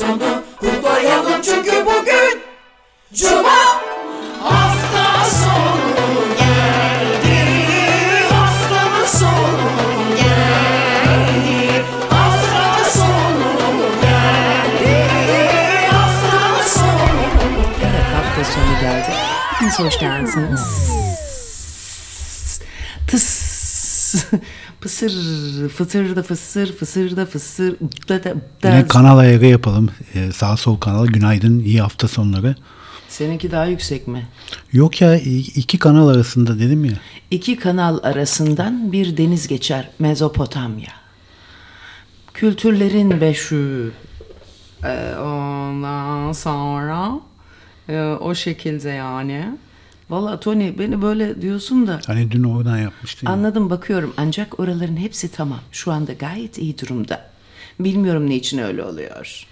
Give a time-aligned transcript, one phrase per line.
[0.00, 2.42] sonu kutlayalım çünkü bugün
[3.12, 3.80] Cuma
[4.42, 7.36] Hafta sonu geldi
[8.30, 13.50] Haftanın sonu geldi Hafta sonu
[14.02, 14.40] geldi
[18.14, 19.12] hafta sonu geldi.
[19.78, 20.90] Hoş geldiniz.
[24.80, 25.12] Pısır,
[25.68, 27.76] fısır da fısır, fısır da fısır.
[28.08, 28.68] Da, da, da.
[28.68, 29.90] Yine kanal ayarı yapalım.
[30.14, 31.06] Ee, sağ sol kanal.
[31.06, 31.58] Günaydın.
[31.58, 32.56] iyi hafta sonları.
[33.08, 34.26] Seninki daha yüksek mi?
[34.72, 35.16] Yok ya
[35.54, 36.92] iki kanal arasında dedim ya.
[37.30, 40.92] İki kanal arasından bir deniz geçer Mezopotamya.
[42.34, 43.92] Kültürlerin beşüğü.
[44.84, 47.20] Ee, ondan sonra
[47.88, 49.44] e, o şekilde yani.
[50.10, 53.26] Valla Tony beni böyle diyorsun da Hani dün oradan yapmıştın.
[53.26, 53.32] ya.
[53.32, 55.58] anladım bakıyorum ancak oraların hepsi tamam.
[55.72, 57.30] Şu anda gayet iyi durumda.
[57.80, 59.46] Bilmiyorum ne için öyle oluyor.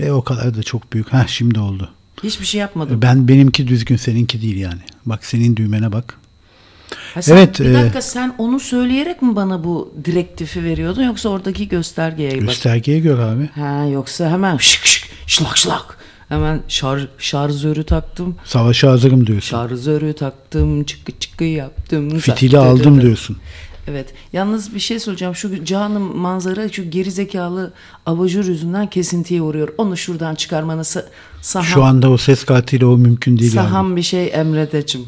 [0.00, 1.12] E o kadar da çok büyük.
[1.12, 1.90] Ha şimdi oldu.
[2.22, 3.02] Hiçbir şey yapmadım.
[3.02, 4.80] Ben benimki düzgün seninki değil yani.
[5.06, 6.18] Bak senin düğmene bak.
[7.14, 11.28] Ha sen- Evet, Bir e- dakika sen onu söyleyerek mi bana bu direktifi veriyordun yoksa
[11.28, 12.40] oradaki göstergeye bak.
[12.40, 13.46] Göstergeye göre abi.
[13.54, 15.97] Ha yoksa hemen şık şık şlak şlak.
[16.28, 18.36] Hemen şarj, şarjörü taktım.
[18.44, 19.48] Savaşa hazırım diyorsun.
[19.48, 20.84] Şarjörü taktım.
[20.84, 22.18] Çıkı çıkı yaptım.
[22.18, 23.36] Fitili zaktı aldım diyorsun.
[23.90, 24.14] Evet.
[24.32, 25.34] Yalnız bir şey söyleyeceğim.
[25.34, 27.72] Şu canım manzara şu gerizekalı
[28.06, 29.68] abajur yüzünden kesintiye uğruyor.
[29.78, 31.04] Onu şuradan çıkarmanı sa-
[31.42, 35.06] saham, Şu anda o ses katili o mümkün değil saham bir şey emredecim.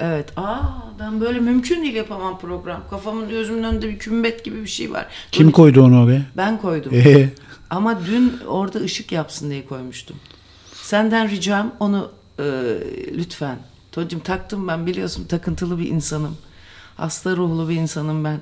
[0.00, 0.32] Evet.
[0.36, 0.58] Aa
[1.00, 2.80] ben böyle mümkün değil yapamam program.
[2.90, 5.06] Kafamın gözümün önünde bir kümbet gibi bir şey var.
[5.32, 6.22] Kim Böyle- koydu onu oraya?
[6.36, 6.92] Ben koydum.
[6.94, 7.30] Ee,
[7.74, 10.16] Ama dün orada ışık yapsın diye koymuştum.
[10.82, 12.44] Senden ricam onu e,
[13.16, 13.58] lütfen.
[13.92, 16.36] Tocim taktım ben biliyorsun takıntılı bir insanım.
[16.96, 18.40] Hasta ruhlu bir insanım ben.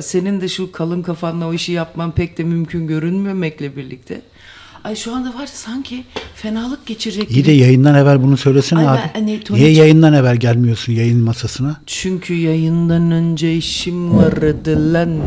[0.00, 4.22] Senin de şu kalın kafanla o işi yapman pek de mümkün görünmemekle birlikte.
[4.84, 7.46] Ay şu anda var sanki fenalık geçirecek iyi gibi.
[7.46, 9.10] de yayından evvel bunu söylesene Ay ben- abi.
[9.12, 11.80] hani Niye yayından evvel gelmiyorsun yayın masasına?
[11.86, 15.20] Çünkü yayından önce işim vardı lan.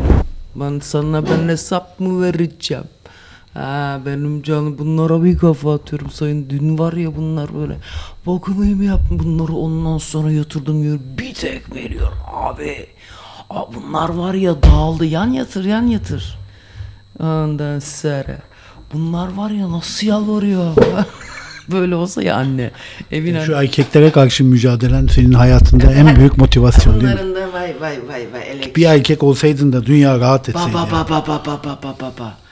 [0.55, 2.83] Ben sana ben hesap mı vereceğim?
[3.53, 6.49] Ha benim canım bunlara bir kafa atıyorum sayın.
[6.49, 7.77] Dün var ya bunlar böyle.
[8.27, 10.99] Bakımı yaptım bunları ondan sonra yatırdım diyor.
[11.17, 12.87] Bir tek veriyor abi.
[13.49, 16.37] Aa, bunlar var ya dağıldı yan yatır yan yatır.
[17.19, 18.37] Ondan sonra.
[18.93, 20.75] Bunlar var ya nasıl yalvarıyor.
[21.71, 22.71] Böyle olsa ya anne.
[23.11, 27.09] Evin Şu erkeklere karşı mücadelen senin hayatında en büyük motivasyon değil mi?
[27.11, 28.75] Bunların da vay vay vay vay elektrik.
[28.75, 30.73] Bir erkek olsaydın da dünya rahat etseydi.
[30.73, 32.42] Ba ba ba ba ba ba ba ba.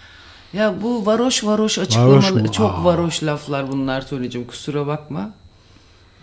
[0.54, 2.84] Ya bu varoş varoş açıklamalı çok Aa.
[2.84, 5.32] varoş laflar bunlar söyleyeceğim kusura bakma.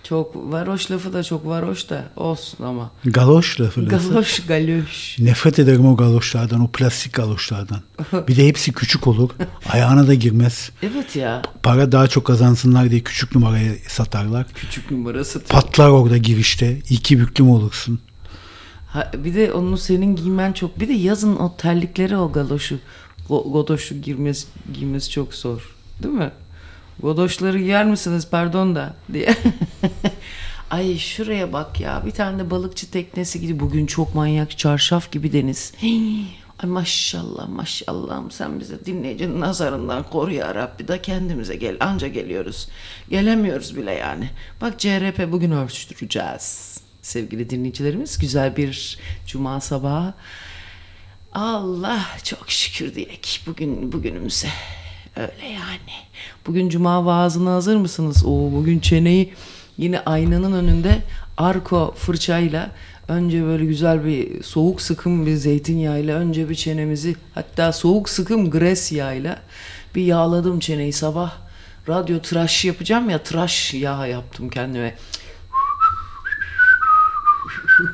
[0.04, 2.90] Çok varoş lafı da çok varoş da olsun ama.
[3.04, 3.84] Galoş lafı.
[3.84, 5.16] Galoş galoş.
[5.18, 7.80] Nefret ederim o galoşlardan, o plastik galoşlardan.
[8.28, 9.30] Bir de hepsi küçük olur.
[9.72, 10.70] Ayağına da girmez.
[10.82, 14.46] Evet ya Para daha çok kazansınlar diye küçük numarayı satarlar.
[14.54, 15.44] küçük numarası.
[15.44, 16.78] Patlar orada girişte.
[16.90, 18.00] İki büklüm olursun.
[18.88, 20.80] Ha, bir de onu senin giymen çok.
[20.80, 22.78] Bir de yazın o terlikleri o galoşu.
[23.28, 25.76] Go, godoşu girmesi, giymesi çok zor.
[26.02, 26.30] Değil mi?
[27.00, 29.34] Godoşları giyer misiniz pardon da diye.
[30.70, 32.02] Ay şuraya bak ya.
[32.06, 33.60] Bir tane balıkçı teknesi gibi.
[33.60, 35.72] Bugün çok manyak çarşaf gibi deniz.
[35.82, 36.24] Hii.
[36.62, 41.76] Ay maşallah maşallahım sen bize dinleyicinin nazarından koru ya Rabbi da kendimize gel.
[41.80, 42.68] Anca geliyoruz.
[43.10, 44.30] Gelemiyoruz bile yani.
[44.60, 46.78] Bak CRP bugün ölçtüreceğiz.
[47.02, 50.14] Sevgili dinleyicilerimiz güzel bir cuma sabahı.
[51.32, 54.48] Allah çok şükür diyek bugün bugünümüze.
[55.16, 55.94] Öyle yani.
[56.46, 58.24] Bugün cuma vaazına hazır mısınız?
[58.26, 59.34] Oo, bugün çeneyi
[59.78, 61.02] yine aynanın önünde
[61.36, 62.70] arko fırçayla
[63.08, 68.92] önce böyle güzel bir soğuk sıkım bir zeytinyağıyla önce bir çenemizi hatta soğuk sıkım gres
[68.92, 69.42] yağıyla
[69.94, 71.32] bir yağladım çeneyi sabah.
[71.88, 74.94] Radyo tıraş yapacağım ya tıraş yağ yaptım kendime.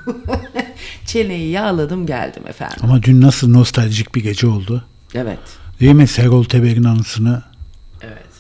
[1.15, 2.79] Çeneyi yağladım geldim efendim.
[2.83, 4.85] Ama dün nasıl nostaljik bir gece oldu.
[5.15, 5.39] Evet.
[5.81, 6.07] Değil mi?
[6.07, 7.43] Serol Teber'in anısını
[8.03, 8.33] Evet.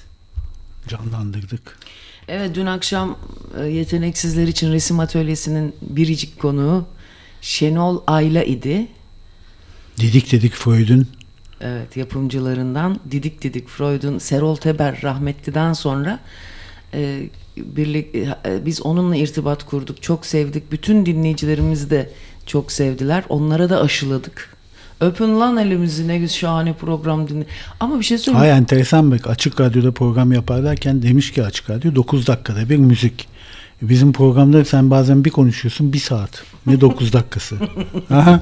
[0.88, 1.78] canlandırdık.
[2.28, 3.18] Evet dün akşam
[3.60, 6.86] e, yeteneksizler için resim atölyesinin biricik konuğu
[7.40, 8.86] Şenol Ayla idi.
[10.00, 11.08] Dedik dedik Freud'un
[11.60, 16.20] Evet yapımcılarından Didik Didik Freud'un Serol Teber rahmetliden sonra
[16.94, 18.28] e, birlik e,
[18.66, 20.02] biz onunla irtibat kurduk.
[20.02, 20.72] Çok sevdik.
[20.72, 22.10] Bütün dinleyicilerimiz de
[22.46, 23.24] çok sevdiler.
[23.28, 24.54] Onlara da aşıladık.
[25.00, 27.46] Öpün lan elimizi ne güzel şahane program dinle.
[27.80, 28.38] Ama bir şey söyleyeyim.
[28.48, 32.76] Hay enteresan bak açık radyoda program yapar derken demiş ki açık radyo 9 dakikada bir
[32.76, 33.28] müzik.
[33.82, 36.42] Bizim programda sen bazen bir konuşuyorsun bir saat.
[36.66, 37.56] Ne 9 dakikası.
[38.10, 38.40] Aha.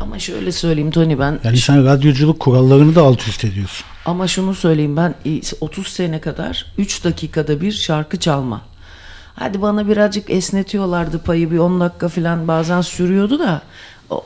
[0.00, 3.86] Ama şöyle söyleyeyim Tony ben Yani sen radyoculuk kurallarını da alt üst ediyorsun.
[4.06, 5.14] ama şunu söyleyeyim ben
[5.60, 8.60] 30 sene kadar 3 dakikada bir şarkı çalma.
[9.34, 13.62] Hadi bana birazcık esnetiyorlardı payı bir 10 dakika falan bazen sürüyordu da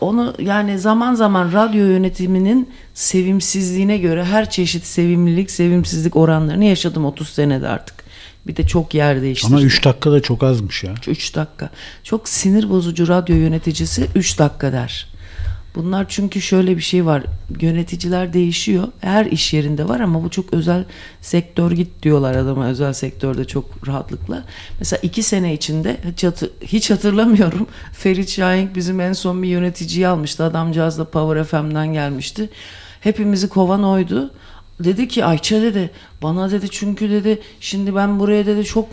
[0.00, 7.28] onu yani zaman zaman radyo yönetiminin sevimsizliğine göre her çeşit sevimlilik sevimsizlik oranlarını yaşadım 30
[7.28, 8.06] senede artık.
[8.46, 9.56] Bir de çok yer değiştirdim.
[9.56, 10.94] Ama 3 dakika da çok azmış ya.
[11.08, 11.70] 3 dakika.
[12.02, 15.06] Çok sinir bozucu radyo yöneticisi 3 dakika der.
[15.76, 17.22] Bunlar çünkü şöyle bir şey var.
[17.60, 18.88] Yöneticiler değişiyor.
[19.00, 20.84] Her iş yerinde var ama bu çok özel
[21.20, 24.44] sektör git diyorlar adama özel sektörde çok rahatlıkla.
[24.78, 27.66] Mesela iki sene içinde hiç, hatır- hiç hatırlamıyorum.
[27.92, 30.44] Ferit Şahin bizim en son bir yöneticiyi almıştı.
[30.44, 32.50] Adamcağız da Power FM'den gelmişti.
[33.00, 34.30] Hepimizi kovan oydu.
[34.80, 35.90] Dedi ki Ayça dedi
[36.22, 38.88] bana dedi çünkü dedi şimdi ben buraya dedi çok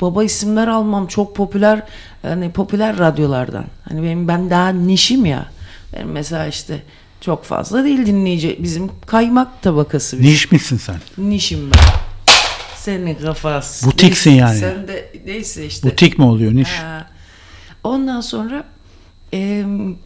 [0.00, 1.82] baba isimler almam çok popüler
[2.22, 3.64] hani popüler radyolardan.
[3.88, 5.46] Hani benim ben daha nişim ya.
[5.92, 6.82] Benim mesela işte
[7.20, 10.96] çok fazla değil dinleyici bizim kaymak tabakası bir Niş misin sen?
[11.18, 11.78] nişim ben.
[12.76, 13.86] Senin kafası.
[13.86, 14.58] Butiksin Neyse, yani.
[14.58, 15.90] Sen de neyse işte.
[15.90, 16.68] Butik mi oluyor niş?
[16.68, 17.06] Ha.
[17.84, 18.64] Ondan sonra
[19.34, 19.64] e,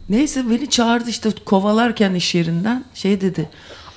[0.09, 3.49] neyse beni çağırdı işte kovalarken iş yerinden şey dedi.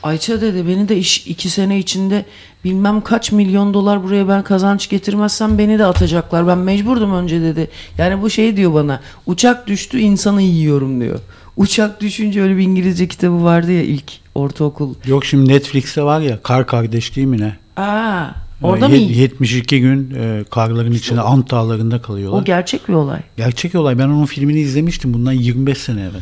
[0.03, 2.25] Ayça dedi beni de iş iki sene içinde
[2.65, 6.47] bilmem kaç milyon dolar buraya ben kazanç getirmezsem beni de atacaklar.
[6.47, 7.71] Ben mecburdum önce dedi.
[7.99, 11.21] Yani bu şey diyor bana uçak düştü insanı yiyorum diyor.
[11.57, 14.95] Uçak düşünce öyle bir İngilizce kitabı vardı ya ilk ortaokul.
[15.07, 17.57] Yok şimdi Netflix'te var ya Kar Kardeş değil mi ne?
[17.83, 18.27] Aa,
[18.63, 18.95] orada mı?
[18.97, 22.41] Yet- 72 gün e, karların içinde Ant Dağları'nda kalıyorlar.
[22.41, 23.21] O gerçek bir olay.
[23.37, 23.99] Gerçek olay.
[23.99, 26.21] Ben onun filmini izlemiştim bundan 25 sene evvel.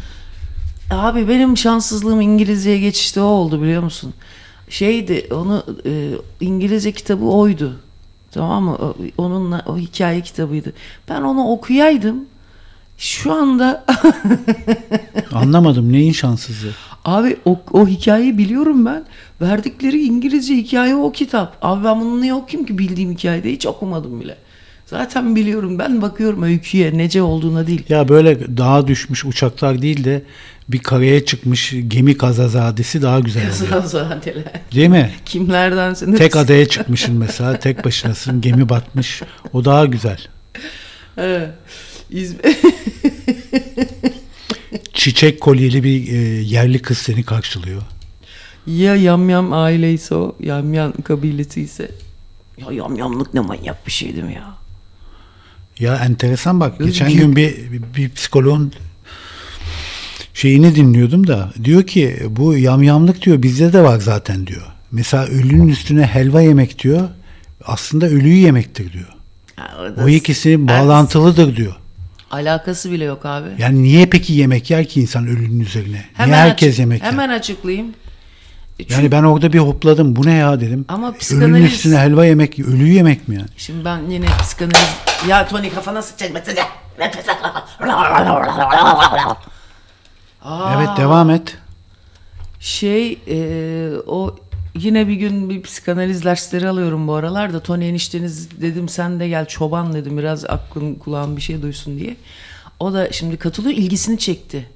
[0.90, 4.14] Abi benim şanssızlığım İngilizceye geçişte o oldu biliyor musun?
[4.68, 6.10] Şeydi onu e,
[6.40, 7.72] İngilizce kitabı oydu.
[8.30, 8.78] Tamam mı?
[9.18, 10.72] Onunla o hikaye kitabıydı.
[11.08, 12.16] Ben onu okuyaydım.
[12.98, 13.84] Şu anda
[15.32, 16.72] Anlamadım neyin şanssızlığı.
[17.04, 19.04] abi o, o hikayeyi biliyorum ben.
[19.40, 21.56] Verdikleri İngilizce hikaye o kitap.
[21.62, 24.36] Abi ben bunu niye okuyayım ki bildiğim hikayede hiç okumadım bile.
[24.86, 27.82] Zaten biliyorum ben bakıyorum öyküye nece olduğuna değil.
[27.88, 30.22] Ya böyle dağa düşmüş uçaklar değil de
[30.68, 33.82] bir karaya çıkmış gemi kazazadesi daha güzel oluyor.
[33.82, 34.44] Zazadeler.
[34.74, 35.10] Değil mi?
[35.24, 40.18] Kimlerden Tek adaya çıkmışsın mesela tek başınasın gemi batmış o daha güzel.
[41.16, 41.50] Evet.
[42.14, 42.40] İzmir.
[44.92, 47.82] Çiçek kolyeli bir e, yerli kız seni karşılıyor.
[48.66, 51.90] Ya yamyam aileyse o, yamyam kabilesi ise.
[52.58, 54.54] Ya yamyamlık ne manyak bir şey değil mi ya?
[55.78, 56.86] Ya enteresan bak Özgür.
[56.86, 57.54] geçen gün bir,
[57.96, 58.72] bir, psikoloğun
[60.34, 64.66] şeyini dinliyordum da diyor ki bu yamyamlık diyor bizde de var zaten diyor.
[64.92, 67.08] Mesela ölünün üstüne helva yemek diyor
[67.64, 69.08] aslında ölüyü yemektir diyor.
[69.56, 71.74] Ha, orada O ikisi bağlantılıdır diyor.
[72.34, 73.48] Alakası bile yok abi.
[73.58, 76.04] Yani niye peki yemek yer ki insan ölünün üzerine?
[76.18, 77.12] niye herkes açık- yemek yer?
[77.12, 77.94] Hemen açıklayayım.
[78.78, 80.16] Çünkü Yani ben orada bir hopladım.
[80.16, 80.84] Bu ne ya dedim.
[80.88, 83.46] Ama Ölünün psikanaliz- üstüne helva yemek, ölüyü yemek mi yani?
[83.56, 84.78] Şimdi ben yine psikanaliz...
[85.28, 86.66] Ya Tony kafana sıçacak.
[90.42, 91.56] Aa, Evet devam et.
[92.60, 93.36] Şey e,
[94.06, 94.36] o
[94.74, 97.60] yine bir gün bir psikanaliz dersleri alıyorum bu aralar da.
[97.60, 100.18] Tony enişteniz dedim sen de gel çoban dedim.
[100.18, 102.16] Biraz aklın kulağın bir şey duysun diye.
[102.80, 104.68] O da şimdi katılıyor ilgisini çekti.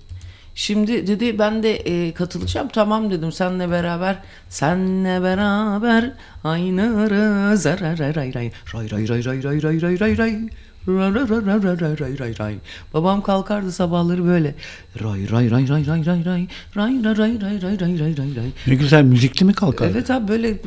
[0.54, 2.68] Şimdi dedi ben de e, katılacağım.
[2.68, 3.32] Tamam dedim.
[3.32, 4.18] Senle beraber
[4.48, 6.12] senle beraber
[6.44, 10.48] aynı zarar ray ray ray ray ray ray ray ray ray ray
[10.88, 12.54] ray ray Ray.
[12.94, 14.54] Babam kalkardı sabahları böyle.
[15.02, 16.46] Ray ray ray ray ray ray ray.
[16.76, 18.50] Ray ray ray ray ray ray ray ray ray.
[18.66, 19.88] Ne güzel müzikli mi kalkar?
[19.90, 20.58] Evet abi böyle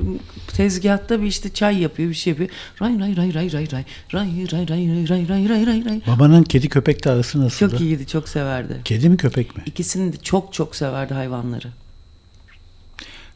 [0.48, 2.50] tezgahta bir işte çay yapıyor bir şey yapıyor.
[2.82, 3.84] Ray ray ray ray ray ray.
[4.14, 6.02] Ray ray ray ray ray ray ray.
[6.08, 7.72] Babanın kedi köpekle arası nasıldı?
[7.72, 8.82] Çok iyiydi çok severdi.
[8.86, 9.64] Kedi mi köpek mi?
[9.66, 11.68] İkisini de çok çok severdi hayvanları.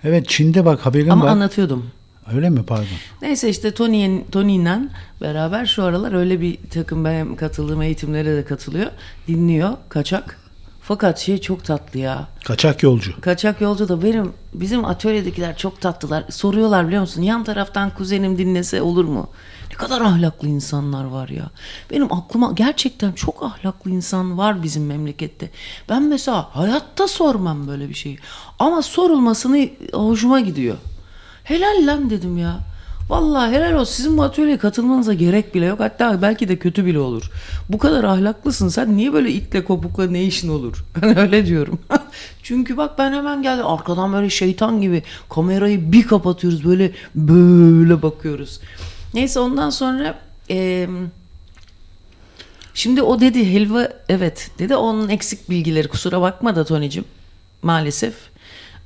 [0.03, 1.29] Evet Çin'de bak haberim Ama var.
[1.29, 1.91] anlatıyordum.
[2.33, 2.85] Öyle mi pardon?
[3.21, 4.79] Neyse işte Tony'nin Tony'yle
[5.21, 8.91] beraber şu aralar öyle bir takım benim katıldığım eğitimlere de katılıyor.
[9.27, 10.39] Dinliyor kaçak.
[10.81, 12.27] Fakat şey çok tatlı ya.
[12.43, 13.21] Kaçak yolcu.
[13.21, 16.23] Kaçak yolcu da benim bizim atölyedekiler çok tatlılar.
[16.29, 17.21] Soruyorlar biliyor musun?
[17.21, 19.29] Yan taraftan kuzenim dinlese olur mu?
[19.69, 21.45] Ne kadar ahlaklı insanlar var ya.
[21.91, 25.49] Benim aklıma gerçekten çok ahlaklı insan var bizim memlekette.
[25.89, 28.17] Ben mesela hayatta sormam böyle bir şeyi.
[28.59, 30.77] Ama sorulmasını hoşuma gidiyor.
[31.45, 32.59] Helal lan dedim ya.
[33.09, 33.93] Vallahi helal olsun.
[33.93, 35.79] Sizin bu atölyeye katılmanıza gerek bile yok.
[35.79, 37.31] Hatta belki de kötü bile olur.
[37.69, 38.69] Bu kadar ahlaklısın.
[38.69, 40.85] Sen niye böyle itle kopukla ne işin olur?
[41.01, 41.79] Ben öyle diyorum.
[42.43, 43.65] Çünkü bak ben hemen geldim.
[43.67, 46.65] Arkadan böyle şeytan gibi kamerayı bir kapatıyoruz.
[46.65, 48.59] Böyle böyle bakıyoruz.
[49.13, 50.89] Neyse ondan sonra eee
[52.73, 57.05] Şimdi o dedi helva evet dedi onun eksik bilgileri kusura bakma da Tony'cim
[57.61, 58.13] maalesef.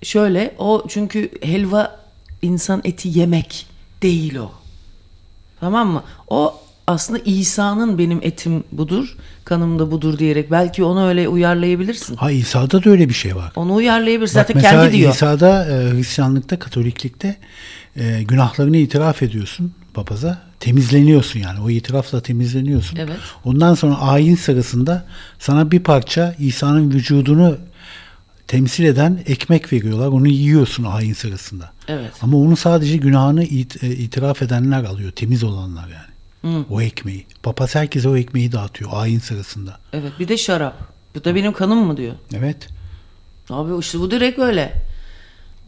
[0.04, 1.99] Şöyle o çünkü helva
[2.41, 3.65] insan eti yemek
[4.01, 4.51] değil o.
[5.60, 6.03] Tamam mı?
[6.27, 12.15] O aslında İsa'nın benim etim budur, kanım da budur diyerek belki onu öyle uyarlayabilirsin.
[12.15, 13.51] Ha İsa'da da öyle bir şey var.
[13.55, 14.39] Onu uyarlayabilirsin.
[14.39, 15.13] Bak Zaten mesela kendi diyor.
[15.13, 17.38] İsa'da e, Hristiyanlıkta, Katoliklikte
[17.96, 20.50] e, günahlarını itiraf ediyorsun papaza.
[20.60, 21.60] Temizleniyorsun yani.
[21.62, 22.98] O itirafla temizleniyorsun.
[22.98, 23.17] Evet.
[23.46, 25.05] Ondan sonra ayin sırasında
[25.39, 27.58] sana bir parça İsa'nın vücudunu
[28.48, 30.08] temsil eden ekmek veriyorlar.
[30.08, 31.72] Onu yiyorsun ayin sırasında.
[31.89, 32.12] Evet.
[32.22, 35.12] Ama onu sadece günahını it- e, itiraf edenler alıyor.
[35.12, 36.65] Temiz olanlar yani.
[36.69, 37.25] O ekmeği.
[37.43, 39.79] Papaz herkese o ekmeği dağıtıyor ayin sırasında.
[39.93, 40.77] Evet bir de şarap.
[41.15, 42.13] Bu da benim kanım mı diyor.
[42.34, 42.67] Evet.
[43.50, 44.74] Abi işte bu direkt öyle.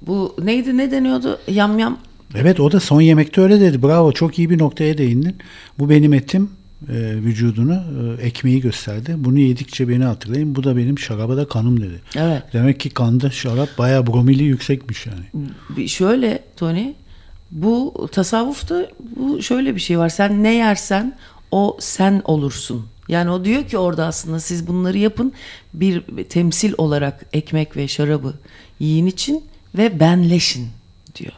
[0.01, 1.39] Bu neydi ne deniyordu?
[1.47, 1.97] Yam yam.
[2.35, 3.83] Evet o da son yemekte öyle dedi.
[3.83, 5.35] Bravo çok iyi bir noktaya değindin.
[5.79, 6.49] Bu benim etim
[6.89, 7.83] e, vücudunu
[8.19, 9.15] e, ekmeği gösterdi.
[9.17, 10.55] Bunu yedikçe beni hatırlayın.
[10.55, 12.01] Bu da benim şaraba da kanım dedi.
[12.15, 12.43] Evet.
[12.53, 15.87] Demek ki kanda şarap bayağı bromili yüksekmiş yani.
[15.87, 16.93] Şöyle Tony
[17.51, 20.09] bu tasavvufta bu şöyle bir şey var.
[20.09, 21.17] Sen ne yersen
[21.51, 22.85] o sen olursun.
[23.07, 25.33] Yani o diyor ki orada aslında siz bunları yapın
[25.73, 28.33] bir temsil olarak ekmek ve şarabı
[28.79, 29.43] yiyin için
[29.77, 30.67] ve benleşin
[31.15, 31.33] diyor.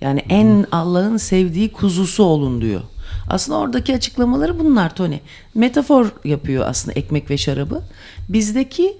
[0.00, 2.80] Yani en Allah'ın sevdiği kuzusu olun diyor.
[3.30, 5.18] Aslında oradaki açıklamaları bunlar Tony.
[5.54, 7.82] Metafor yapıyor aslında ekmek ve şarabı.
[8.28, 8.96] Bizdeki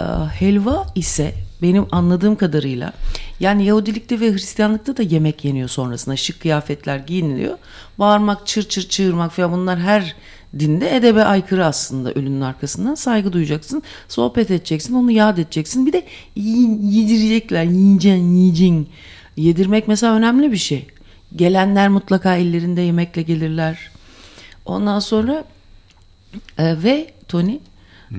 [0.00, 0.04] e,
[0.38, 2.92] helva ise benim anladığım kadarıyla
[3.40, 7.58] yani Yahudilikte ve Hristiyanlıkta da yemek yeniyor sonrasında şık kıyafetler giyiniliyor.
[7.98, 10.16] Bağırmak, çır çır çığırmak falan bunlar her
[10.58, 15.86] dinde edebe aykırı aslında ölünün arkasından saygı duyacaksın, sohbet edeceksin, onu yad edeceksin.
[15.86, 16.04] Bir de
[16.36, 18.88] yedirecekler, yiyeceksin, yiyeceksin.
[19.36, 20.86] Yedirmek mesela önemli bir şey.
[21.36, 23.90] Gelenler mutlaka ellerinde yemekle gelirler.
[24.64, 25.44] Ondan sonra
[26.58, 27.58] e, ve Tony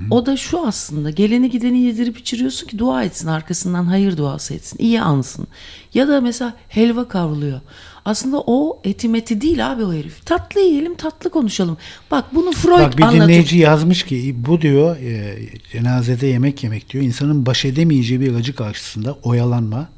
[0.09, 4.77] o da şu aslında geleni gideni yedirip içiriyorsun ki dua etsin arkasından hayır duası etsin
[4.79, 5.47] iyi ansın.
[5.93, 7.61] Ya da mesela helva kavruluyor.
[8.05, 10.25] Aslında o eti meti değil abi o herif.
[10.25, 11.77] Tatlı yiyelim tatlı konuşalım.
[12.11, 13.23] Bak bunu Freud Bak bir anlatır.
[13.23, 15.37] dinleyici yazmış ki bu diyor e,
[15.71, 17.03] cenazede yemek yemek diyor.
[17.03, 19.89] insanın baş edemeyeceği bir acı karşısında oyalanma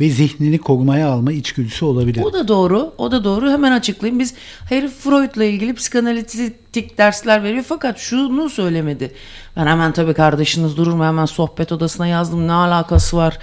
[0.00, 2.22] ve zihnini korumaya alma içgüdüsü olabilir.
[2.22, 2.94] O da doğru.
[2.98, 3.50] O da doğru.
[3.50, 4.20] Hemen açıklayayım.
[4.20, 4.34] Biz
[4.68, 9.12] herif Freud'la ilgili psikanalitik dersler veriyor fakat şunu söylemedi.
[9.56, 12.48] Ben hemen tabii kardeşiniz durur mu hemen sohbet odasına yazdım.
[12.48, 13.38] Ne alakası var?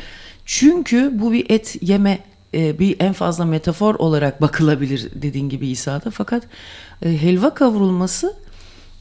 [0.46, 2.20] Çünkü bu bir et yeme
[2.54, 6.12] e, bir en fazla metafor olarak bakılabilir dediğin gibi İsa'da.
[6.12, 6.44] Fakat
[7.06, 8.36] e, helva kavrulması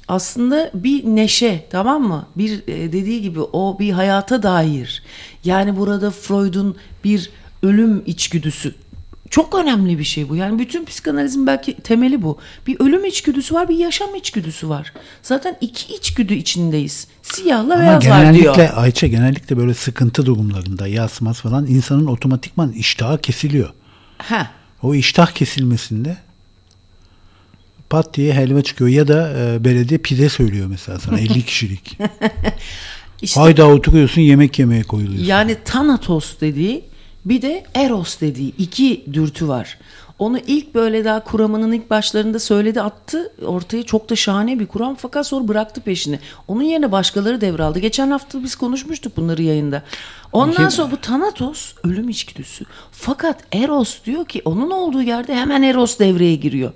[0.08, 2.26] aslında bir neşe tamam mı?
[2.36, 5.02] Bir e, dediği gibi o bir hayata dair.
[5.44, 7.30] Yani burada Freud'un bir
[7.62, 8.74] ölüm içgüdüsü.
[9.30, 10.36] Çok önemli bir şey bu.
[10.36, 12.38] Yani bütün psikanalizin belki temeli bu.
[12.66, 14.92] Bir ölüm içgüdüsü var, bir yaşam içgüdüsü var.
[15.22, 17.06] Zaten iki içgüdü içindeyiz.
[17.22, 18.70] Siyahla Ama beyazlar genellikle diyor.
[18.74, 23.72] Ayça genellikle böyle sıkıntı durumlarında yasmaz falan insanın otomatikman iştahı kesiliyor.
[24.18, 24.50] Ha.
[24.82, 26.16] O iştah kesilmesinde
[27.90, 31.98] pat diye helva çıkıyor ya da e, belediye pide söylüyor mesela sana 50 kişilik.
[33.22, 35.24] İşte Hayda oturuyorsun yemek yemeye koyuluyorsun.
[35.26, 36.84] Yani Thanatos dediği
[37.24, 39.78] bir de Eros dediği iki dürtü var.
[40.18, 44.94] Onu ilk böyle daha kuramının ilk başlarında söyledi attı ortaya çok da şahane bir kuram
[44.94, 46.18] fakat sonra bıraktı peşini.
[46.48, 47.78] Onun yerine başkaları devraldı.
[47.78, 49.82] Geçen hafta biz konuşmuştuk bunları yayında.
[50.32, 52.64] Ondan sonra bu Thanatos ölüm içgüdüsü.
[52.92, 56.72] Fakat Eros diyor ki onun olduğu yerde hemen Eros devreye giriyor.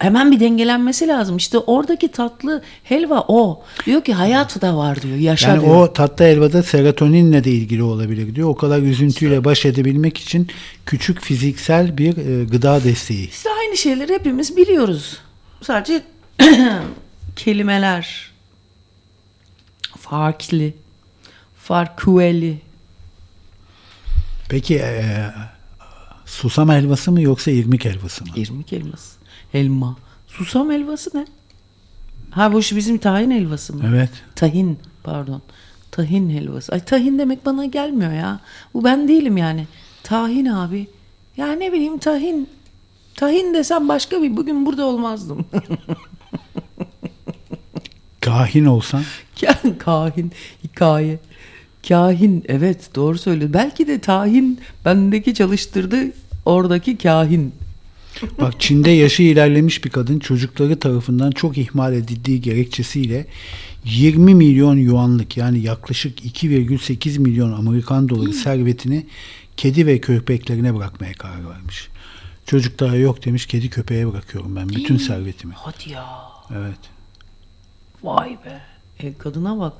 [0.00, 1.36] Hemen bir dengelenmesi lazım.
[1.36, 3.62] İşte oradaki tatlı helva o.
[3.86, 5.16] Diyor ki hayat da var diyor.
[5.16, 5.76] Yaşa Yani diyor.
[5.76, 8.48] o tatlı helvada serotoninle de ilgili olabilir diyor.
[8.48, 10.48] O kadar üzüntüyle baş edebilmek için
[10.86, 13.28] küçük fiziksel bir e, gıda desteği.
[13.28, 15.18] İşte aynı şeyleri hepimiz biliyoruz.
[15.62, 16.02] Sadece
[17.36, 18.30] kelimeler
[19.98, 20.70] farklı,
[21.58, 22.54] farklı.
[24.48, 25.02] Peki e,
[26.26, 28.30] susam helvası mı yoksa irmik helvası mı?
[28.36, 29.19] İrmik elması.
[29.54, 29.96] Elma.
[30.26, 31.26] Susam helvası ne?
[32.30, 33.82] Ha bu şu bizim tahin helvası mı?
[33.88, 34.10] Evet.
[34.36, 35.42] Tahin pardon.
[35.90, 36.72] Tahin helvası.
[36.72, 38.40] Ay tahin demek bana gelmiyor ya.
[38.74, 39.66] Bu ben değilim yani.
[40.02, 40.86] Tahin abi.
[41.36, 42.48] Ya ne bileyim tahin.
[43.16, 45.46] Tahin desem başka bir bugün burada olmazdım.
[48.20, 49.02] Kahin olsan
[49.78, 50.32] kahin,
[50.64, 51.18] hikaye.
[51.88, 53.52] Kahin evet doğru söylüyor.
[53.52, 55.96] Belki de tahin bendeki çalıştırdı
[56.44, 57.54] oradaki kahin.
[58.40, 63.26] Bak Çin'de yaşı ilerlemiş bir kadın çocukları tarafından çok ihmal edildiği gerekçesiyle
[63.84, 69.06] 20 milyon yuanlık yani yaklaşık 2,8 milyon Amerikan doları servetini
[69.56, 71.88] kedi ve köpeklerine bırakmaya karar vermiş.
[72.46, 75.54] Çocuklara yok demiş kedi köpeğe bırakıyorum ben bütün servetimi.
[75.56, 76.06] Hadi ya.
[76.56, 76.78] Evet.
[78.02, 78.60] Vay be.
[78.98, 79.72] E, kadına bak.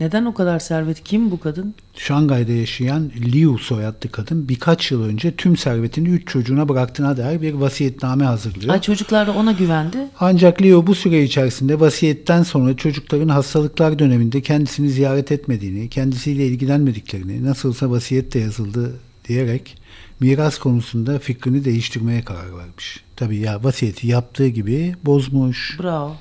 [0.00, 1.04] Neden o kadar servet?
[1.04, 1.74] Kim bu kadın?
[1.94, 7.52] Şangay'da yaşayan Liu soyadlı kadın birkaç yıl önce tüm servetini 3 çocuğuna bıraktığına dair bir
[7.54, 8.72] vasiyetname hazırlıyor.
[8.74, 9.98] Ay çocuklar da ona güvendi.
[10.20, 17.44] Ancak Leo bu süre içerisinde vasiyetten sonra çocukların hastalıklar döneminde kendisini ziyaret etmediğini, kendisiyle ilgilenmediklerini,
[17.44, 18.94] nasılsa vasiyette yazıldı
[19.28, 19.76] diyerek
[20.20, 23.04] miras konusunda fikrini değiştirmeye karar vermiş.
[23.16, 25.76] Tabii ya vasiyeti yaptığı gibi bozmuş.
[25.82, 26.16] Bravo.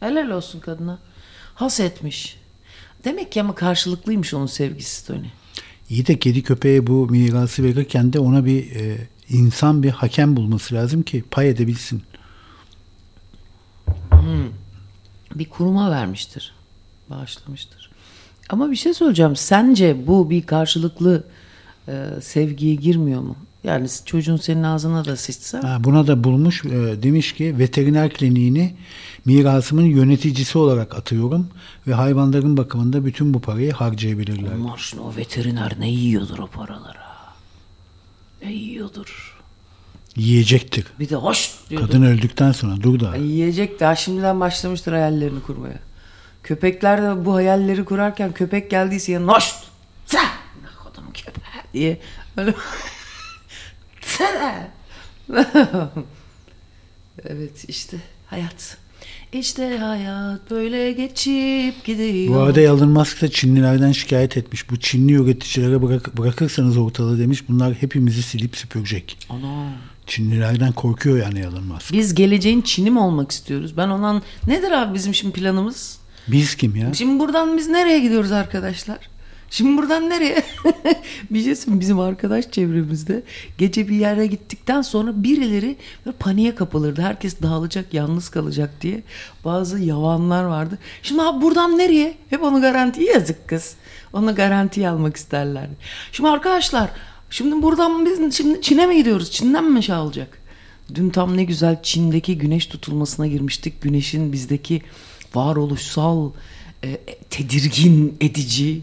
[0.00, 0.98] Helal olsun kadına.
[1.54, 2.45] Has etmiş.
[3.06, 5.26] Demek ki ama karşılıklıymış onun sevgisi Tony.
[5.90, 8.96] İyi de kedi köpeğe bu mirası verirken de ona bir e,
[9.28, 12.02] insan bir hakem bulması lazım ki pay edebilsin.
[15.34, 16.54] Bir kuruma vermiştir.
[17.10, 17.90] Bağışlamıştır.
[18.48, 19.36] Ama bir şey söyleyeceğim.
[19.36, 21.24] Sence bu bir karşılıklı
[21.88, 23.36] e, sevgiye girmiyor mu?
[23.64, 25.62] Yani çocuğun senin ağzına da sıçsa.
[25.62, 28.74] Ha, buna da bulmuş e, demiş ki veteriner kliniğini
[29.26, 31.48] mirasımın yöneticisi olarak atıyorum
[31.86, 34.52] ve hayvanların bakımında bütün bu parayı harcayabilirler.
[34.52, 37.06] Aman şimdi o veteriner ne yiyordur o paralara?
[38.42, 39.36] Ne yiyordur?
[40.16, 40.86] Yiyecektir.
[40.98, 41.86] Bir de hoş diyordu.
[41.86, 43.16] Kadın öldükten sonra dur da.
[43.16, 45.78] Yiyecek daha şimdiden başlamıştır hayallerini kurmaya.
[46.42, 49.54] Köpekler de bu hayalleri kurarken köpek geldiyse yanına hoş
[50.06, 50.24] sen
[50.62, 52.00] ne kodumun köpeği diye
[52.36, 52.54] öyle
[54.00, 54.70] sen
[57.24, 58.76] evet işte hayat
[59.38, 62.34] işte hayat böyle geçip gidiyor.
[62.34, 64.70] Bu arada Elon Musk da Çinlilerden şikayet etmiş.
[64.70, 67.48] Bu Çinli üreticilere bırak, bırakırsanız ortalığı demiş.
[67.48, 69.18] Bunlar hepimizi silip süpürecek.
[69.30, 69.72] Ana.
[70.06, 71.92] Çinlilerden korkuyor yani Elon Musk.
[71.92, 73.76] Biz geleceğin Çin'i mi olmak istiyoruz?
[73.76, 75.98] Ben ondan nedir abi bizim şimdi planımız?
[76.28, 76.94] Biz kim ya?
[76.94, 78.98] Şimdi buradan biz nereye gidiyoruz arkadaşlar?
[79.50, 80.42] Şimdi buradan nereye?
[81.30, 83.22] bir şey söyleyeyim bizim arkadaş çevremizde
[83.58, 85.76] gece bir yere gittikten sonra birileri
[86.18, 87.02] paniğe kapılırdı.
[87.02, 89.02] Herkes dağılacak, yalnız kalacak diye.
[89.44, 90.78] Bazı yavanlar vardı.
[91.02, 92.14] Şimdi abi buradan nereye?
[92.30, 93.76] Hep onu garantiye yazık kız.
[94.12, 95.74] Onu garantiye almak isterlerdi.
[96.12, 96.90] Şimdi arkadaşlar
[97.30, 99.30] şimdi buradan biz şimdi Çin'e mi gidiyoruz?
[99.30, 100.38] Çin'den mi şey alacak?
[100.94, 103.82] Dün tam ne güzel Çin'deki güneş tutulmasına girmiştik.
[103.82, 104.82] Güneşin bizdeki
[105.34, 106.30] varoluşsal
[106.84, 106.96] e,
[107.30, 108.80] tedirgin edici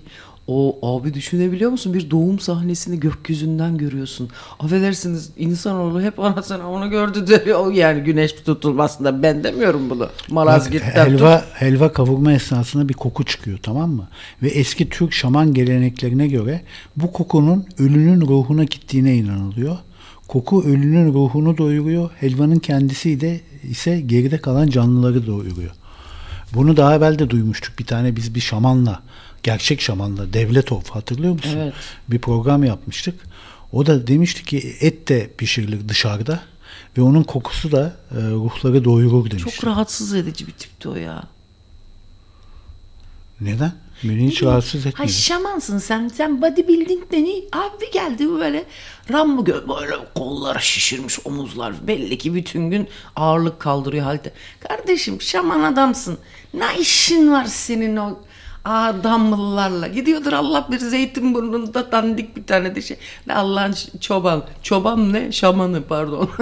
[0.47, 1.93] o abi düşünebiliyor musun?
[1.93, 4.29] Bir doğum sahnesini gökyüzünden görüyorsun.
[4.59, 7.71] Affedersiniz insanoğlu hep anasını onu gördü diyor.
[7.73, 10.09] Yani güneş tutulmasında ben demiyorum bunu.
[10.29, 11.19] Malazgirt'ten tut.
[11.19, 14.07] helva, helva kavurma esnasında bir koku çıkıyor tamam mı?
[14.41, 16.61] Ve eski Türk şaman geleneklerine göre
[16.95, 19.77] bu kokunun ölünün ruhuna gittiğine inanılıyor.
[20.27, 22.09] Koku ölünün ruhunu doyuruyor.
[22.19, 25.71] Helvanın kendisi de ise geride kalan canlıları doyuruyor.
[26.53, 27.79] Bunu daha evvel de duymuştuk.
[27.79, 29.03] Bir tane biz bir şamanla,
[29.43, 31.57] gerçek şamanla, Devletov hatırlıyor musun?
[31.57, 31.73] Evet.
[32.07, 33.19] Bir program yapmıştık.
[33.71, 36.43] O da demişti ki et de pişirilir dışarıda
[36.97, 39.51] ve onun kokusu da e, ruhları doyurur demişti.
[39.51, 41.23] Çok rahatsız edici bir tipti o ya.
[43.41, 43.71] Neden?
[44.03, 45.11] Beni hiç rahatsız etmedi.
[45.11, 46.07] şamansın sen.
[46.07, 47.43] Sen bodybuilding deni.
[47.51, 48.65] Abi geldi böyle
[49.11, 51.87] Rambo gö- böyle kolları şişirmiş omuzlar.
[51.87, 54.33] Belli ki bütün gün ağırlık kaldırıyor halde.
[54.59, 56.17] Kardeşim şaman adamsın.
[56.53, 58.19] Ne işin var senin o
[58.65, 59.87] adamlılarla?
[59.87, 62.97] Gidiyordur Allah bir zeytin burnunda dandik bir tane de şey.
[63.29, 64.43] Allah'ın çoban.
[64.63, 65.31] Çoban ne?
[65.31, 66.29] Şamanı pardon.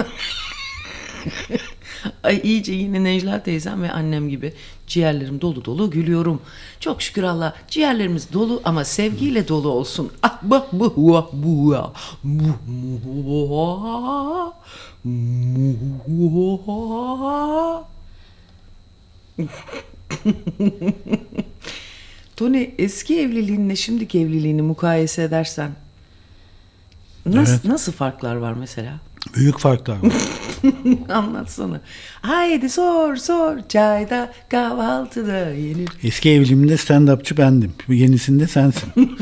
[2.22, 4.54] Ay iyice yine Necla teyzem ve annem gibi
[4.86, 6.40] ciğerlerim dolu dolu gülüyorum.
[6.80, 10.12] Çok şükür Allah ciğerlerimiz dolu ama sevgiyle dolu olsun.
[10.22, 10.94] Ah bu bu.
[10.96, 11.26] Bu.
[16.06, 17.84] Bu hua.
[22.42, 25.70] Tony eski evliliğinle şimdiki evliliğini mukayese edersen
[27.26, 27.64] nasıl, Evet.
[27.64, 29.00] nasıl farklar var mesela?
[29.36, 30.12] Büyük farklar var.
[31.14, 31.80] Anlatsana.
[32.22, 35.88] Haydi sor sor çayda kahvaltıda yenir.
[36.02, 37.72] Eski evliliğimde stand-upçı bendim.
[37.88, 38.92] Yenisinde sensin.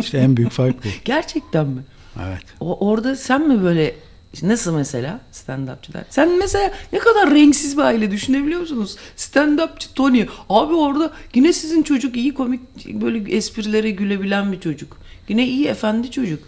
[0.00, 0.88] işte en büyük fark bu.
[1.04, 1.82] Gerçekten mi?
[2.26, 2.42] Evet.
[2.60, 3.94] O, orada sen mi böyle
[4.42, 6.04] nasıl mesela stand-upçılar?
[6.10, 8.96] Sen mesela ne kadar renksiz bir aile düşünebiliyor musunuz?
[9.16, 10.26] Stand-upçı Tony.
[10.48, 14.96] Abi orada yine sizin çocuk iyi komik böyle esprilere gülebilen bir çocuk.
[15.28, 16.42] Yine iyi efendi çocuk.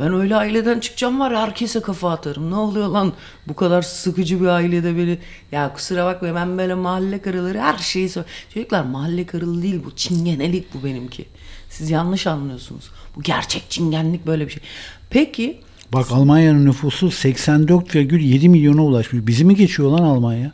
[0.00, 2.50] Ben öyle aileden çıkacağım var herkese kafa atarım.
[2.50, 3.12] Ne oluyor lan
[3.48, 5.18] bu kadar sıkıcı bir ailede beni.
[5.52, 8.22] Ya kusura bakma ben böyle mahalle karıları her şeyi sor.
[8.54, 11.26] Çocuklar mahalle karılı değil bu çingenelik bu benimki.
[11.70, 12.90] Siz yanlış anlıyorsunuz.
[13.16, 14.62] Bu gerçek çingenlik böyle bir şey.
[15.10, 15.60] Peki
[15.92, 19.26] Bak Almanya'nın nüfusu 84,7 milyona ulaşmış.
[19.26, 20.52] Bizi mi geçiyor lan Almanya?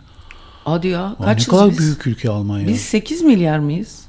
[0.65, 1.79] hadi ya Aa, ne kaçız kadar biz?
[1.79, 2.69] büyük ülke Almanya.
[2.69, 4.05] Biz 8 milyar mıyız?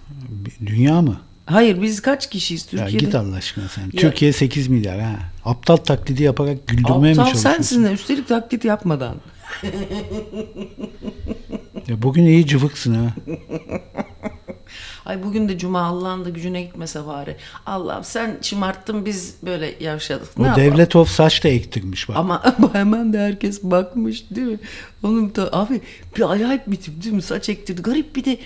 [0.65, 1.17] Dünya mı?
[1.45, 3.05] Hayır biz kaç kişiyiz Ya Türkiye'de?
[3.05, 3.89] git Allah aşkına sen.
[3.89, 5.15] Türkiye 8 milyar ha.
[5.45, 7.63] Aptal taklidi yaparak güldürmeye mi Aptal çalışıyorsun?
[7.63, 9.15] sensin de üstelik taklit yapmadan.
[11.87, 13.13] Ya bugün iyi cıvıksın ha.
[15.05, 17.37] Ay bugün de cuma Allah'ın da gücüne gitmese bari.
[17.65, 20.27] Allah'ım sen şımarttın biz böyle yavşadık.
[20.39, 20.65] O Ne yapalım?
[20.71, 22.17] devlet of saç da ektirmiş bak.
[22.17, 24.59] Ama hemen de herkes bakmış değil mi?
[25.03, 25.81] Onun da abi
[26.17, 27.21] bir acayip bir tip değil mi?
[27.21, 27.81] Saç ektirdi.
[27.81, 28.37] Garip bir de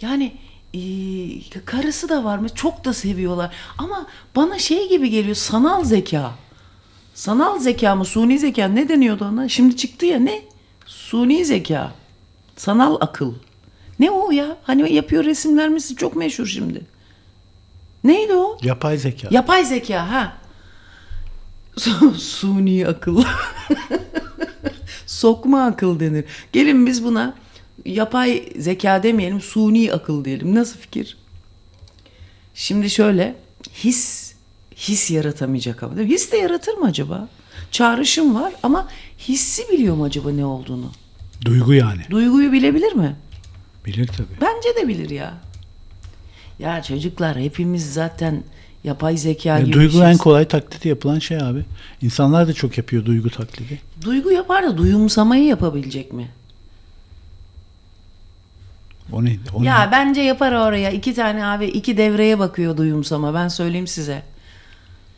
[0.00, 0.32] yani
[0.74, 0.80] e,
[1.64, 2.48] karısı da var mı?
[2.48, 3.54] Çok da seviyorlar.
[3.78, 6.30] Ama bana şey gibi geliyor sanal zeka.
[7.14, 8.04] Sanal zeka mı?
[8.04, 9.48] Suni zeka ne deniyordu ona?
[9.48, 10.42] Şimdi çıktı ya ne?
[10.86, 11.92] Suni zeka.
[12.56, 13.32] Sanal akıl.
[13.98, 14.56] Ne o ya?
[14.62, 15.94] Hani yapıyor resimler misin?
[15.96, 16.80] Çok meşhur şimdi.
[18.04, 18.58] Neydi o?
[18.62, 19.28] Yapay zeka.
[19.30, 20.36] Yapay zeka ha.
[21.76, 23.24] Su- Suni akıl.
[25.06, 26.24] Sokma akıl denir.
[26.52, 27.34] Gelin biz buna
[27.84, 30.54] yapay zeka demeyelim, suni akıl diyelim.
[30.54, 31.16] Nasıl fikir?
[32.54, 33.34] Şimdi şöyle,
[33.84, 34.34] his
[34.76, 35.96] his yaratamayacak ama.
[35.96, 36.14] değil mi?
[36.14, 37.28] His de yaratır mı acaba?
[37.70, 40.90] Çağrışım var ama hissi biliyor mu acaba ne olduğunu?
[41.44, 42.02] Duygu yani.
[42.10, 43.16] Duyguyu bilebilir mi?
[43.86, 44.40] Bilir tabii.
[44.40, 45.34] Bence de bilir ya.
[46.58, 48.42] Ya çocuklar hepimiz zaten
[48.84, 51.64] yapay zeka gibi duygu en kolay taklidi yapılan şey abi.
[52.02, 53.80] İnsanlar da çok yapıyor duygu taklidi.
[54.04, 56.28] Duygu yapar da duyumsamayı yapabilecek mi?
[59.12, 59.40] O neydi?
[59.54, 59.92] O Ya neydi?
[59.92, 60.90] bence yapar oraya.
[60.90, 63.34] iki tane abi iki devreye bakıyor duyumsama.
[63.34, 64.22] Ben söyleyeyim size.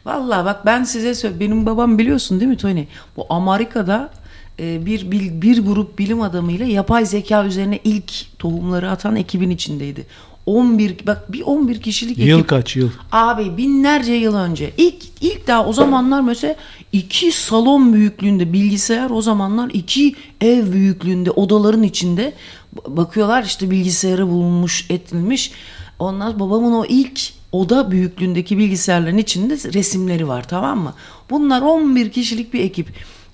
[0.04, 1.40] Vallahi bak ben size söyle.
[1.40, 2.84] Benim babam biliyorsun değil mi Tony?
[3.16, 4.10] Bu Amerika'da
[4.58, 10.06] bir, bir bir grup bilim adamıyla yapay zeka üzerine ilk tohumları atan ekibin içindeydi.
[10.46, 12.28] 11 bak bir 11 kişilik ekip.
[12.28, 12.90] Yıl kaç yıl?
[13.12, 14.72] Abi binlerce yıl önce.
[14.76, 16.56] İlk ilk daha o zamanlar mesela
[16.92, 22.32] iki salon büyüklüğünde bilgisayar o zamanlar iki ev büyüklüğünde odaların içinde
[22.88, 25.52] bakıyorlar işte bilgisayarı bulunmuş etilmiş.
[25.98, 27.20] Ondan sonra babamın o ilk
[27.52, 30.94] oda büyüklüğündeki bilgisayarların içinde resimleri var tamam mı?
[31.30, 32.86] Bunlar 11 kişilik bir ekip.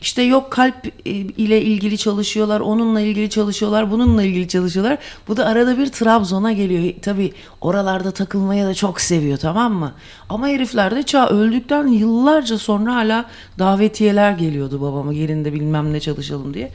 [0.02, 4.98] İşte yok kalp e, ile ilgili çalışıyorlar, onunla ilgili çalışıyorlar, bununla ilgili çalışıyorlar.
[5.28, 6.94] Bu da arada bir Trabzon'a geliyor.
[7.02, 9.92] Tabii oralarda takılmayı da çok seviyor tamam mı?
[10.28, 13.24] Ama herifler de çağ öldükten yıllarca sonra hala
[13.58, 16.70] davetiyeler geliyordu babama gelin de bilmem ne çalışalım diye.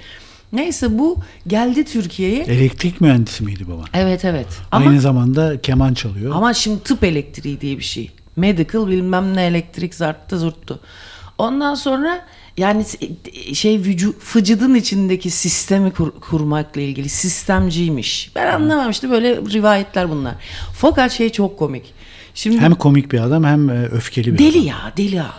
[0.54, 2.44] Neyse bu geldi Türkiye'ye.
[2.44, 3.84] Elektrik mühendisi miydi baba?
[3.94, 4.48] Evet evet.
[4.72, 6.36] Ama Aynı zamanda keman çalıyor.
[6.36, 8.12] ama şimdi tıp elektriği diye bir şey.
[8.36, 10.80] Medical bilmem ne elektrik zarttı zurttu.
[11.38, 12.26] Ondan sonra
[12.58, 12.86] yani
[13.54, 18.32] şey vücu, vücudun içindeki sistemi kur- kurmakla ilgili sistemciymiş.
[18.36, 20.36] Ben anlamam işte böyle rivayetler bunlar.
[20.74, 21.94] Fakat şey çok komik.
[22.34, 24.66] Şimdi Hem komik bir adam hem e, öfkeli bir deli adam.
[24.68, 25.30] ya deli abi.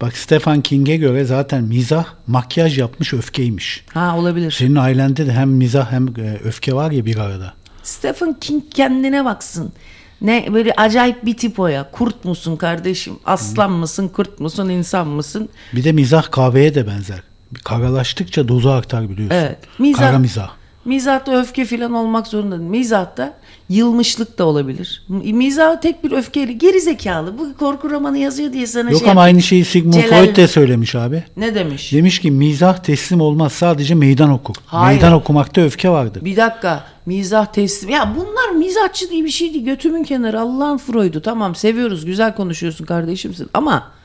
[0.00, 3.84] Bak Stephen King'e göre zaten mizah makyaj yapmış öfkeymiş.
[3.94, 4.50] Ha olabilir.
[4.50, 7.54] Senin ailende de hem mizah hem e, öfke var ya bir arada.
[7.82, 9.72] Stephen King kendine baksın.
[10.20, 11.90] Ne böyle acayip bir tip o ya.
[11.90, 13.18] Kurt musun kardeşim?
[13.24, 14.08] Aslan mısın?
[14.08, 14.68] Kurt musun?
[14.68, 15.48] insan mısın?
[15.74, 17.22] Bir de mizah kahveye de benzer.
[17.52, 19.36] Bir Karalaştıkça dozu artar biliyorsun.
[19.36, 19.58] Evet.
[19.78, 20.50] Mizah, Kara mizah.
[20.84, 22.70] Mizahta öfke falan olmak zorunda değil.
[22.70, 23.34] Mizahta
[23.68, 25.02] yılmışlık da olabilir.
[25.08, 27.38] Mi- Mizah tek bir öfkeyle geri zekalı.
[27.38, 30.36] Bu korku romanı yazıyor diye sana Yok şey ama yap- aynı şeyi Sigmund Celal- Freud
[30.36, 31.24] de söylemiş abi.
[31.36, 31.92] Ne demiş?
[31.92, 34.54] Demiş ki mizah teslim olmaz sadece meydan okur.
[34.66, 34.94] Hayır.
[34.96, 36.24] Meydan okumakta öfke vardır.
[36.24, 37.90] Bir dakika mizah teslim.
[37.90, 39.64] Ya bunlar mizahçı diye bir şey değil.
[39.64, 41.22] Götümün kenarı Allah'ın Freud'u.
[41.22, 43.95] Tamam seviyoruz güzel konuşuyorsun kardeşimsin ama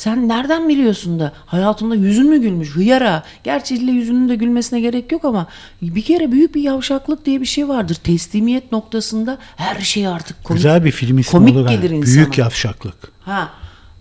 [0.00, 3.22] sen nereden biliyorsun da hayatında yüzün mü gülmüş hıyara.
[3.44, 5.46] Gerçi illa yüzünün de gülmesine gerek yok ama
[5.82, 7.94] bir kere büyük bir yavşaklık diye bir şey vardır.
[7.94, 10.58] Teslimiyet noktasında her şey artık komik.
[10.58, 11.68] Güzel bir film ismi komik olur.
[11.68, 12.14] gelir insana.
[12.14, 13.12] Büyük yavşaklık.
[13.20, 13.50] Ha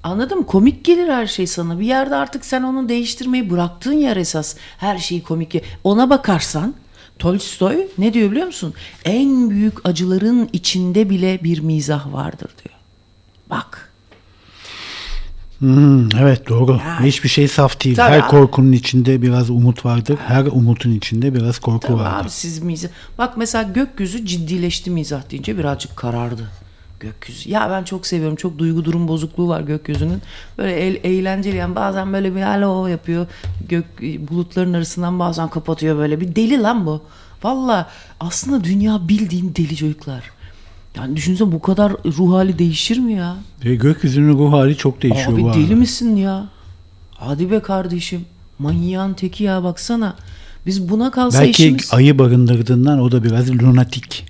[0.03, 1.79] anladım komik gelir her şey sana.
[1.79, 4.55] Bir yerde artık sen onu değiştirmeyi bıraktığın yer esas.
[4.77, 5.63] Her şeyi komik.
[5.83, 6.73] Ona bakarsan
[7.19, 8.73] Tolstoy ne diyor biliyor musun?
[9.05, 12.75] En büyük acıların içinde bile bir mizah vardır diyor.
[13.49, 13.88] Bak.
[15.59, 16.79] Hmm, evet doğru.
[16.87, 17.07] Yani.
[17.07, 17.95] Hiçbir şey saf değil.
[17.95, 18.27] Tabii Her abi.
[18.27, 20.17] korkunun içinde biraz umut vardır.
[20.27, 22.21] Her umutun içinde biraz korku Tabii vardır.
[22.25, 22.89] abi siz mizah.
[23.17, 26.49] Bak mesela gökyüzü ciddileşti mizah deyince birazcık karardı.
[26.99, 27.49] Gökyüzü.
[27.49, 28.35] Ya ben çok seviyorum.
[28.35, 30.21] Çok duygu durum bozukluğu var gökyüzünün.
[30.57, 33.27] Böyle el- eğlenceli yani bazen böyle bir alo yapıyor.
[33.69, 33.85] Gök
[34.29, 36.21] bulutların arasından bazen kapatıyor böyle.
[36.21, 37.01] Bir deli lan bu.
[37.43, 40.23] Valla aslında dünya bildiğin deli çocuklar.
[40.97, 43.35] Yani düşünsene bu kadar ruh hali değişir mi ya?
[43.65, 45.75] Ve gökyüzünün ruh hali çok değişiyor Abi bu deli arada.
[45.75, 46.45] misin ya?
[47.11, 48.25] Hadi be kardeşim.
[48.59, 50.15] Manyağın teki ya baksana.
[50.65, 51.93] Biz buna kalsa Belki işimiz...
[51.93, 54.25] ayı barındırdığından o da biraz lunatik.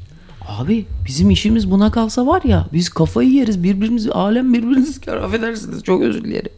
[0.47, 5.83] Abi bizim işimiz buna kalsa var ya biz kafayı yeriz birbirimizi alem birbirimizi sıkar affedersiniz
[5.83, 6.51] çok özür dilerim.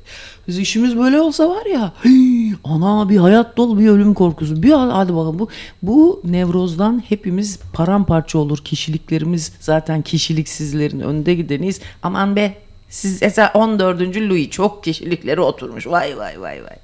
[0.48, 1.94] Biz işimiz böyle olsa var ya
[2.64, 5.50] ana bir hayat dolu bir ölüm korkusu bir hadi bakalım bu
[5.82, 12.58] bu nevrozdan hepimiz paramparça olur kişiliklerimiz zaten kişiliksizlerin önde gideniyiz aman be
[12.90, 14.02] siz mesela 14.
[14.18, 16.78] Louis çok kişilikleri oturmuş vay vay vay vay.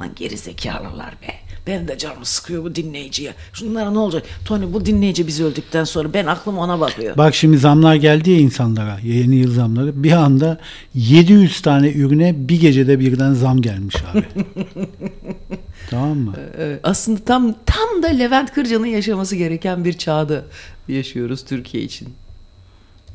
[0.00, 1.49] Lan geri zekalılar be.
[1.66, 3.34] Benim de canımı sıkıyor bu dinleyiciye.
[3.52, 4.22] Şunlara ne olacak?
[4.44, 7.16] Tony bu dinleyici biz öldükten sonra ben aklım ona bakıyor.
[7.16, 8.98] Bak şimdi zamlar geldi ya insanlara.
[9.04, 10.02] Yeni yıl zamları.
[10.02, 10.58] Bir anda
[10.94, 14.24] 700 tane ürüne bir gecede birden zam gelmiş abi.
[15.90, 16.34] tamam mı?
[16.58, 20.44] Ee, aslında tam tam da Levent Kırca'nın yaşaması gereken bir çağda
[20.88, 22.08] yaşıyoruz Türkiye için.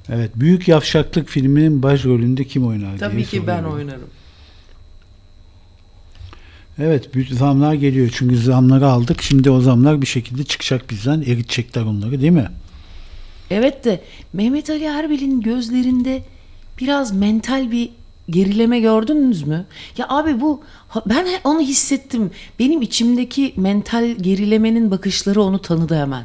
[0.09, 0.31] Evet.
[0.35, 4.09] Büyük Yavşaklık filminin başrolünde kim oynar Tabii ki ben oynarım.
[6.79, 8.09] Evet büyük zamlar geliyor.
[8.13, 9.21] Çünkü zamları aldık.
[9.21, 11.21] Şimdi o zamlar bir şekilde çıkacak bizden.
[11.21, 12.49] Eritecekler onları değil mi?
[13.51, 14.01] Evet de
[14.33, 16.23] Mehmet Ali Erbil'in gözlerinde
[16.79, 17.89] biraz mental bir
[18.29, 19.65] gerileme gördünüz mü?
[19.97, 20.61] Ya abi bu
[21.05, 22.31] ben onu hissettim.
[22.59, 26.23] Benim içimdeki mental gerilemenin bakışları onu tanıdı hemen.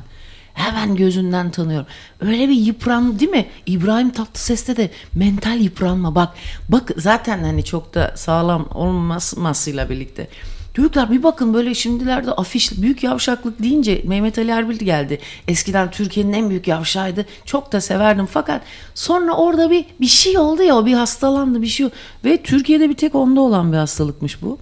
[0.60, 1.86] Hemen gözünden tanıyorum.
[2.20, 3.46] Öyle bir yıpran değil mi?
[3.66, 6.28] İbrahim Tatlıses'te de mental yıpranma bak.
[6.68, 10.28] Bak zaten hani çok da sağlam olmasıyla birlikte.
[10.76, 15.18] Çocuklar bir bakın böyle şimdilerde afiş büyük yavşaklık deyince Mehmet Ali Erbil geldi.
[15.48, 17.26] Eskiden Türkiye'nin en büyük yavşağıydı.
[17.44, 18.62] Çok da severdim fakat
[18.94, 21.94] sonra orada bir bir şey oldu ya bir hastalandı bir şey oldu.
[22.24, 24.58] ve Türkiye'de bir tek onda olan bir hastalıkmış bu.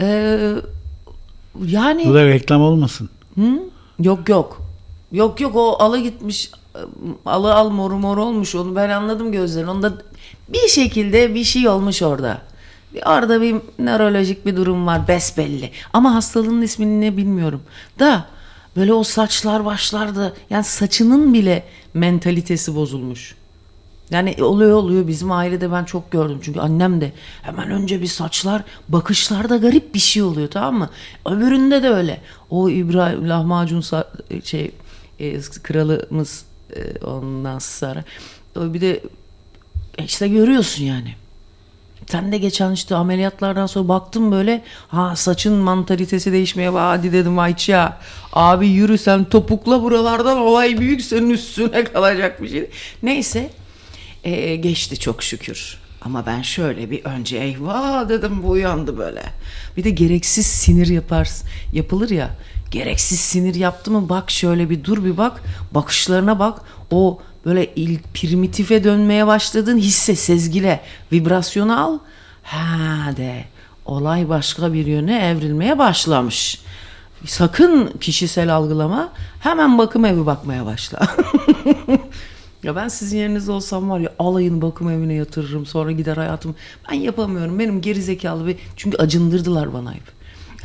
[0.00, 0.54] Ee,
[1.66, 3.10] yani Bu da reklam olmasın.
[4.00, 4.62] Yok yok.
[5.12, 6.50] Yok yok o alı gitmiş.
[7.26, 9.66] Alı al mor mor olmuş onu ben anladım gözlerin.
[9.66, 9.92] Onda
[10.48, 12.42] bir şekilde bir şey olmuş orada.
[13.06, 15.70] Orada bir nörolojik bir durum var besbelli.
[15.92, 17.62] Ama hastalığın ismini ne bilmiyorum.
[17.98, 18.26] Da
[18.76, 23.34] böyle o saçlar başlarda yani saçının bile mentalitesi bozulmuş.
[24.10, 28.62] Yani oluyor oluyor bizim ailede ben çok gördüm çünkü annem de hemen önce bir saçlar
[28.88, 30.90] bakışlarda garip bir şey oluyor tamam mı?
[31.26, 32.20] Öbüründe de öyle.
[32.50, 33.84] O İbrahim lahmacun
[34.44, 34.70] şey
[35.20, 36.44] e, kralımız
[36.76, 38.04] e, ondan sonra
[38.56, 39.00] bir de
[39.98, 41.14] e, işte görüyorsun yani.
[42.06, 47.98] Sen de geçen işte ameliyatlardan sonra baktım böyle ha saçın mantalitesi değişmeye hadi dedim Ayça
[48.32, 52.70] abi yürü sen topukla buralardan olay büyük senin üstüne kalacak bir şey.
[53.02, 53.50] Neyse
[54.28, 55.78] ee, geçti çok şükür.
[56.02, 59.22] Ama ben şöyle bir önce eyvah dedim bu uyandı böyle.
[59.76, 61.30] Bir de gereksiz sinir yapar,
[61.72, 62.30] yapılır ya.
[62.70, 65.42] Gereksiz sinir yaptı mı bak şöyle bir dur bir bak.
[65.74, 66.60] Bakışlarına bak.
[66.90, 70.80] O böyle il, primitife dönmeye başladığın hisse, sezgile,
[71.12, 71.98] vibrasyonu al.
[72.42, 73.44] Ha de
[73.84, 76.60] olay başka bir yöne evrilmeye başlamış.
[77.24, 79.12] Sakın kişisel algılama.
[79.40, 80.98] Hemen bakım evi bakmaya başla.
[82.62, 86.54] Ya ben sizin yerinizde olsam var ya alayını bakım evine yatırırım sonra gider hayatım.
[86.90, 90.02] Ben yapamıyorum benim geri zekalı bir çünkü acındırdılar bana hep.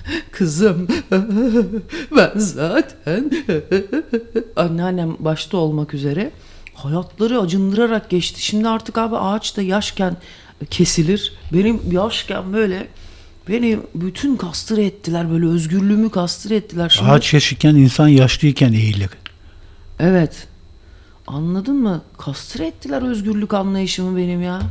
[0.32, 0.88] Kızım
[2.18, 3.32] ben zaten
[4.56, 6.32] anneannem başta olmak üzere
[6.74, 8.46] hayatları acındırarak geçti.
[8.46, 10.18] Şimdi artık abi ağaç da yaşken
[10.70, 11.34] kesilir.
[11.54, 12.88] Benim yaşken böyle
[13.50, 16.90] beni bütün kastır ettiler böyle özgürlüğümü kastır ettiler.
[16.90, 19.10] Şimdi Ağaç yaşıken insan yaşlıyken eğilir.
[20.00, 20.48] Evet.
[21.28, 22.02] Anladın mı?
[22.18, 24.62] Kastre ettiler özgürlük anlayışımı benim ya.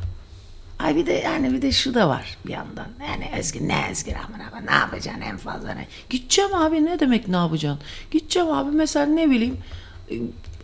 [0.78, 2.86] Ay bir de yani bir de şu da var bir yandan.
[3.08, 5.86] Yani Ezgi ne Ezgi amına ne yapacaksın en fazla ne?
[6.10, 7.80] Gideceğim abi ne demek ne yapacaksın?
[8.10, 9.58] Gideceğim abi mesela ne bileyim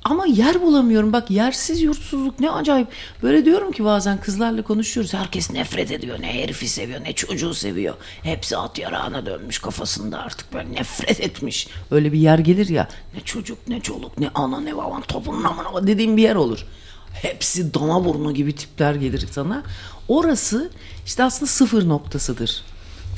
[0.04, 1.12] ama yer bulamıyorum.
[1.12, 2.88] Bak yersiz yurtsuzluk ne acayip.
[3.22, 5.14] Böyle diyorum ki bazen kızlarla konuşuyoruz.
[5.14, 6.20] Herkes nefret ediyor.
[6.20, 7.94] Ne herifi seviyor ne çocuğu seviyor.
[8.22, 11.68] Hepsi at yarağına dönmüş kafasında artık böyle nefret etmiş.
[11.90, 12.88] Öyle bir yer gelir ya.
[13.14, 16.66] Ne çocuk ne çoluk ne ana ne baban topunun amına dediğim bir yer olur.
[17.12, 19.62] Hepsi dana burnu gibi tipler gelir sana.
[20.08, 20.70] Orası
[21.06, 22.62] işte aslında sıfır noktasıdır.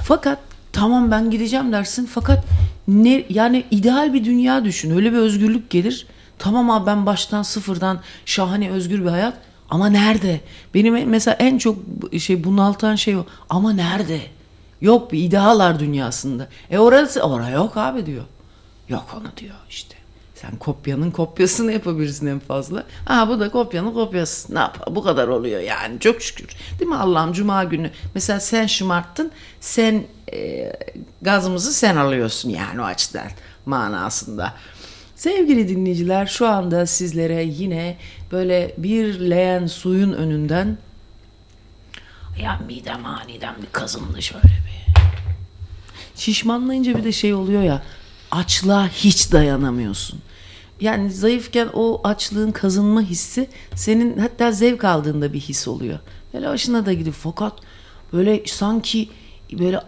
[0.04, 0.38] Fakat
[0.72, 2.44] tamam ben gideceğim dersin fakat
[2.88, 4.96] ne yani ideal bir dünya düşün.
[4.96, 6.06] Öyle bir özgürlük gelir.
[6.40, 9.34] Tamam abi ben baştan sıfırdan şahane özgür bir hayat
[9.70, 10.40] ama nerede?
[10.74, 11.78] Benim mesela en çok
[12.18, 13.24] şey bunaltan şey o.
[13.50, 14.20] Ama nerede?
[14.80, 16.48] Yok bir idealar dünyasında.
[16.70, 18.24] E orası oraya yok abi diyor.
[18.88, 19.94] Yok onu diyor işte.
[20.34, 22.84] Sen kopyanın kopyasını yapabilirsin en fazla.
[23.04, 24.54] Ha bu da kopyanın kopyası.
[24.54, 24.86] Ne yap?
[24.90, 26.00] Bu kadar oluyor yani.
[26.00, 26.48] Çok şükür.
[26.78, 27.90] Değil mi Allah'ım cuma günü.
[28.14, 29.32] Mesela sen şımarttın.
[29.60, 30.72] Sen e,
[31.22, 33.28] gazımızı sen alıyorsun yani o açıdan
[33.66, 34.54] manasında.
[35.20, 37.96] Sevgili dinleyiciler şu anda sizlere yine
[38.32, 40.78] böyle bir leğen suyun önünden
[42.42, 45.02] ya midem aniden bir kazındı şöyle bir.
[46.14, 47.82] Şişmanlayınca bir de şey oluyor ya
[48.30, 50.20] açlığa hiç dayanamıyorsun.
[50.80, 55.98] Yani zayıfken o açlığın kazınma hissi senin hatta zevk aldığında bir his oluyor.
[56.34, 57.16] Böyle hoşuna da gidiyor.
[57.18, 57.52] Fakat
[58.12, 59.08] böyle sanki
[59.52, 59.80] böyle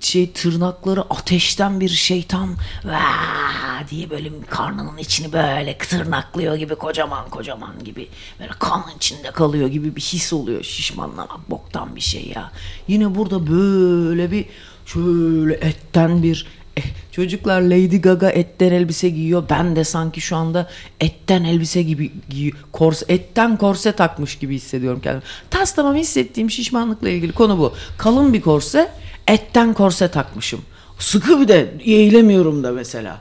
[0.00, 7.84] şey tırnakları ateşten bir şeytan vaa diye böyle karnının içini böyle tırnaklıyor gibi kocaman kocaman
[7.84, 8.08] gibi
[8.40, 12.50] böyle kanın içinde kalıyor gibi bir his oluyor şişmanlamak boktan bir şey ya.
[12.88, 14.46] Yine burada böyle bir
[14.86, 19.44] şöyle etten bir eh, çocuklar Lady Gaga etten elbise giyiyor.
[19.50, 22.56] Ben de sanki şu anda etten elbise gibi giyiyor.
[22.72, 25.22] Korse, etten korse takmış gibi hissediyorum kendimi.
[25.50, 27.74] Tas tamam hissettiğim şişmanlıkla ilgili konu bu.
[27.98, 28.90] Kalın bir korse,
[29.32, 30.60] etten korse takmışım.
[30.98, 33.20] Sıkı bir de eğilemiyorum da mesela.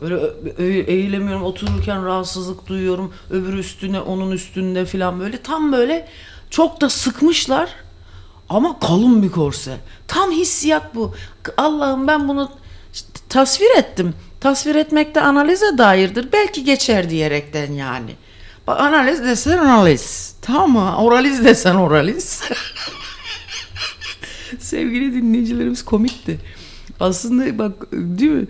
[0.00, 0.20] Böyle
[0.92, 3.14] eğilemiyorum otururken rahatsızlık duyuyorum.
[3.30, 6.08] Öbür üstüne onun üstünde falan böyle tam böyle
[6.50, 7.70] çok da sıkmışlar.
[8.48, 9.76] Ama kalın bir korse.
[10.08, 11.14] Tam hissiyat bu.
[11.56, 12.50] Allah'ım ben bunu
[13.28, 14.14] tasvir ettim.
[14.40, 16.28] Tasvir etmek de analize dairdir.
[16.32, 18.10] Belki geçer diyerekten yani.
[18.66, 20.34] Analiz desen analiz.
[20.42, 20.96] Tamam mı?
[20.96, 22.42] Oraliz desen oraliz.
[24.58, 26.38] Sevgili dinleyicilerimiz komikti.
[27.00, 28.46] Aslında bak değil mi?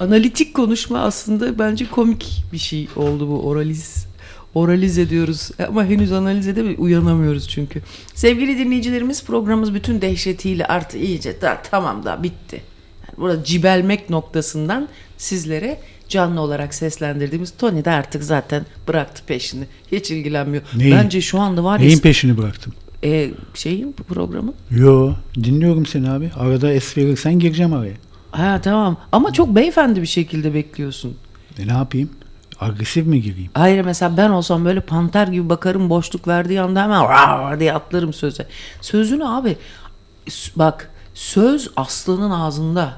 [0.00, 4.06] Analitik konuşma aslında bence komik bir şey oldu bu oraliz.
[4.54, 6.84] Oraliz ediyoruz ama henüz analiz edemiyoruz.
[6.84, 7.82] Uyanamıyoruz çünkü.
[8.14, 12.62] Sevgili dinleyicilerimiz programımız bütün dehşetiyle artı iyice da, tamam da bitti.
[13.02, 19.64] Yani burada cibelmek noktasından sizlere canlı olarak seslendirdiğimiz Tony de artık zaten bıraktı peşini.
[19.92, 20.62] Hiç ilgilenmiyor.
[20.76, 20.96] Neyin?
[20.96, 22.72] Bence şu anda var ya Neyin peşini bıraktım?
[23.06, 24.54] E, şeyin programın.
[24.70, 26.30] Yo dinliyorum seni abi.
[26.38, 27.94] Arada es verirsen gireceğim araya.
[28.30, 31.16] Ha tamam ama çok beyefendi bir şekilde bekliyorsun.
[31.58, 32.10] E ne yapayım?
[32.60, 33.50] Agresif mi gireyim?
[33.54, 38.12] Hayır mesela ben olsam böyle panter gibi bakarım boşluk verdiği anda hemen "Rar!" diye atlarım
[38.12, 38.46] söze.
[38.80, 39.56] Sözünü abi
[40.56, 42.96] bak söz aslanın ağzında.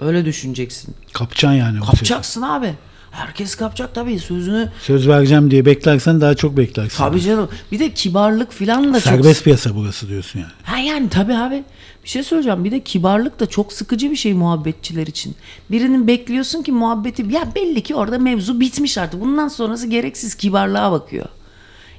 [0.00, 0.94] Öyle düşüneceksin.
[1.12, 1.80] Kapacaksın yani.
[1.80, 2.74] Kapacaksın abi.
[3.10, 4.68] Herkes kapacak tabii sözünü.
[4.82, 6.98] Söz vereceğim diye beklersen daha çok beklersin.
[6.98, 7.48] Tabii canım.
[7.72, 10.52] Bir de kibarlık falan da çok Serbest piyasa burası diyorsun yani.
[10.62, 11.64] Ha yani tabii abi.
[12.04, 12.64] Bir şey söyleyeceğim.
[12.64, 15.34] Bir de kibarlık da çok sıkıcı bir şey muhabbetçiler için.
[15.70, 19.20] Birinin bekliyorsun ki muhabbeti ya belli ki orada mevzu bitmiş artık.
[19.20, 21.26] Bundan sonrası gereksiz kibarlığa bakıyor.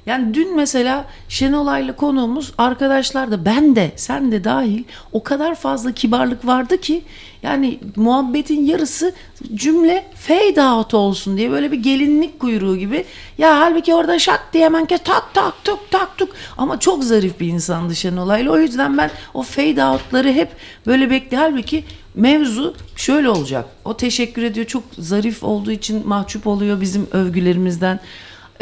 [0.06, 5.92] Yani dün mesela Şenolay'la konuğumuz arkadaşlar da ben de sen de dahil o kadar fazla
[5.92, 7.02] kibarlık vardı ki
[7.42, 9.12] yani muhabbetin yarısı
[9.54, 13.04] cümle fade out olsun diye böyle bir gelinlik kuyruğu gibi.
[13.38, 17.40] Ya halbuki orada şak diye hemen ke tak tak tuk tak tuk ama çok zarif
[17.40, 20.48] bir insandı Şenolay'la o yüzden ben o fade out'ları hep
[20.86, 21.84] böyle bekle halbuki
[22.14, 23.66] mevzu şöyle olacak.
[23.84, 28.00] O teşekkür ediyor çok zarif olduğu için mahcup oluyor bizim övgülerimizden.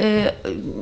[0.00, 0.34] Ee,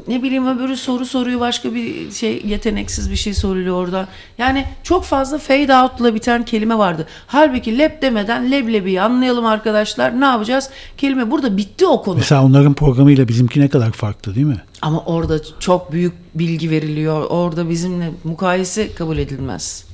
[0.09, 4.09] ne bileyim öbürü soru soruyor başka bir şey yeteneksiz bir şey soruluyor orada.
[4.39, 7.07] Yani çok fazla fade out'la biten kelime vardı.
[7.27, 10.21] Halbuki leb demeden leblebiyi anlayalım arkadaşlar.
[10.21, 10.71] Ne yapacağız?
[10.99, 12.17] Kelime burada bitti o konu.
[12.19, 14.61] Mesela onların programıyla bizimki ne kadar farklı değil mi?
[14.83, 17.27] Ama orada çok büyük bilgi veriliyor.
[17.31, 19.85] Orada bizimle mukayese kabul edilmez.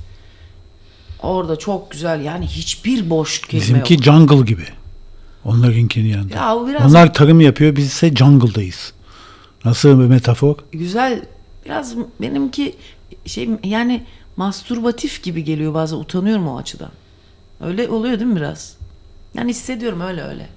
[1.23, 4.03] Orada çok güzel yani hiçbir boş kelime Bizimki yok.
[4.03, 4.65] jungle gibi.
[5.45, 6.35] Onlarınkinin yanında.
[6.35, 8.93] Ya biraz- Onlar tarım yapıyor biz ise jungle'dayız.
[9.65, 10.55] Nasıl bir metafor?
[10.71, 11.25] güzel
[11.65, 12.75] biraz benimki
[13.25, 14.03] şey yani
[14.37, 16.91] mastürbatif gibi geliyor bazen utanıyorum o açıdan.
[17.61, 18.77] Öyle oluyor değil mi biraz?
[19.33, 20.49] Yani hissediyorum öyle öyle.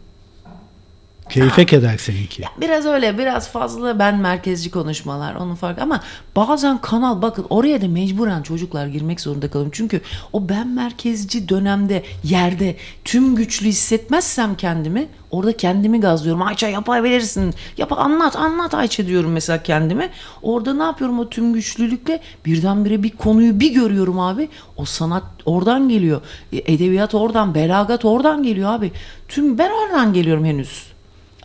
[1.28, 2.42] Keyfe keder seninki.
[2.60, 6.00] Biraz öyle biraz fazla ben merkezci konuşmalar onun farkı ama
[6.36, 9.72] bazen kanal bakın oraya da mecburen çocuklar girmek zorunda kalıyorum.
[9.74, 10.00] Çünkü
[10.32, 16.42] o ben merkezci dönemde yerde tüm güçlü hissetmezsem kendimi orada kendimi gazlıyorum.
[16.42, 17.54] Ayça yapabilirsin.
[17.76, 20.10] Yap anlat anlat Ayça diyorum mesela kendime.
[20.42, 24.48] Orada ne yapıyorum o tüm güçlülükle birdenbire bir konuyu bir görüyorum abi.
[24.76, 26.20] O sanat oradan geliyor.
[26.52, 28.92] E, Edebiyat oradan, belagat oradan geliyor abi.
[29.28, 30.97] Tüm ben oradan geliyorum henüz.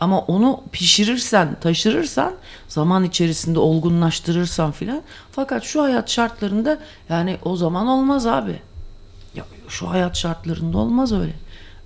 [0.04, 2.34] Ama onu pişirirsen, taşırırsan,
[2.68, 5.02] zaman içerisinde olgunlaştırırsan filan.
[5.32, 8.60] Fakat şu hayat şartlarında yani o zaman olmaz abi.
[9.34, 11.32] Ya şu hayat şartlarında olmaz öyle.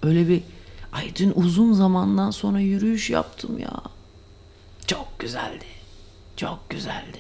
[0.03, 0.43] Öyle bir
[0.93, 3.81] ay dün uzun zamandan sonra yürüyüş yaptım ya.
[4.87, 5.65] Çok güzeldi.
[6.37, 7.19] Çok güzeldi.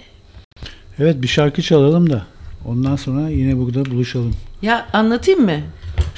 [0.98, 2.26] Evet bir şarkı çalalım da
[2.66, 4.34] ondan sonra yine burada buluşalım.
[4.62, 5.60] Ya anlatayım mı?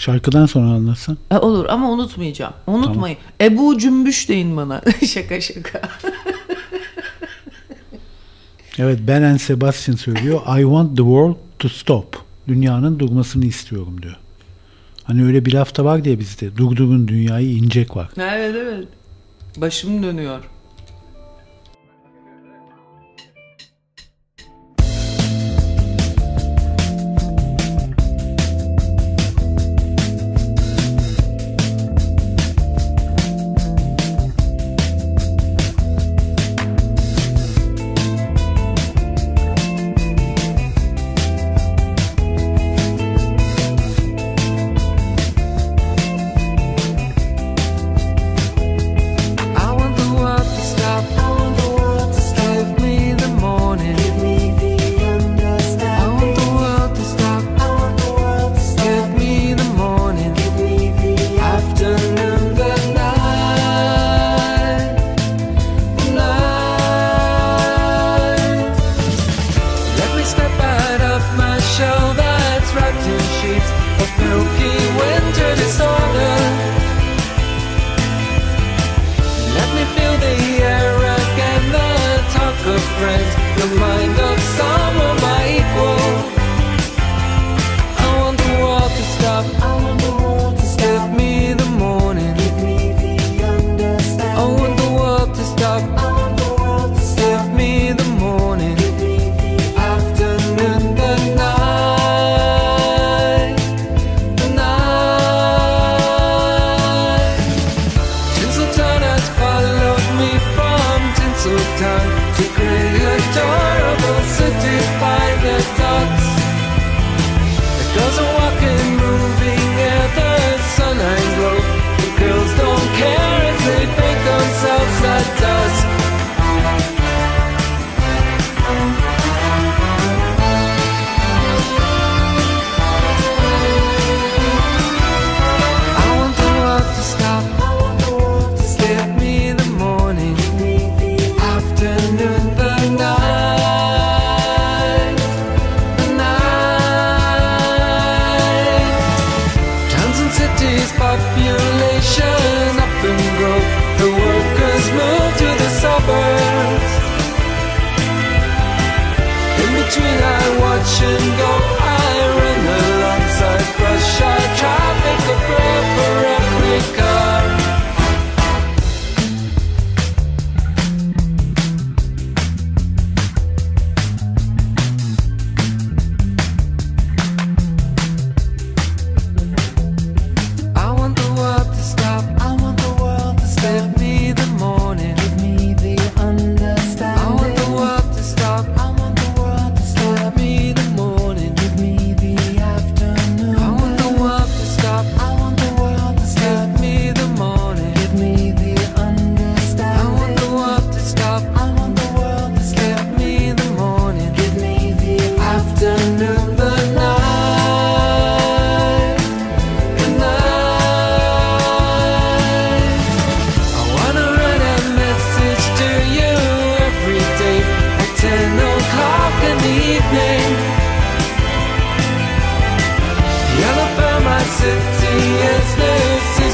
[0.00, 1.18] Şarkıdan sonra anlatsan.
[1.30, 2.52] E, olur ama unutmayacağım.
[2.66, 3.18] Unutmayın.
[3.40, 4.82] Ebu Cümbüş deyin bana.
[5.06, 5.80] şaka şaka.
[8.78, 10.40] Evet Ben and Sebastian söylüyor.
[10.58, 12.24] I want the world to stop.
[12.48, 14.16] Dünyanın durmasını istiyorum diyor.
[15.04, 16.56] Hani öyle bir laf da var diye bizde.
[16.56, 18.08] Durdurun dünyayı incek var.
[18.18, 18.88] Evet evet.
[19.56, 20.40] Başım dönüyor.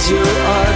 [0.08, 0.75] Your art?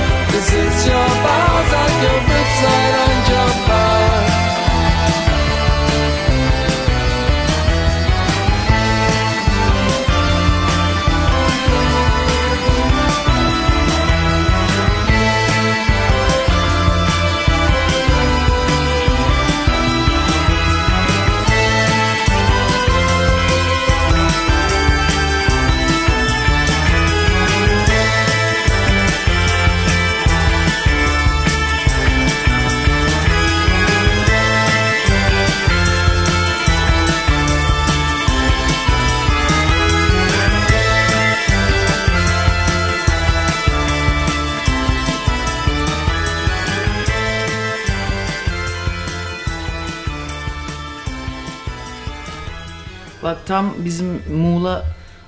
[53.61, 54.85] Tam bizim Muğla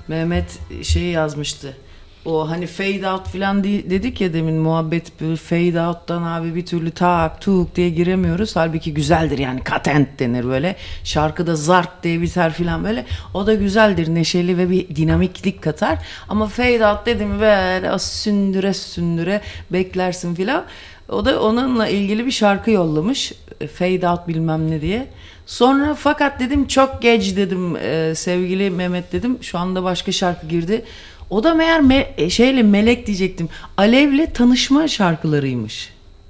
[0.07, 1.77] Mehmet şey yazmıştı.
[2.25, 6.65] O hani fade out falan di- dedik ya demin muhabbet böyle fade out'tan abi bir
[6.65, 8.55] türlü tak tuk diye giremiyoruz.
[8.55, 10.75] Halbuki güzeldir yani katent denir böyle.
[11.03, 13.05] Şarkıda zart diye biter falan böyle.
[13.33, 15.99] O da güzeldir neşeli ve bir dinamiklik katar.
[16.29, 20.65] Ama fade out dedim böyle sündüre sündüre beklersin filan.
[21.09, 23.33] O da onunla ilgili bir şarkı yollamış.
[23.61, 25.07] E, Fade out bilmem ne diye.
[25.45, 29.37] Sonra fakat dedim çok geç dedim e, sevgili Mehmet dedim.
[29.41, 30.85] Şu anda başka şarkı girdi.
[31.29, 33.49] O da meğer me- e, şeyle melek diyecektim.
[33.77, 35.89] Alev'le tanışma şarkılarıymış.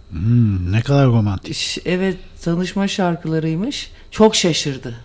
[0.10, 1.78] Hmm, ne kadar romantik.
[1.86, 3.92] Evet tanışma şarkılarıymış.
[4.12, 4.96] Çok şaşırdı.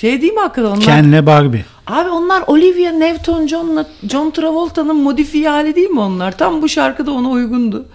[0.00, 0.80] Şey değil mi hakikaten onlar?
[0.80, 1.64] Ken'le Barbie.
[1.86, 6.38] Abi onlar Olivia Newton-John'la John Travolta'nın modifiye hali değil mi onlar?
[6.38, 7.86] Tam bu şarkıda ona uygundu.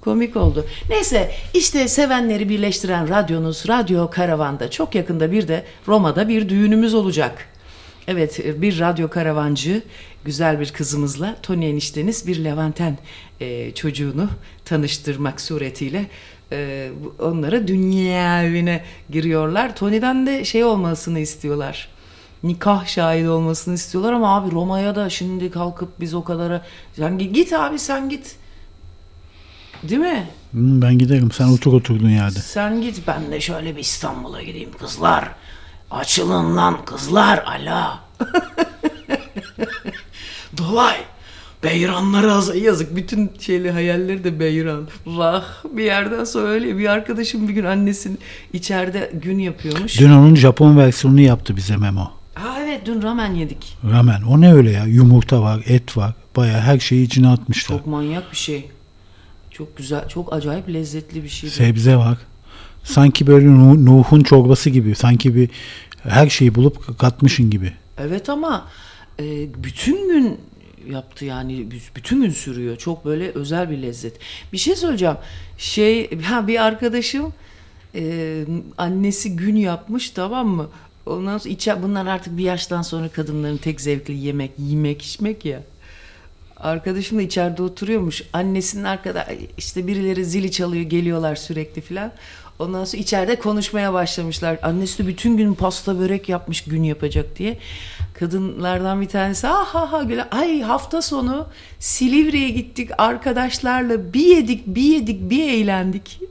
[0.00, 0.66] Komik oldu.
[0.90, 7.48] Neyse işte sevenleri birleştiren radyonuz Radyo Karavan'da çok yakında bir de Roma'da bir düğünümüz olacak.
[8.08, 9.82] Evet bir radyo karavancı
[10.24, 12.98] güzel bir kızımızla Tony enişteniz bir Levanten
[13.40, 14.28] e, çocuğunu
[14.64, 16.06] tanıştırmak suretiyle
[16.52, 19.76] e, onlara dünya evine giriyorlar.
[19.76, 21.88] Tony'den de şey olmasını istiyorlar
[22.44, 26.62] nikah şahidi olmasını istiyorlar ama abi Roma'ya da şimdi kalkıp biz o kadara
[26.96, 28.36] sen gi- git abi sen git.
[29.82, 30.26] Değil mi?
[30.50, 31.30] Hmm, ben giderim.
[31.32, 32.38] Sen otur oturdun yerde.
[32.38, 35.28] Sen git ben de şöyle bir İstanbul'a gideyim kızlar.
[35.90, 38.00] Açılın lan kızlar ala.
[40.58, 40.96] Dolay.
[41.64, 42.96] Beyranları az yazık.
[42.96, 44.88] Bütün şeyli hayalleri de beyran.
[45.06, 45.44] Vah
[45.76, 48.18] bir yerden sonra öyle bir arkadaşım bir gün annesinin
[48.52, 50.00] içeride gün yapıyormuş.
[50.00, 52.10] Dün onun Japon versiyonunu yaptı bize Memo.
[52.34, 53.76] Ha evet dün ramen yedik.
[53.90, 54.22] Ramen.
[54.22, 54.84] O ne öyle ya?
[54.84, 56.12] Yumurta var, et var.
[56.36, 57.76] Baya her şeyi içine atmışlar.
[57.78, 58.68] Çok manyak bir şey.
[59.50, 61.50] Çok güzel, çok acayip lezzetli bir şey.
[61.50, 62.18] Sebze var.
[62.84, 64.94] Sanki böyle Nu- Nuh'un çorbası gibi.
[64.94, 65.50] Sanki bir
[66.02, 67.72] her şeyi bulup katmışın gibi.
[67.98, 68.66] Evet ama
[69.20, 69.24] e,
[69.64, 70.38] bütün gün
[70.90, 72.76] yaptı yani bütün gün sürüyor.
[72.76, 74.18] Çok böyle özel bir lezzet.
[74.52, 75.16] Bir şey söyleyeceğim.
[75.58, 77.32] Şey ha bir arkadaşım
[77.94, 78.44] e,
[78.78, 80.68] annesi gün yapmış tamam mı?
[81.06, 85.62] Ondan sonra içe, bunlar artık bir yaştan sonra kadınların tek zevkli yemek, yemek, içmek ya.
[86.56, 88.22] Arkadaşım da içeride oturuyormuş.
[88.32, 89.28] Annesinin arkada
[89.58, 92.12] işte birileri zili çalıyor geliyorlar sürekli filan.
[92.58, 94.58] Ondan sonra içeride konuşmaya başlamışlar.
[94.62, 97.58] Annesi de bütün gün pasta börek yapmış gün yapacak diye.
[98.14, 101.46] Kadınlardan bir tanesi ha ha ha güle ay hafta sonu
[101.78, 106.20] Silivri'ye gittik arkadaşlarla bir yedik bir yedik bir eğlendik.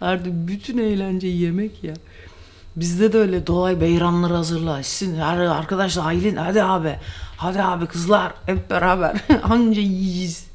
[0.00, 1.94] Artık bütün eğlence yemek ya.
[2.76, 4.82] Bizde de öyle doğay beyranları hazırla.
[4.82, 6.96] Sizin her arkadaşlar Aylin hadi abi.
[7.36, 10.46] Hadi abi kızlar hep beraber anca yiyeceğiz.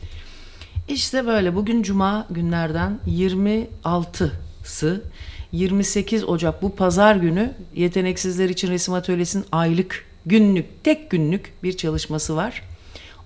[0.89, 5.03] İşte böyle bugün cuma günlerden 26'sı
[5.51, 12.35] 28 Ocak bu pazar günü yeteneksizler için resim atölyesinin aylık günlük tek günlük bir çalışması
[12.35, 12.63] var.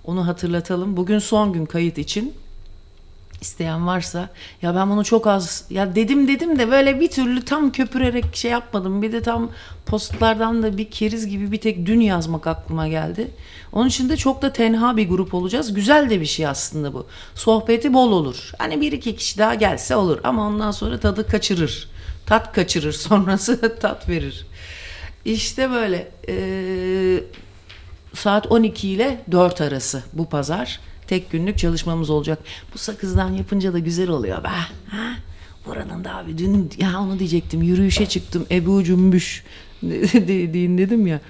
[0.04, 0.96] Onu hatırlatalım.
[0.96, 2.34] Bugün son gün kayıt için.
[3.44, 4.28] İsteyen varsa
[4.62, 8.50] ya ben bunu çok az ya dedim dedim de böyle bir türlü tam köpürerek şey
[8.50, 9.02] yapmadım.
[9.02, 9.50] Bir de tam
[9.86, 13.30] postlardan da bir keriz gibi bir tek dün yazmak aklıma geldi.
[13.72, 15.74] Onun için de çok da tenha bir grup olacağız.
[15.74, 17.06] Güzel de bir şey aslında bu.
[17.34, 18.52] Sohbeti bol olur.
[18.58, 21.88] Hani bir iki kişi daha gelse olur ama ondan sonra tadı kaçırır.
[22.26, 24.46] Tat kaçırır sonrası tat verir.
[25.24, 27.20] İşte böyle ee,
[28.14, 32.38] saat 12 ile 4 arası bu pazar tek günlük çalışmamız olacak.
[32.74, 34.48] Bu sakızdan yapınca da güzel oluyor be.
[34.88, 35.16] Ha?
[35.66, 39.44] Buranın da abi dün ya onu diyecektim yürüyüşe çıktım Ebu Cümbüş
[39.82, 41.20] dediğin dedim ya.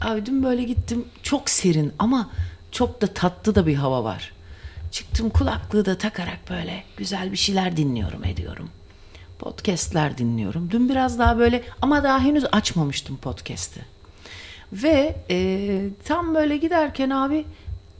[0.00, 2.30] Abi dün böyle gittim çok serin ama
[2.72, 4.32] çok da tatlı da bir hava var.
[4.90, 8.68] Çıktım kulaklığı da takarak böyle güzel bir şeyler dinliyorum ediyorum.
[9.38, 10.70] Podcast'ler dinliyorum.
[10.70, 13.80] Dün biraz daha böyle ama daha henüz açmamıştım podcast'i.
[14.72, 17.44] Ve e, tam böyle giderken abi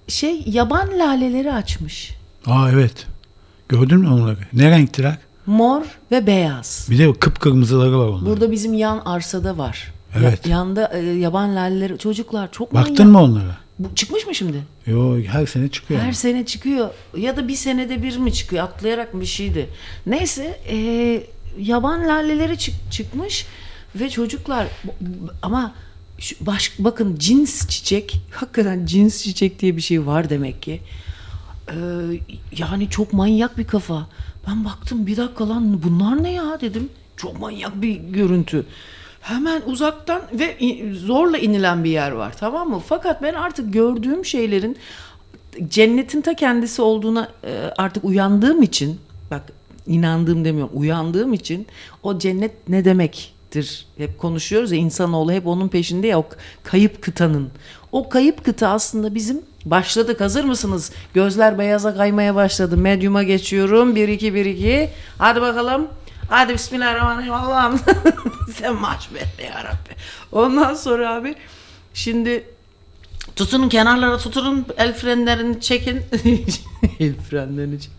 [0.09, 2.15] şey yaban laleleri açmış.
[2.47, 3.07] Aa evet.
[3.69, 4.39] Gördün mü onları?
[4.53, 5.17] Ne renktiler?
[5.47, 6.87] Mor ve beyaz.
[6.91, 8.27] Bir de kıpkırmızıları var onların.
[8.27, 9.93] Burada bizim yan arsada var.
[10.19, 10.47] Evet.
[10.47, 13.13] Ya- yanda e, yaban laleleri çocuklar çok Baktın manyak.
[13.13, 13.57] mı onlara?
[13.79, 14.57] Bu, çıkmış mı şimdi?
[14.87, 16.01] Yo her sene çıkıyor.
[16.01, 19.69] Her sene çıkıyor ya da bir senede bir mi çıkıyor atlayarak bir şeydi.
[20.07, 20.77] Neyse e,
[21.59, 23.47] yaban laleleri çık- çıkmış
[23.95, 24.67] ve çocuklar
[25.43, 25.75] ama
[26.19, 30.81] şu, baş, bakın cins çiçek hakikaten cins çiçek diye bir şey var demek ki.
[31.69, 31.75] Ee,
[32.59, 34.07] yani çok manyak bir kafa.
[34.49, 36.89] Ben baktım bir dakika lan bunlar ne ya dedim.
[37.17, 38.67] Çok manyak bir görüntü.
[39.21, 40.57] Hemen uzaktan ve
[40.93, 42.83] zorla inilen bir yer var tamam mı?
[42.87, 44.77] Fakat ben artık gördüğüm şeylerin
[45.69, 49.01] cennetin ta kendisi olduğuna e, artık uyandığım için
[49.31, 49.43] bak
[49.87, 51.67] inandığım demiyorum uyandığım için
[52.03, 52.85] o cennet ne
[53.57, 56.27] demektir hep konuşuyoruz ya insanoğlu hep onun peşinde ya o
[56.63, 57.51] kayıp kıtanın.
[57.93, 60.93] O kayıp kıta aslında bizim başladık hazır mısınız?
[61.15, 62.77] Gözler beyaza kaymaya başladı.
[62.77, 63.95] Medyuma geçiyorum.
[63.95, 65.89] 1 2 1 2 hadi bakalım.
[66.29, 67.33] Hadi bismillahirrahmanirrahim.
[67.33, 67.81] Allah'ım.
[68.53, 69.97] Sen maç ver ya Rabbi
[70.33, 71.35] ondan sonra abi
[71.95, 72.45] şimdi
[73.37, 76.03] Tutunun kenarlara tutunun el frenlerini çekin.
[77.01, 77.96] el frenlerini çekin.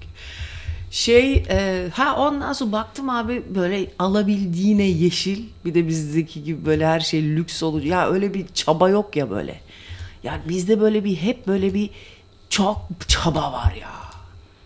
[0.91, 6.87] Şey e, ha ondan sonra baktım abi böyle alabildiğine yeşil bir de bizdeki gibi böyle
[6.87, 7.83] her şey lüks olur.
[7.83, 9.59] Ya öyle bir çaba yok ya böyle.
[10.23, 11.89] Yani bizde böyle bir hep böyle bir
[12.49, 12.77] çok
[13.07, 13.89] çaba var ya.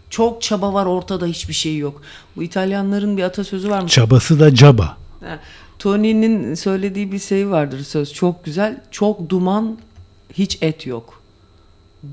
[0.09, 2.01] Çok çaba var ortada hiçbir şey yok.
[2.36, 3.93] Bu İtalyanların bir atasözü varmış.
[3.93, 4.97] Çabası da caba.
[5.24, 5.39] Ha,
[5.80, 8.82] Tony'nin söylediği bir şey vardır söz çok güzel.
[8.91, 9.78] Çok duman
[10.34, 11.22] hiç et yok.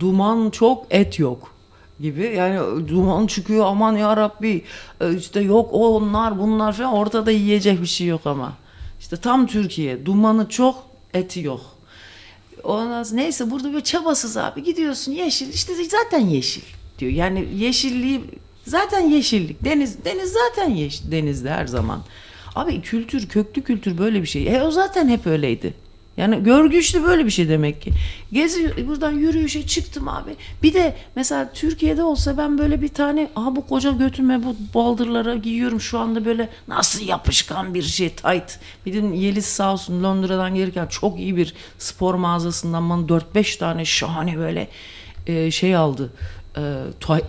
[0.00, 1.57] Duman çok et yok
[2.00, 2.34] gibi.
[2.36, 4.64] Yani duman çıkıyor aman ya Rabbi
[5.00, 8.52] e, işte yok onlar bunlar falan ortada yiyecek bir şey yok ama.
[9.00, 11.60] İşte tam Türkiye dumanı çok eti yok.
[12.64, 16.62] Ondan sonra, neyse burada böyle çabasız abi gidiyorsun yeşil işte zaten yeşil
[16.98, 17.12] diyor.
[17.12, 18.20] Yani yeşilliği
[18.66, 19.64] zaten yeşillik.
[19.64, 22.00] Deniz deniz zaten yeşil denizde her zaman.
[22.54, 24.56] Abi kültür köklü kültür böyle bir şey.
[24.56, 25.74] E o zaten hep öyleydi.
[26.18, 27.92] Yani görgü işte böyle bir şey demek ki.
[28.32, 30.36] Gezi buradan yürüyüşe çıktım abi.
[30.62, 35.34] Bir de mesela Türkiye'de olsa ben böyle bir tane aha bu koca götüme bu baldırlara
[35.34, 38.58] giyiyorum şu anda böyle nasıl yapışkan bir şey tight.
[38.86, 43.84] Bir de Yeliz sağ olsun Londra'dan gelirken çok iyi bir spor mağazasından bana 4-5 tane
[43.84, 44.68] şahane böyle
[45.26, 46.12] e, şey aldı.
[46.56, 46.62] E,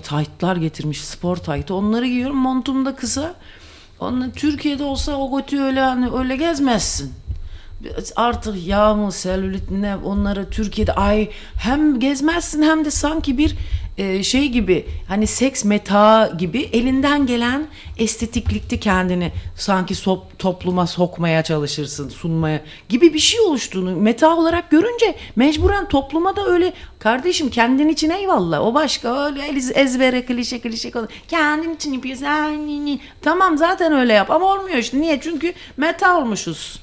[0.03, 1.71] tight'lar getirmiş spor tight.
[1.71, 3.35] Onları giyiyorum montum da kısa.
[3.99, 7.13] Onunla Türkiye'de olsa o götü öyle hani öyle gezmezsin
[8.15, 11.29] artık yağ selülit ne onları Türkiye'de ay
[11.61, 13.55] hem gezmezsin hem de sanki bir
[13.97, 17.67] e, şey gibi hani seks meta gibi elinden gelen
[17.97, 25.15] estetiklikte kendini sanki sop- topluma sokmaya çalışırsın sunmaya gibi bir şey oluştuğunu meta olarak görünce
[25.35, 29.41] mecburen topluma da öyle kardeşim kendin için eyvallah o başka öyle
[29.73, 35.01] ezbere klişe klişe konu kendin için yapıyorsun tamam zaten öyle yap ama olmuyor işte.
[35.01, 35.19] Niye?
[35.21, 36.79] Çünkü meta olmuşuz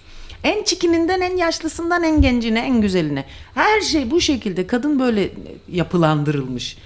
[0.47, 3.24] en çikininden en yaşlısından en gencine en güzeline.
[3.55, 5.30] Her şey bu şekilde kadın böyle
[5.68, 6.76] yapılandırılmış.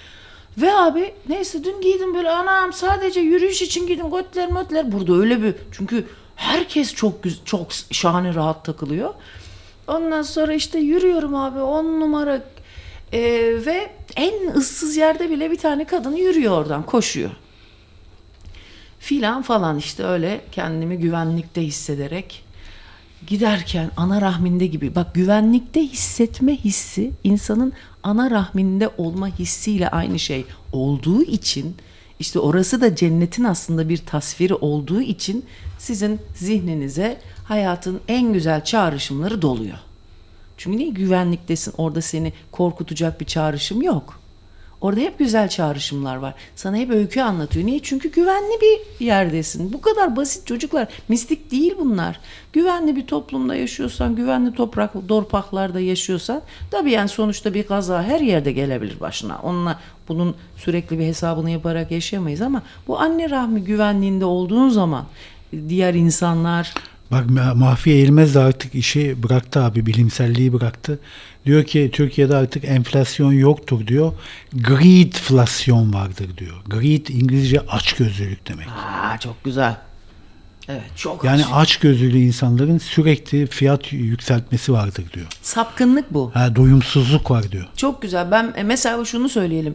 [0.59, 4.93] Ve abi neyse dün giydim böyle anam sadece yürüyüş için giydim götler mötler.
[4.93, 6.05] Burada öyle bir çünkü
[6.37, 9.15] herkes çok çok şahane rahat takılıyor.
[9.89, 12.43] Ondan sonra işte yürüyorum abi on numara
[13.13, 13.21] Ee,
[13.67, 17.31] ve en ıssız yerde bile bir tane kadın yürüyor oradan koşuyor
[18.99, 22.45] filan falan işte öyle kendimi güvenlikte hissederek
[23.27, 30.45] giderken ana rahminde gibi bak güvenlikte hissetme hissi insanın ana rahminde olma hissiyle aynı şey
[30.73, 31.77] olduğu için
[32.19, 35.45] işte orası da cennetin aslında bir tasviri olduğu için
[35.79, 39.79] sizin zihninize hayatın en güzel çağrışımları doluyor.
[40.57, 44.20] Çünkü niye güvenliktesin orada seni korkutacak bir çağrışım yok.
[44.81, 46.35] Orada hep güzel çağrışımlar var.
[46.57, 47.67] Sana hep öykü anlatıyor.
[47.67, 47.81] Niye?
[47.83, 49.73] Çünkü güvenli bir yerdesin.
[49.73, 50.89] Bu kadar basit çocuklar.
[51.09, 52.21] Mistik değil bunlar.
[52.53, 58.53] Güvenli bir toplumda yaşıyorsan, güvenli toprak, dorpaklarda yaşıyorsan tabii yani sonuçta bir kaza her yerde
[58.53, 59.39] gelebilir başına.
[59.43, 65.05] Onunla bunun sürekli bir hesabını yaparak yaşayamayız ama bu anne rahmi güvenliğinde olduğun zaman
[65.69, 66.75] diğer insanlar
[67.11, 70.99] Bak Ma- Mahfi Eğilmez de artık işi bıraktı abi bilimselliği bıraktı.
[71.47, 74.13] Diyor ki Türkiye'de artık enflasyon yoktur diyor.
[74.53, 76.57] Greedflasyon vardır diyor.
[76.67, 78.67] Greed İngilizce açgözlülük demek.
[78.69, 79.77] Aa çok güzel.
[80.71, 81.53] Evet çok Yani aç.
[81.53, 85.27] aç gözlü insanların sürekli fiyat yükseltmesi vardır diyor.
[85.43, 86.31] Sapkınlık bu.
[86.35, 87.67] Ha, doyumsuzluk var diyor.
[87.77, 88.31] Çok güzel.
[88.31, 89.75] Ben e, mesela şunu söyleyelim.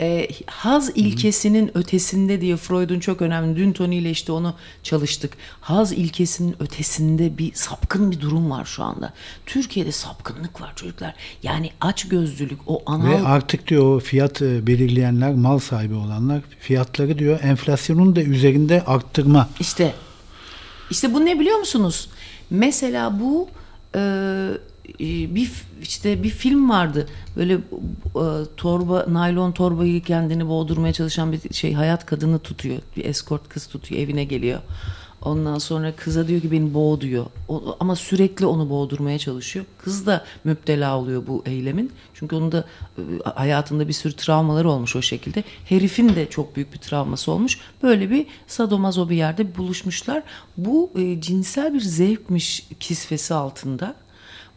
[0.00, 3.56] E, haz ilkesinin ötesinde diye Freud'un çok önemli.
[3.56, 5.32] Dün Tony ile işte onu çalıştık.
[5.60, 9.12] Haz ilkesinin ötesinde bir sapkın bir durum var şu anda.
[9.46, 11.14] Türkiye'de sapkınlık var çocuklar.
[11.42, 17.18] Yani aç gözlülük o anal Ve artık diyor fiyat e, belirleyenler, mal sahibi olanlar fiyatları
[17.18, 19.48] diyor enflasyonun da üzerinde arttırma.
[19.60, 19.94] İşte
[20.90, 22.08] işte bu ne biliyor musunuz?
[22.50, 23.48] Mesela bu
[23.94, 24.00] e,
[25.00, 25.50] e, bir
[25.82, 27.08] işte bir film vardı.
[27.36, 28.24] Böyle e,
[28.56, 32.78] torba naylon torbayı kendini boğdurmaya çalışan bir şey hayat kadını tutuyor.
[32.96, 34.60] Bir escort kız tutuyor, evine geliyor.
[35.24, 37.26] Ondan sonra kıza diyor ki beni boğ diyor.
[37.48, 39.64] O- ama sürekli onu boğdurmaya çalışıyor.
[39.78, 41.92] Kız da müptela oluyor bu eylemin.
[42.14, 42.64] Çünkü onun da
[42.98, 43.02] e,
[43.34, 45.44] hayatında bir sürü travmaları olmuş o şekilde.
[45.64, 47.58] Herifin de çok büyük bir travması olmuş.
[47.82, 50.22] Böyle bir sadomazo bir yerde buluşmuşlar.
[50.56, 53.94] Bu e, cinsel bir zevkmiş kisvesi altında.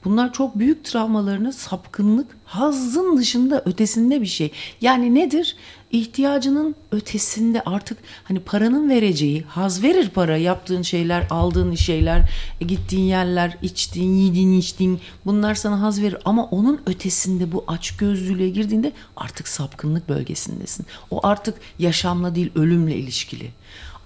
[0.07, 4.51] Bunlar çok büyük travmalarını sapkınlık, hazzın dışında ötesinde bir şey.
[4.81, 5.55] Yani nedir?
[5.91, 12.29] İhtiyacının ötesinde artık hani paranın vereceği, haz verir para, yaptığın şeyler, aldığın şeyler,
[12.61, 16.17] e, gittiğin yerler, içtiğin, yediğin, içtiğin bunlar sana haz verir.
[16.25, 20.85] Ama onun ötesinde bu açgözlülüğe girdiğinde artık sapkınlık bölgesindesin.
[21.11, 23.51] O artık yaşamla değil ölümle ilişkili.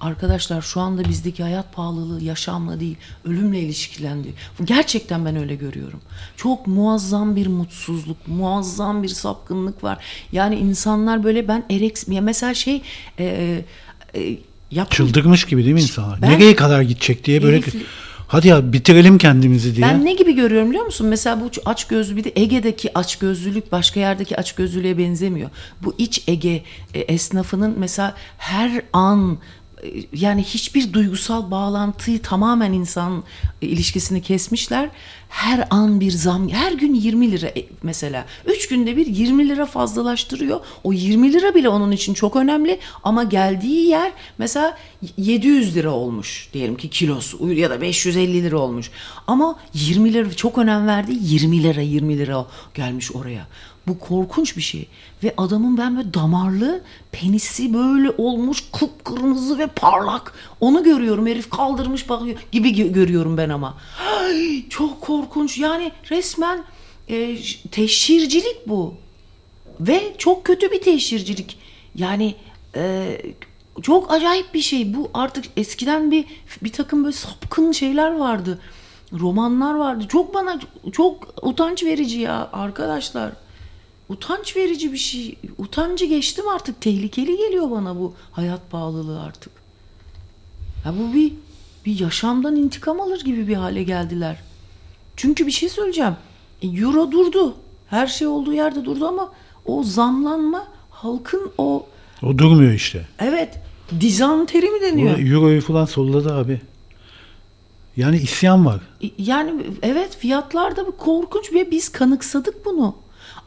[0.01, 2.95] Arkadaşlar şu anda bizdeki hayat pahalılığı yaşamla değil
[3.25, 4.33] ölümle ilişkilendi.
[4.63, 6.01] Gerçekten ben öyle görüyorum.
[6.37, 10.03] Çok muazzam bir mutsuzluk, muazzam bir sapkınlık var.
[10.31, 12.81] Yani insanlar böyle ben ereks mesela şey
[13.19, 13.25] e,
[14.15, 14.37] e,
[14.71, 16.21] yap- Çıldırmış gibi değil mi insanlar?
[16.21, 17.83] Ben- Nereye kadar gidecek diye böyle Herifli-
[18.27, 19.85] hadi ya bitirelim kendimizi diye.
[19.87, 21.07] Ben ne gibi görüyorum biliyor musun?
[21.07, 25.49] Mesela bu aç gözlü bir de Ege'deki aç gözlülük başka yerdeki aç gözlülüğe benzemiyor.
[25.83, 29.61] Bu iç Ege e, esnafının mesela her an e,
[30.13, 33.23] yani hiçbir duygusal bağlantıyı tamamen insan
[33.61, 34.89] e, ilişkisini kesmişler.
[35.29, 38.25] Her an bir zam, her gün 20 lira e, mesela.
[38.45, 40.59] 3 günde bir 20 lira fazlalaştırıyor.
[40.84, 44.77] O 20 lira bile onun için çok önemli ama geldiği yer mesela
[45.17, 48.91] 700 lira olmuş diyelim ki kilosu ya da 550 lira olmuş.
[49.27, 51.11] Ama 20 lira çok önem verdi.
[51.21, 53.47] 20 lira 20 lira gelmiş oraya.
[53.88, 54.88] Bu korkunç bir şey.
[55.23, 60.34] Ve adamın ben böyle damarlı penisi böyle olmuş kıpkırmızı ve parlak.
[60.59, 63.77] Onu görüyorum herif kaldırmış bakıyor gibi gö- görüyorum ben ama.
[64.19, 66.63] Ay, çok korkunç yani resmen
[67.09, 67.38] e,
[67.71, 68.93] teşhircilik bu.
[69.79, 71.57] Ve çok kötü bir teşhircilik.
[71.95, 72.36] Yani
[72.75, 73.17] e,
[73.82, 74.93] çok acayip bir şey.
[74.93, 76.25] Bu artık eskiden bir
[76.63, 78.59] bir takım böyle sapkın şeyler vardı.
[79.19, 80.05] Romanlar vardı.
[80.09, 80.59] Çok bana
[80.91, 83.32] çok utanç verici ya arkadaşlar.
[84.16, 85.36] Utanç verici bir şey.
[85.57, 86.82] Utancı geçtim artık.
[86.82, 89.51] Tehlikeli geliyor bana bu hayat pahalılığı artık.
[90.86, 91.34] Ya bu bir
[91.86, 94.38] bir yaşamdan intikam alır gibi bir hale geldiler.
[95.16, 96.16] Çünkü bir şey söyleyeceğim.
[96.62, 97.55] E, Euro durdu.
[97.88, 99.32] Her şey olduğu yerde durdu ama
[99.66, 101.86] o zamlanma halkın o
[102.24, 103.07] O durmuyor işte.
[103.20, 103.59] evet
[103.99, 105.20] dizanteri mi deniyor?
[105.20, 106.62] Euro'yu falan solladı abi.
[107.97, 108.82] Yani isyan var.
[109.18, 112.95] Yani evet fiyatlarda bir korkunç ve biz kanıksadık bunu.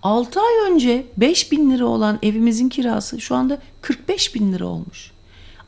[0.05, 5.11] 6 ay önce 5 bin lira olan evimizin kirası şu anda 45 bin lira olmuş.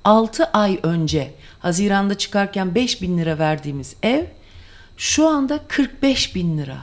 [0.05, 4.25] 6 ay önce Haziran'da çıkarken 5 bin lira verdiğimiz ev
[4.97, 6.79] şu anda 45 bin lira.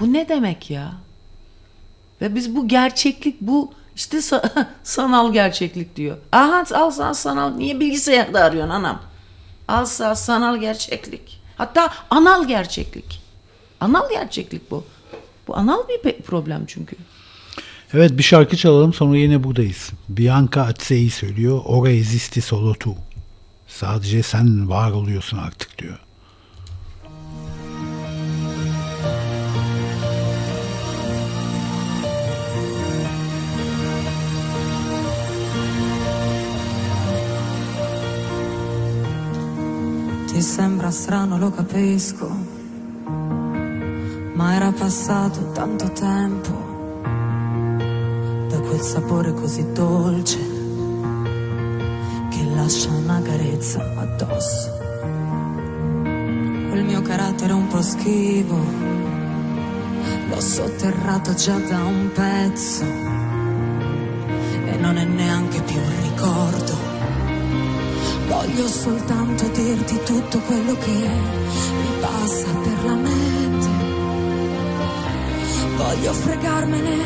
[0.00, 0.92] Bu ne demek ya?
[2.20, 6.16] Ve biz bu gerçeklik bu işte sa- sanal gerçeklik diyor.
[6.32, 9.02] Aha al sana sanal niye bilgisayarda arıyorsun anam?
[9.68, 11.40] Al sana sanal gerçeklik.
[11.56, 13.22] Hatta anal gerçeklik.
[13.80, 14.84] Anal gerçeklik bu.
[15.48, 16.96] Bu anal bir problem çünkü.
[17.94, 19.90] Evet bir şarkı çalalım sonra yine buradayız.
[20.08, 21.60] Bianca Azzei söylüyor.
[21.64, 22.94] Ora esisti solo tu.
[23.68, 25.98] Sadece sen var oluyorsun artık diyor.
[40.28, 42.30] Ti sembra strano, lo capisco,
[44.36, 46.52] ma era passato tanto tempo
[48.48, 50.38] da quel sapore così dolce
[52.28, 54.76] che lascia una carezza addosso.
[56.68, 58.58] Quel mio carattere un po' schivo,
[60.28, 62.84] l'ho sotterrato già da un pezzo
[64.66, 66.76] e non è neanche più un ricordo.
[68.28, 73.25] Voglio soltanto dirti tutto quello che mi passa per la mente.
[75.76, 76.96] Voglio fregarmene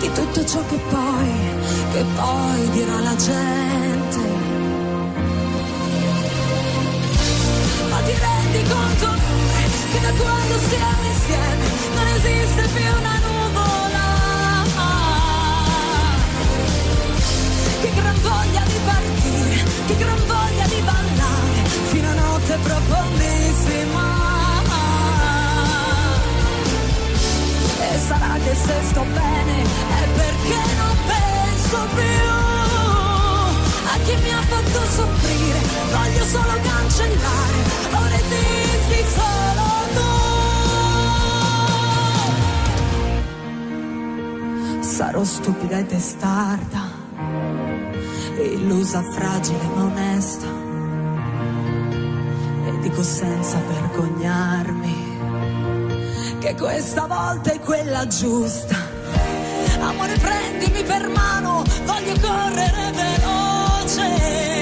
[0.00, 1.32] di tutto ciò che poi,
[1.92, 4.38] che poi dirà la gente.
[8.08, 9.08] ti rendi conto
[9.92, 14.06] che da quando stiamo insieme non esiste più una nuvola
[17.80, 20.27] che gran voglia di partire che gran voglia
[28.48, 32.28] che se sto bene è perché non penso più.
[33.92, 35.60] A chi mi ha fatto soffrire
[35.92, 37.58] voglio solo cancellare.
[37.92, 40.10] Ora esisti solo tu.
[44.82, 46.96] Sarò stupida e testarda
[48.40, 50.46] illusa, fragile ma onesta.
[52.66, 54.97] E dico senza vergognarmi
[56.38, 58.76] che questa volta è quella giusta.
[59.80, 64.57] Amore prendimi per mano, voglio correre veloce,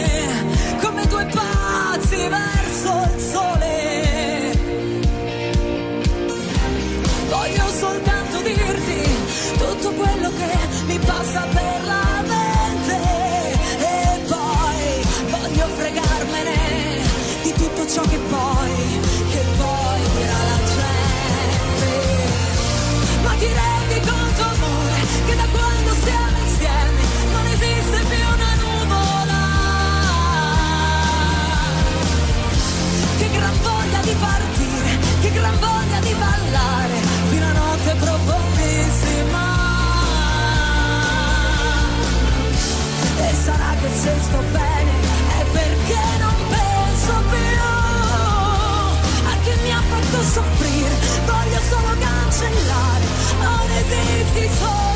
[44.06, 44.92] se sto bene
[45.40, 47.58] è perché non penso più
[49.30, 50.94] a chi mi ha fatto soffrire,
[51.26, 53.04] voglio solo cancellare,
[53.40, 54.95] non esisti solo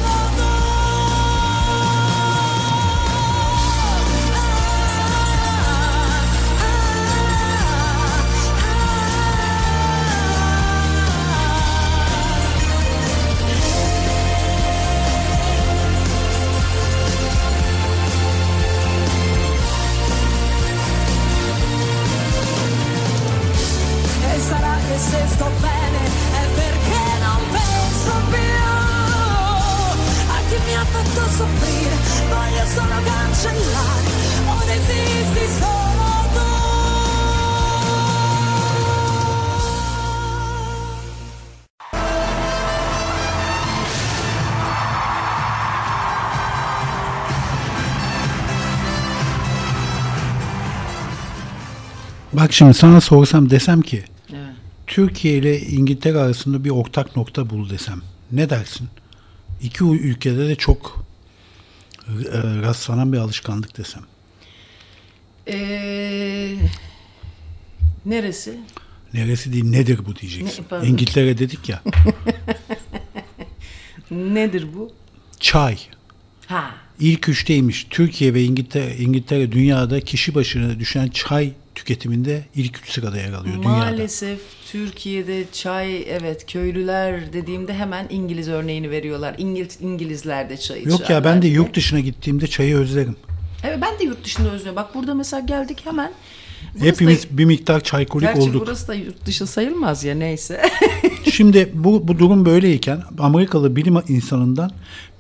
[34.77, 36.47] esisti solo tu.
[52.33, 54.41] Bak şimdi sana sorsam desem ki Evet.
[54.87, 58.03] Türkiye ile İngiltere arasında bir ortak nokta bul desem.
[58.33, 58.89] Ne dersin?
[59.63, 61.10] İki ülkede de çok
[62.63, 64.03] rastlanan bir alışkanlık desem.
[65.49, 66.57] Ee,
[68.07, 68.61] neresi?
[69.15, 70.63] Neresi değil nedir bu diyeceksin.
[70.63, 70.87] Ne- pardon.
[70.87, 71.83] İngiltere dedik ya.
[74.11, 74.93] Nedir bu?
[75.41, 75.79] Çay.
[76.47, 76.75] Ha.
[77.01, 77.87] İlk üçteymiş.
[77.91, 83.57] Türkiye ve İngiltere, İngiltere dünyada kişi başına düşen çay tüketiminde ilk üç sırada yer alıyor
[83.57, 83.69] dünyada.
[83.69, 89.35] Maalesef Türkiye'de çay evet köylüler dediğimde hemen İngiliz örneğini veriyorlar.
[89.39, 93.17] İngiliz İngilizler de çay Yok ya içerler ben de yurt dışına gittiğimde çayı özlerim.
[93.65, 94.77] Evet ben de yurt dışında özlüyorum.
[94.77, 96.13] Bak burada mesela geldik hemen.
[96.75, 98.67] Burası Hepimiz da, bir miktar çaykolik Gerçi olduk.
[98.67, 100.63] burası da yurt dışı sayılmaz ya neyse.
[101.33, 104.71] Şimdi bu, bu durum böyleyken Amerikalı bilim insanından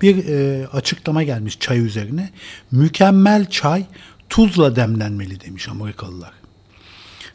[0.02, 2.30] bir e, açıklama gelmiş çay üzerine.
[2.70, 3.84] Mükemmel çay
[4.28, 6.39] tuzla demlenmeli demiş Amerikalılar.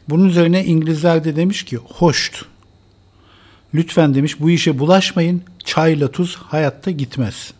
[0.08, 2.44] Bunun üzerine İngilizler de demiş ki hoşt.
[3.74, 5.42] Lütfen demiş bu işe bulaşmayın.
[5.64, 7.52] Çayla tuz hayatta gitmez.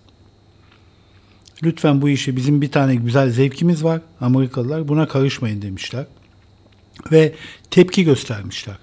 [1.62, 4.00] Lütfen bu işe bizim bir tane güzel zevkimiz var.
[4.20, 6.06] Amerikalılar buna karışmayın demişler.
[7.12, 7.34] Ve
[7.70, 8.76] tepki göstermişler.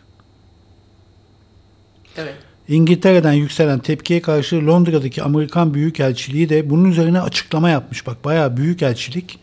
[2.18, 2.36] evet.
[2.68, 8.08] İngiltere'den yükselen tepkiye karşı Londra'daki Amerikan Büyükelçiliği de bunun üzerine açıklama yapmış.
[8.08, 9.40] Bak bayağı büyükelçilik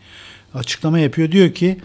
[0.53, 1.31] açıklama yapıyor.
[1.31, 1.77] Diyor ki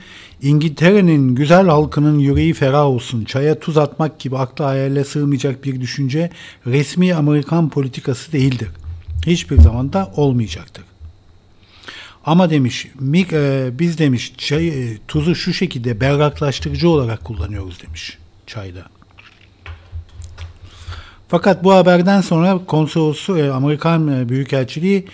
[0.42, 3.24] İngiltere'nin güzel halkının yüreği ferah olsun.
[3.24, 6.30] Çaya tuz atmak gibi akla hayale sığmayacak bir düşünce
[6.66, 8.68] resmi Amerikan politikası değildir.
[9.26, 10.84] Hiçbir zaman da olmayacaktır.
[12.24, 18.18] Ama demiş "mi- e, biz demiş çay, e, tuzu şu şekilde berraklaştırıcı olarak kullanıyoruz demiş
[18.46, 18.82] çayda.
[21.28, 25.06] Fakat bu haberden sonra konsolosu e, Amerikan e, Büyükelçiliği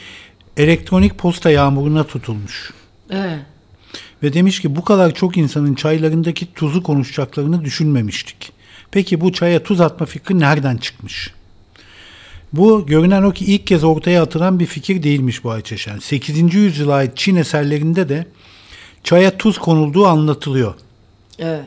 [0.57, 2.73] elektronik posta yağmuruna tutulmuş.
[3.13, 3.39] Evet.
[4.23, 8.53] Ve demiş ki bu kadar çok insanın çaylarındaki tuzu konuşacaklarını düşünmemiştik.
[8.91, 11.35] Peki bu çaya tuz atma fikri nereden çıkmış?
[12.53, 15.99] Bu görünen o ki ilk kez ortaya atılan bir fikir değilmiş bu Ayçeşen.
[15.99, 16.55] 8.
[16.55, 18.27] yüzyıla ait Çin eserlerinde de
[19.05, 20.75] çaya tuz konulduğu anlatılıyor.
[21.39, 21.67] Evet.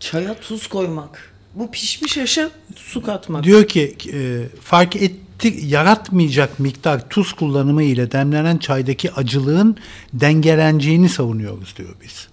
[0.00, 1.32] Çaya tuz koymak.
[1.54, 3.44] Bu pişmiş aşa su katmak.
[3.44, 9.76] Diyor ki e, fark etti yaratmayacak miktar tuz kullanımı ile demlenen çaydaki acılığın
[10.12, 12.28] dengeleneceğini savunuyoruz diyor biz.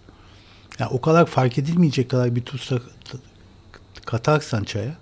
[0.80, 3.18] Yani o kadar fark edilmeyecek kadar bir tuz ta- ta-
[4.06, 4.96] katarsan çaya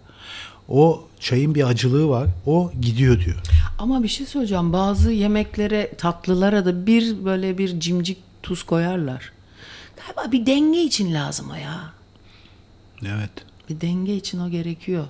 [0.70, 2.28] o çayın bir acılığı var.
[2.46, 3.38] O gidiyor diyor.
[3.80, 4.74] Ama bir şey söyleyeceğim.
[4.74, 9.32] Bazı yemeklere, tatlılara da bir böyle bir cimcik tuz koyarlar.
[9.98, 11.94] Galiba bir denge için lazım o ya.
[13.06, 13.32] Evet.
[13.70, 15.06] Bir denge için o gerekiyor.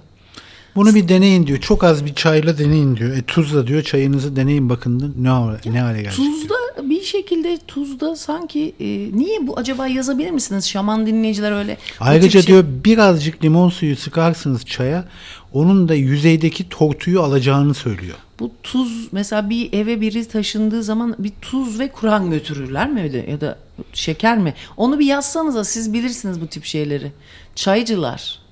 [0.75, 1.59] Bunu bir deneyin diyor.
[1.59, 3.17] Çok az bir çayla deneyin diyor.
[3.17, 6.13] E, tuzla diyor çayınızı deneyin bakın ne hale, ne hale diyor.
[6.13, 8.85] Tuzda bir şekilde tuzda sanki e,
[9.17, 10.69] niye bu acaba yazabilir misiniz?
[10.69, 11.77] Şaman dinleyiciler öyle.
[11.99, 15.05] Ayrıca şey- diyor birazcık limon suyu sıkarsınız çaya.
[15.53, 18.15] Onun da yüzeydeki tortuyu alacağını söylüyor.
[18.39, 23.31] Bu tuz mesela bir eve biri taşındığı zaman bir tuz ve Kur'an götürürler mi öyle
[23.31, 23.59] ya da
[23.93, 24.53] şeker mi?
[24.77, 27.11] Onu bir yazsanıza siz bilirsiniz bu tip şeyleri.
[27.55, 28.42] Çaycılar.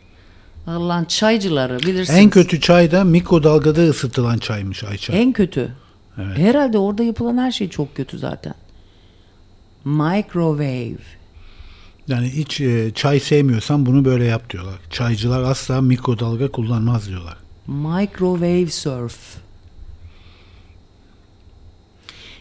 [0.67, 2.19] Allah'ın çaycıları bilirsiniz.
[2.19, 5.13] En kötü çay da mikrodalgada ısıtılan çaymış Ayça.
[5.13, 5.71] En kötü.
[6.15, 8.53] Herhalde orada yapılan her şey çok kötü zaten.
[9.85, 10.97] Microwave.
[12.07, 14.79] Yani hiç e, çay sevmiyorsan bunu böyle yap diyorlar.
[14.89, 17.37] Çaycılar asla mikrodalga kullanmaz diyorlar.
[17.67, 19.37] Microwave surf.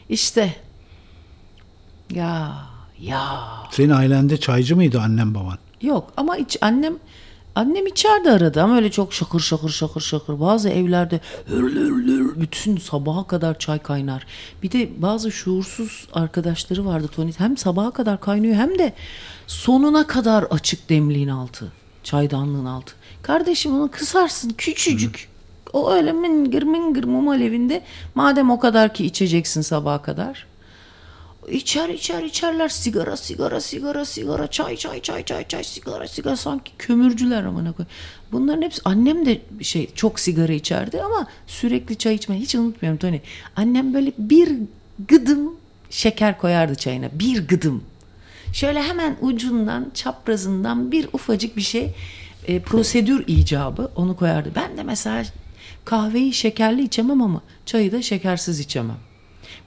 [0.08, 0.54] İşte.
[2.14, 2.56] Ya
[3.00, 3.48] ya.
[3.70, 5.58] Senin ailende çaycı mıydı annem baban?
[5.82, 6.94] Yok ama iç, annem
[7.54, 10.40] annem içeride arada ama öyle çok şakır şakır şakır şakır.
[10.40, 11.20] Bazı evlerde
[12.36, 14.26] bütün sabaha kadar çay kaynar.
[14.62, 17.32] Bir de bazı şuursuz arkadaşları vardı Tony.
[17.38, 18.92] Hem sabaha kadar kaynıyor hem de
[19.46, 21.72] sonuna kadar açık demliğin altı.
[22.04, 22.94] Çaydanlığın altı.
[23.22, 25.28] Kardeşim onu kısarsın küçücük.
[25.72, 27.82] O öyle mingır mingır mum alevinde
[28.14, 30.46] madem o kadar ki içeceksin sabaha kadar.
[31.48, 36.72] İçer içer içerler sigara sigara sigara sigara çay çay çay çay çay sigara sigara sanki
[36.78, 37.86] kömürcüler amına koy.
[38.32, 43.18] Bunların hepsi annem de şey çok sigara içerdi ama sürekli çay içme hiç unutmuyorum Tony.
[43.56, 44.52] Annem böyle bir
[45.08, 45.56] gıdım
[45.90, 47.84] şeker koyardı çayına bir gıdım.
[48.52, 51.94] Şöyle hemen ucundan çaprazından bir ufacık bir şey
[52.46, 54.52] e, prosedür icabı onu koyardı.
[54.54, 55.24] Ben de mesela
[55.84, 59.09] kahveyi şekerli içemem ama çayı da şekersiz içemem.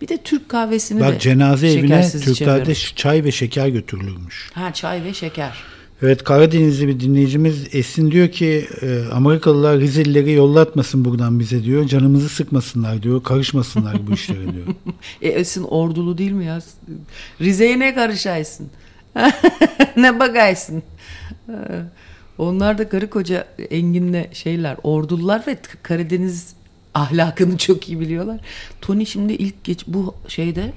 [0.03, 4.49] Bir de Türk kahvesini de Bak cenaze evine Türklerde çay ve şeker götürülürmüş.
[4.53, 5.63] Ha çay ve şeker.
[6.01, 11.87] Evet Karadenizli bir dinleyicimiz Esin diyor ki e, Amerikalılar Rizelileri yollatmasın buradan bize diyor.
[11.87, 13.23] Canımızı sıkmasınlar diyor.
[13.23, 14.67] Karışmasınlar bu işlere diyor.
[15.21, 16.59] E Esin ordulu değil mi ya?
[17.41, 18.69] Rize'ye ne karışaysın?
[19.97, 20.83] ne bagaysın?
[21.49, 21.53] Ee,
[22.37, 26.53] Onlar da karı koca Engin'le şeyler, ordular ve Karadeniz
[26.93, 28.39] ahlakını çok iyi biliyorlar.
[28.81, 30.73] Tony şimdi ilk geç bu şeyde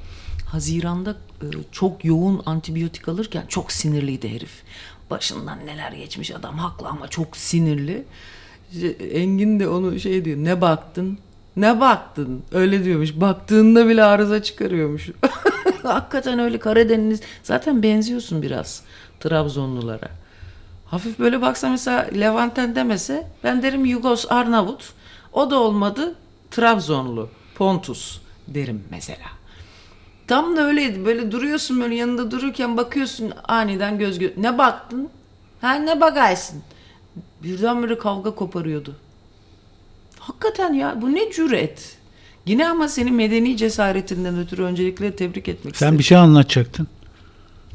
[0.47, 1.11] Haziran'da
[1.43, 4.63] e, çok yoğun antibiyotik alırken çok sinirliydi herif.
[5.11, 8.05] Başından neler geçmiş adam haklı ama çok sinirli.
[8.73, 11.19] İşte Engin de onu şey diyor ne baktın?
[11.57, 12.43] Ne baktın?
[12.53, 13.21] Öyle diyormuş.
[13.21, 15.11] Baktığında bile arıza çıkarıyormuş.
[15.83, 17.21] Hakikaten öyle Karadeniz.
[17.43, 18.83] Zaten benziyorsun biraz
[19.21, 20.09] Trabzonlulara.
[20.87, 24.93] Hafif böyle baksa mesela Levanten demese ben derim Yugos Arnavut.
[25.37, 26.15] O da olmadı
[26.51, 28.19] Trabzonlu Pontus
[28.49, 29.27] derim mesela.
[30.27, 31.05] Tam da öyleydi.
[31.07, 34.37] Böyle duruyorsun böyle yanında dururken bakıyorsun aniden göz göz.
[34.37, 35.09] Ne baktın?
[35.61, 36.63] Ha ne bagaysın?
[37.43, 38.97] Birdenbire kavga koparıyordu.
[40.19, 41.97] Hakikaten ya bu ne cüret.
[42.47, 45.99] Yine ama senin medeni cesaretinden ötürü öncelikle tebrik etmek Sen istedim.
[45.99, 46.87] bir şey anlatacaktın.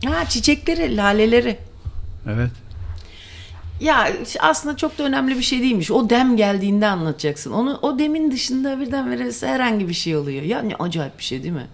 [0.06, 1.58] Ha çiçekleri, laleleri.
[2.30, 2.52] Evet.
[3.82, 4.08] Ya
[4.40, 5.92] aslında çok da önemli bir şey değilmiş.
[5.92, 7.52] O dem geldiğinde anlatacaksın.
[7.52, 10.44] Onu o demin dışında birdenbire herhangi bir şey oluyor.
[10.44, 11.68] Ya ne acayip bir şey değil mi?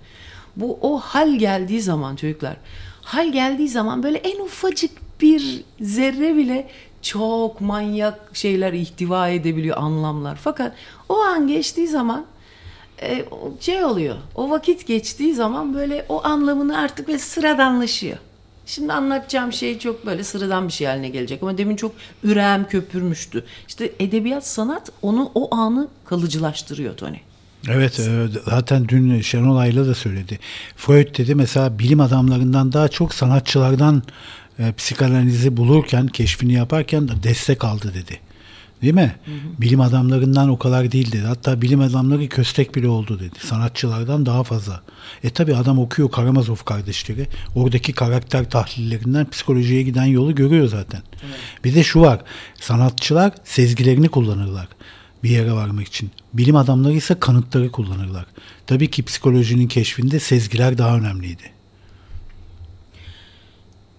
[0.56, 2.58] Bu o hal geldiği zaman çocuklar.
[3.02, 6.68] Hal geldiği zaman böyle en ufacık bir zerre bile
[7.02, 10.36] çok manyak şeyler ihtiva edebiliyor anlamlar.
[10.36, 10.74] Fakat
[11.10, 12.26] o an geçtiği zaman
[13.02, 13.26] e,
[13.60, 14.16] şey oluyor.
[14.36, 18.18] O vakit geçtiği zaman böyle o anlamını artık böyle sıradanlaşıyor.
[18.68, 23.46] Şimdi anlatacağım şey çok böyle sıradan bir şey haline gelecek ama demin çok ürem köpürmüştü.
[23.68, 27.18] İşte edebiyat sanat onu o anı kalıcılaştırıyor Tony.
[27.70, 30.40] Evet e, zaten dün Şenol Ayla da söyledi.
[30.76, 34.04] Freud dedi mesela bilim adamlarından daha çok sanatçılardan
[34.60, 38.20] e, psikanalizi bulurken, keşfini yaparken de destek aldı dedi.
[38.82, 39.16] Değil mi?
[39.62, 41.26] Bilim adamlarından o kadar değil dedi.
[41.26, 43.36] Hatta bilim adamları köstek bile oldu dedi.
[43.40, 44.82] Sanatçılardan daha fazla.
[45.24, 47.28] E tabi adam okuyor Karamazov kardeşleri.
[47.56, 51.02] Oradaki karakter tahlillerinden psikolojiye giden yolu görüyor zaten.
[51.64, 52.22] Bir de şu var.
[52.62, 54.68] Sanatçılar sezgilerini kullanırlar
[55.24, 56.12] bir yere varmak için.
[56.34, 58.26] Bilim adamları ise kanıtları kullanırlar.
[58.68, 61.57] Tabii ki psikolojinin keşfinde sezgiler daha önemliydi.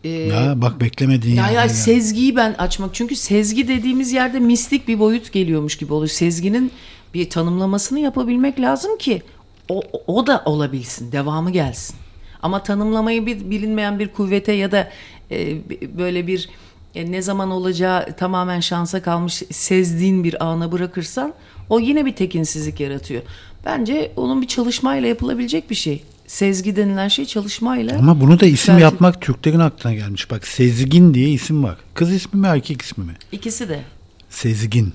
[0.04, 1.74] E, Ya bak beklemediğin ya, ya geldi.
[1.74, 2.94] sezgiyi ben açmak.
[2.94, 6.08] Çünkü sezgi dediğimiz yerde mistik bir boyut geliyormuş gibi oluyor.
[6.08, 6.72] Sezginin
[7.14, 9.22] bir tanımlamasını yapabilmek lazım ki
[9.68, 11.96] o, o da olabilsin, devamı gelsin.
[12.42, 14.90] Ama tanımlamayı bir bilinmeyen bir kuvvete ya da
[15.30, 15.56] e,
[15.98, 16.48] böyle bir
[16.94, 21.34] e, ne zaman olacağı tamamen şansa kalmış sezdiğin bir ana bırakırsan
[21.70, 23.22] o yine bir tekinsizlik yaratıyor.
[23.64, 26.02] Bence onun bir çalışmayla yapılabilecek bir şey.
[26.28, 27.98] Sezgi denilen şey çalışmayla.
[27.98, 30.30] Ama bunu da isim Belki- yapmak Türklerin aklına gelmiş.
[30.30, 31.76] Bak Sezgin diye isim var.
[31.94, 33.14] Kız ismi mi erkek ismi mi?
[33.32, 33.82] İkisi de.
[34.30, 34.94] Sezgin.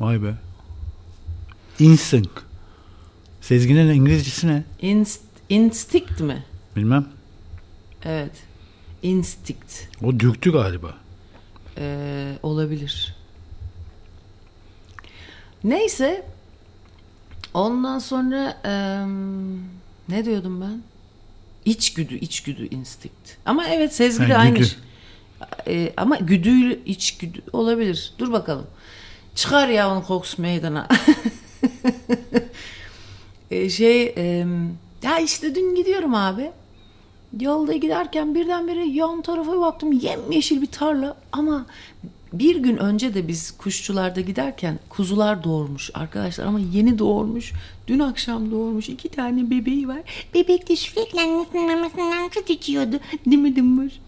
[0.00, 0.34] Vay be.
[1.78, 2.30] Instinct.
[3.40, 4.64] Sezginin İngilizcesi ne?
[4.82, 6.44] Inst, instinct mi?
[6.76, 7.06] Bilmem.
[8.04, 8.32] Evet.
[9.02, 9.72] Instinct.
[10.04, 10.94] O dürtü galiba.
[11.78, 13.14] Ee, olabilir.
[15.64, 16.26] Neyse.
[17.54, 19.58] Ondan sonra em,
[20.08, 20.82] ne diyordum ben?
[21.64, 23.36] İçgüdü, içgüdü, instinct.
[23.46, 24.58] Ama evet sezgi de aynı.
[24.58, 24.66] güdü.
[24.66, 24.78] şey.
[25.66, 28.12] Ee, ama güdüyle içgüdü olabilir.
[28.18, 28.66] Dur bakalım.
[29.34, 30.88] Çıkar ya onun kokusu meydana.
[33.50, 36.50] Ee, şey em, ya işte dün gidiyorum abi.
[37.40, 41.66] Yolda giderken birdenbire yan tarafa baktım yemyeşil bir tarla ama
[42.32, 47.52] bir gün önce de biz kuşçularda giderken kuzular doğurmuş arkadaşlar ama yeni doğurmuş.
[47.88, 50.00] Dün akşam doğurmuş iki tane bebeği var.
[50.34, 52.96] Bebek de sürekli annesinin memesinden süt içiyordu.
[53.26, 54.00] Değil mi Dımbır?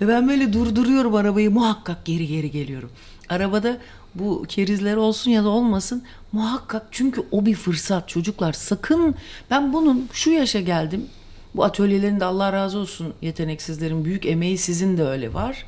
[0.00, 2.90] Ve ben böyle durduruyorum arabayı muhakkak geri geri geliyorum.
[3.28, 3.78] Arabada
[4.14, 6.02] bu kerizler olsun ya da olmasın
[6.32, 9.14] muhakkak çünkü o bir fırsat çocuklar sakın
[9.50, 11.06] ben bunun şu yaşa geldim
[11.54, 15.66] bu atölyelerin de Allah razı olsun yeteneksizlerin büyük emeği sizin de öyle var.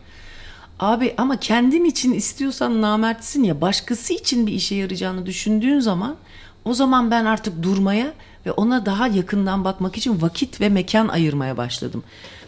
[0.80, 6.16] Abi ama kendin için istiyorsan namertsin ya başkası için bir işe yarayacağını düşündüğün zaman
[6.64, 8.12] o zaman ben artık durmaya
[8.46, 12.04] ve ona daha yakından bakmak için vakit ve mekan ayırmaya başladım.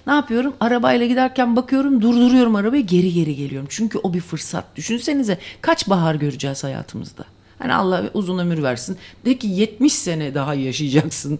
[0.07, 0.55] Ne yapıyorum?
[0.61, 3.69] Arabayla giderken bakıyorum, durduruyorum arabayı, geri geri geliyorum.
[3.71, 4.65] Çünkü o bir fırsat.
[4.77, 7.25] Düşünsenize kaç bahar göreceğiz hayatımızda.
[7.59, 8.97] Hani Allah uzun ömür versin.
[9.25, 11.39] De ki 70 sene daha yaşayacaksın.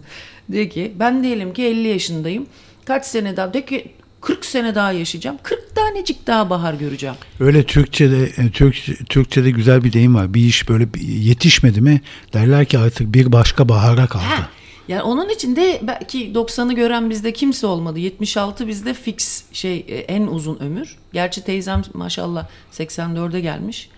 [0.49, 2.47] De ki ben diyelim ki 50 yaşındayım.
[2.85, 3.53] Kaç sene daha?
[3.53, 5.37] De ki 40 sene daha yaşayacağım.
[5.43, 7.15] 40 tanecik daha bahar göreceğim.
[7.39, 10.33] Öyle Türkçe'de e, Türk, Türkçe'de güzel bir deyim var.
[10.33, 12.01] Bir iş böyle yetişmedi mi
[12.33, 14.23] derler ki artık bir başka bahara kaldı.
[14.23, 14.49] Ha,
[14.87, 17.99] Yani onun için de belki 90'ı gören bizde kimse olmadı.
[17.99, 20.95] 76 bizde fix şey e, en uzun ömür.
[21.13, 23.89] Gerçi teyzem maşallah 84'e gelmiş.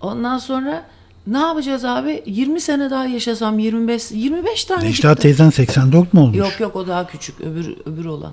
[0.00, 0.86] Ondan sonra
[1.26, 2.22] ne yapacağız abi?
[2.26, 4.84] 20 sene daha yaşasam 25 25 tane.
[4.88, 6.36] Necla teyzen 84 mu olmuş?
[6.36, 7.40] Yok yok o daha küçük.
[7.40, 8.32] Öbür öbür olan.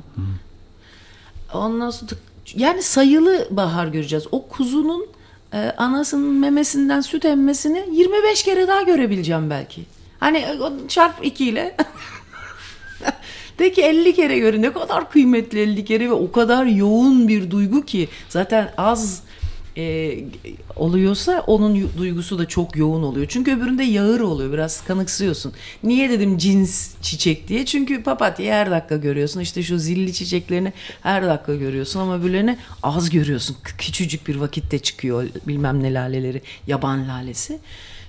[1.54, 2.12] Ondan sonra
[2.56, 4.26] yani sayılı bahar göreceğiz.
[4.32, 5.08] O kuzunun
[5.54, 9.82] e, anasının memesinden süt emmesini 25 kere daha görebileceğim belki.
[10.20, 11.76] Hani e, çarp 2 ile.
[13.60, 17.52] De ki 50 kere görün ne kadar kıymetli 50 kere ve o kadar yoğun bir
[17.52, 19.24] duygu ki zaten az
[19.78, 20.18] e,
[20.76, 23.26] oluyorsa onun duygusu da çok yoğun oluyor.
[23.30, 25.54] Çünkü öbüründe yağır oluyor biraz kanıksıyorsun.
[25.84, 27.66] Niye dedim cins çiçek diye?
[27.66, 29.40] Çünkü papatyayı her dakika görüyorsun.
[29.40, 33.56] İşte şu zilli çiçeklerini her dakika görüyorsun ama öbürlerini az görüyorsun.
[33.78, 36.42] Küçücük bir vakitte çıkıyor bilmem ne laleleri.
[36.68, 37.60] Yaban lalesi.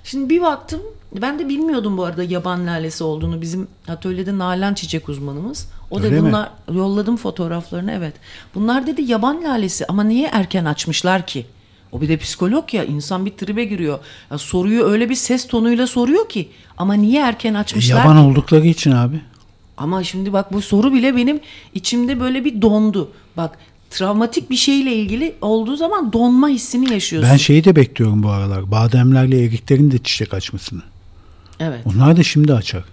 [0.03, 0.81] Şimdi bir baktım
[1.21, 3.41] ben de bilmiyordum bu arada yaban lalesi olduğunu.
[3.41, 5.67] Bizim atölyede Nalan çiçek uzmanımız.
[5.91, 6.27] O Öyle da mi?
[6.27, 8.13] bunlar yolladım fotoğraflarını evet.
[8.55, 11.45] Bunlar dedi yaban lalesi ama niye erken açmışlar ki?
[11.95, 13.99] O bir de psikolog ya insan bir tribe giriyor.
[14.31, 17.97] Ya soruyu öyle bir ses tonuyla soruyor ki ama niye erken E, açmışlar?
[17.99, 18.19] yaban ki?
[18.23, 19.21] oldukları için abi.
[19.77, 21.39] Ama şimdi bak bu soru bile benim
[21.73, 23.11] içimde böyle bir dondu.
[23.37, 23.57] Bak
[23.89, 27.31] travmatik bir şeyle ilgili olduğu zaman donma hissini yaşıyorsun.
[27.31, 28.71] Ben şeyi de bekliyorum bu aralar.
[28.71, 30.81] Bademlerle eriklerin de çiçek açmasını.
[31.59, 31.79] Evet.
[31.85, 32.83] Onlar da şimdi açar.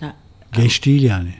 [0.00, 0.14] Ha,
[0.52, 1.34] Geç değil yani.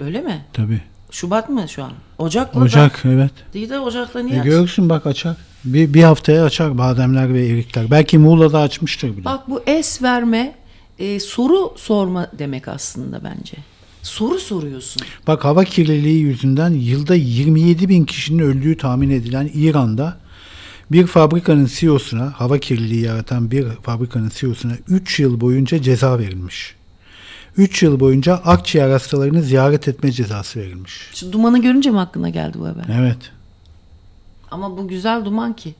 [0.00, 0.44] öyle mi?
[0.52, 0.80] Tabii.
[1.20, 1.92] Şubat mı şu an?
[2.18, 2.62] Ocak mı?
[2.62, 3.30] Ocak evet.
[3.54, 4.40] Değil de Ocak'ta E, niye?
[4.40, 5.36] aç- görürsün bak açar.
[5.64, 7.90] Bir, bir haftaya açar bademler ve erikler.
[7.90, 9.24] Belki Muğla'da açmıştır bile.
[9.24, 10.54] Bak bu es verme
[10.98, 13.56] e, soru sorma demek aslında bence.
[14.02, 15.02] Soru soruyorsun.
[15.26, 20.16] Bak hava kirliliği yüzünden yılda 27 bin kişinin öldüğü tahmin edilen İran'da
[20.92, 26.77] bir fabrikanın CEO'suna, hava kirliliği yaratan bir fabrikanın CEO'suna 3 yıl boyunca ceza verilmiş.
[27.58, 31.10] 3 yıl boyunca akciğer hastalarını ziyaret etme cezası verilmiş.
[31.14, 32.84] Şu dumanı görünce mi aklına geldi bu haber?
[32.92, 33.18] Evet.
[34.50, 35.74] Ama bu güzel duman ki.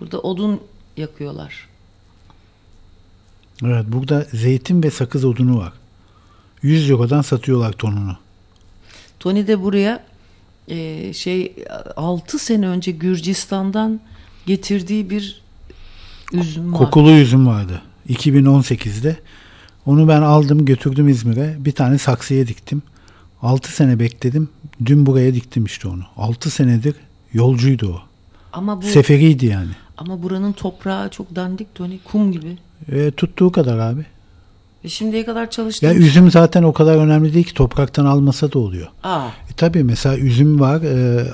[0.00, 0.60] Burada odun
[0.96, 1.68] yakıyorlar.
[3.64, 5.72] Evet burada zeytin ve sakız odunu var.
[6.62, 8.16] 100 eurodan satıyorlar tonunu.
[9.20, 10.04] Tony de buraya
[10.68, 11.54] e, şey
[11.96, 14.00] 6 sene önce Gürcistan'dan
[14.46, 15.42] getirdiği bir
[16.32, 16.78] üzüm var.
[16.78, 19.16] Kokulu üzüm vardı 2018'de.
[19.86, 21.56] Onu ben aldım götürdüm İzmir'e.
[21.58, 22.82] Bir tane saksıya diktim.
[23.42, 24.48] 6 sene bekledim.
[24.86, 26.02] Dün buraya diktim işte onu.
[26.16, 26.94] 6 senedir
[27.32, 28.00] yolcuydu o.
[28.52, 29.70] Ama bu Seferiydi yani.
[29.98, 31.98] ama buranın toprağı çok dandik Tony.
[32.12, 32.58] Kum gibi.
[32.92, 34.06] E, tuttuğu kadar abi.
[34.84, 35.88] Ve şimdiye kadar çalıştım.
[35.88, 38.86] Ya üzüm zaten o kadar önemli değil ki topraktan almasa da oluyor.
[39.02, 39.26] Aa.
[39.50, 40.82] E, tabii mesela üzüm var.
[40.82, 41.26] e,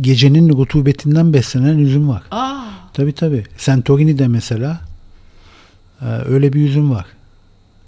[0.00, 2.22] gecenin rutubetinden beslenen üzüm var.
[2.30, 2.64] Aa.
[2.92, 3.44] Tabii tabii.
[3.58, 4.80] Santorini'de mesela
[6.00, 7.06] e, öyle bir üzüm var.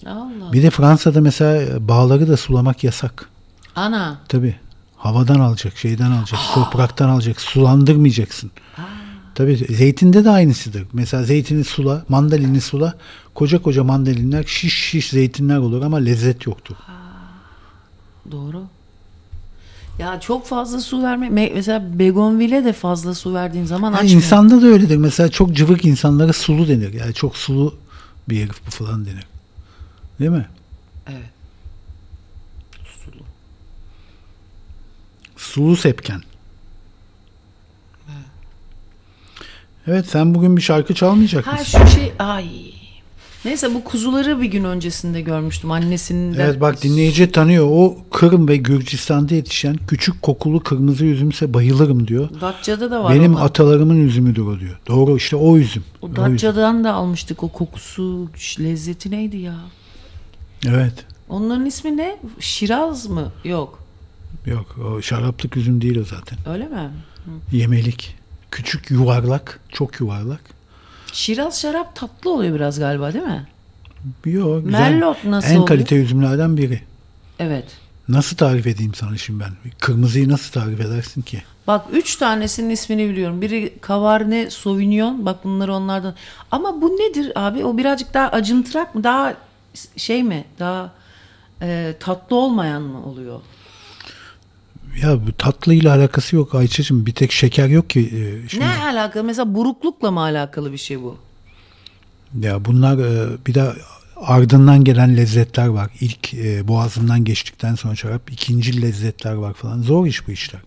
[0.06, 0.52] Allah.
[0.52, 3.28] Bir de Fransa'da mesela e, bağları da sulamak yasak.
[3.76, 4.18] Ana.
[4.28, 4.56] Tabii.
[4.96, 7.40] Havadan alacak, şeyden alacak, topraktan alacak.
[7.40, 8.50] Sulandırmayacaksın.
[9.34, 10.84] Tabii zeytinde de aynısıdır.
[10.92, 12.94] Mesela zeytini sula, mandalini sula.
[13.34, 16.74] Koca koca mandalinler şiş şiş zeytinler olur ama lezzet yoktur.
[18.30, 18.62] Doğru.
[19.98, 21.26] Ya çok fazla su verme.
[21.28, 24.16] me- Mesela begonville de fazla su verdiğin zaman Ha, açmıyor.
[24.16, 24.96] insanda da öyledir.
[24.96, 26.92] Mesela çok cıvık insanlara sulu denir.
[26.92, 27.74] Yani çok sulu
[28.28, 29.26] bir herif bu falan denir.
[30.20, 30.46] Değil mi?
[31.08, 31.30] Evet.
[33.04, 33.22] Sulu.
[35.36, 36.20] Sulu sepken.
[39.86, 41.78] Evet sen bugün bir şarkı çalmayacak Ha mısın?
[41.84, 42.46] şu şey ay.
[43.44, 46.34] Neyse bu kuzuları bir gün öncesinde görmüştüm annesinin.
[46.34, 47.66] Evet bak dinleyici tanıyor.
[47.70, 52.28] O Kırım ve Gürcistan'da yetişen küçük kokulu kırmızı üzümse bayılırım diyor.
[52.40, 53.38] Datça'da da var Benim o.
[53.38, 54.78] atalarımın üzümüdür o diyor.
[54.88, 55.84] Doğru işte o üzüm.
[56.02, 56.84] O O üzüm.
[56.84, 58.28] Da almıştık o kokusu,
[58.60, 59.56] lezzeti neydi ya?
[60.68, 61.04] Evet.
[61.28, 62.16] Onların ismi ne?
[62.40, 63.32] Şiraz mı?
[63.44, 63.78] Yok.
[64.46, 66.38] Yok o şaraplık üzüm değil o zaten.
[66.46, 66.90] Öyle mi?
[67.52, 68.16] Yemelik.
[68.50, 69.60] Küçük yuvarlak.
[69.72, 70.40] Çok yuvarlak.
[71.12, 73.46] Şiraz şarap tatlı oluyor biraz galiba değil mi?
[74.24, 74.64] Yok.
[74.64, 75.66] Merlot nasıl en oluyor?
[75.66, 76.80] kalite üzümlerden biri.
[77.38, 77.64] Evet.
[78.08, 79.70] Nasıl tarif edeyim sana şimdi ben?
[79.80, 81.42] Kırmızıyı nasıl tarif edersin ki?
[81.66, 83.42] Bak üç tanesinin ismini biliyorum.
[83.42, 85.26] Biri Cabernet Sauvignon.
[85.26, 86.14] Bak bunları onlardan.
[86.50, 87.64] Ama bu nedir abi?
[87.64, 89.04] O birazcık daha acıntırak mı?
[89.04, 89.34] Daha
[89.96, 90.44] şey mi?
[90.58, 90.92] Daha
[91.62, 93.40] e, tatlı olmayan mı oluyor?
[95.02, 97.06] Ya bu tatlıyla alakası yok Ayça'cığım.
[97.06, 98.00] Bir tek şeker yok ki.
[98.00, 98.64] e, şimdi.
[98.64, 99.24] Ne alakalı?
[99.24, 101.16] Mesela buruklukla mı alakalı bir şey bu?
[102.40, 103.72] Ya bunlar e, bir de
[104.16, 105.90] ardından gelen lezzetler var.
[106.00, 109.82] İlk e, boğazından geçtikten sonra şarap ikinci lezzetler var falan.
[109.82, 110.60] Zor iş bu işler.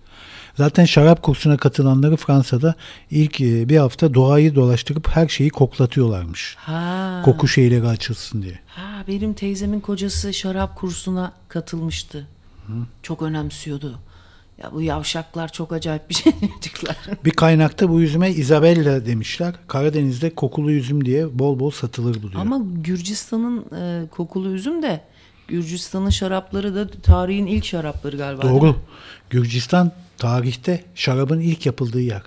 [0.58, 2.76] Zaten şarap kursuna katılanları Fransa'da
[3.12, 6.56] ilk e, bir hafta doğayı dolaştırıp her şeyi koklatıyorlarmış.
[6.60, 7.22] Ha.
[7.26, 8.60] Koku şeyleri açılsın diye.
[8.68, 12.28] Ha benim teyzemin kocası şarap kursuna katılmıştı.
[13.04, 14.00] Çok önemsiyordu.
[14.64, 16.98] Ya bu yavşaklar çok acayip bir şey çocuklar.
[17.26, 19.56] Bir kaynakta bu üzüme Isabella demişler.
[19.68, 22.42] Karadeniz'de kokulu üzüm diye bol bol satılır bu diyor.
[22.42, 25.02] Ama Gürcistan'ın e, kokulu üzüm de
[25.48, 28.42] Gürcistan'ın şarapları da tarihin ilk şarapları galiba.
[28.42, 28.76] Doğru.
[29.30, 32.22] Gürcistan tarihte şarabın ilk yapıldığı yer.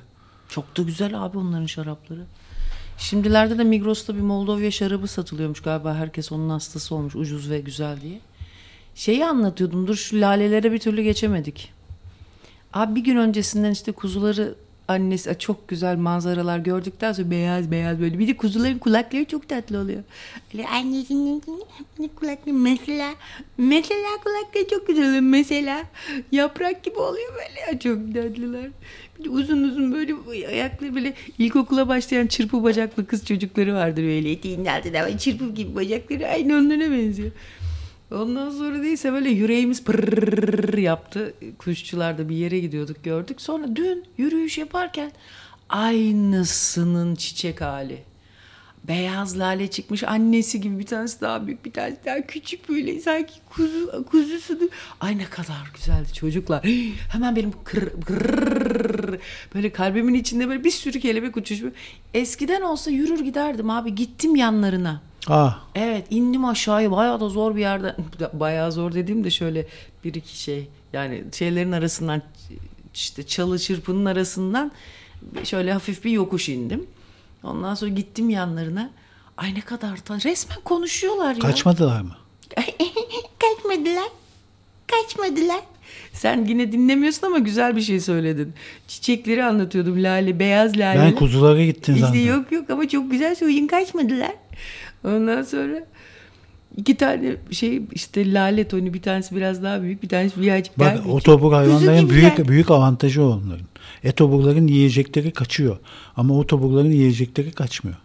[0.49, 2.25] Çok da güzel abi onların şarapları.
[2.99, 5.95] Şimdilerde de Migros'ta bir Moldova şarabı satılıyormuş galiba.
[5.95, 8.21] Herkes onun hastası olmuş ucuz ve güzel diye.
[8.95, 11.73] Şeyi anlatıyordum dur şu lalelere bir türlü geçemedik.
[12.73, 14.55] Abi bir gün öncesinden işte kuzuları
[14.91, 18.19] annesi çok güzel manzaralar gördükten sonra beyaz beyaz böyle.
[18.19, 20.03] Bir de kuzuların kulakları çok tatlı oluyor.
[20.55, 21.43] Öyle annesinin
[21.99, 23.15] böyle kulakları mesela
[23.59, 25.83] mesela kulakları çok güzel oluyor mesela.
[26.33, 28.71] Yaprak gibi oluyor böyle çok tatlılar.
[29.19, 30.15] Bir de uzun uzun böyle
[30.49, 34.31] ayakları böyle ilkokula başlayan çırpı bacaklı kız çocukları vardır böyle.
[34.31, 37.31] Eteğinin altında böyle çırpı gibi bacakları aynı onlara benziyor.
[38.13, 41.35] Ondan sonra değilse böyle yüreğimiz pırrrr yaptı.
[41.59, 43.41] Kuşçularda bir yere gidiyorduk gördük.
[43.41, 45.13] Sonra dün yürüyüş yaparken
[45.69, 48.03] aynısının çiçek hali.
[48.89, 53.35] Beyaz lale çıkmış annesi gibi bir tanesi daha büyük bir tanesi daha küçük böyle sanki
[53.55, 54.59] kuzu kuzusu.
[55.01, 56.65] Ay ne kadar güzeldi çocuklar.
[57.13, 57.89] Hemen benim kır,
[59.55, 61.73] böyle kalbimin içinde böyle bir sürü kelebek uçuşmuş.
[62.15, 65.10] Eskiden olsa yürür giderdim abi gittim yanlarına.
[65.29, 67.97] Ah Evet indim aşağıya bayağı da zor bir yerden
[68.33, 69.67] bayağı zor dediğim de şöyle
[70.05, 72.23] bir iki şey yani şeylerin arasından
[72.95, 74.73] işte çalı çırpının arasından
[75.45, 76.87] şöyle hafif bir yokuş indim.
[77.43, 78.91] Ondan sonra gittim yanlarına.
[79.37, 81.41] Ay ne kadar ta resmen konuşuyorlar ya.
[81.41, 82.17] kaçmadılar mı?
[83.39, 84.09] Kaçmadılar.
[84.87, 85.61] Kaçmadılar.
[86.13, 88.53] Sen yine dinlemiyorsun ama güzel bir şey söyledin.
[88.89, 90.99] Çiçekleri anlatıyordum lale, beyaz lale.
[90.99, 92.29] Ben kuzulara gittin İşte zannettim.
[92.29, 94.33] yok yok ama çok güzel söyleyin kaçmadılar.
[95.05, 95.85] Ondan sonra
[96.77, 100.89] iki tane şey işte lale toni bir tanesi biraz daha büyük bir tanesi birazcık daha
[100.91, 101.13] Bak küçük.
[101.13, 102.49] otobur hayvanların Kuzu büyük gibiler.
[102.49, 103.67] büyük avantajı o onların.
[104.05, 105.77] Etoburların yiyecekleri kaçıyor.
[106.17, 107.97] Ama otoburların yiyecekleri kaçmıyor.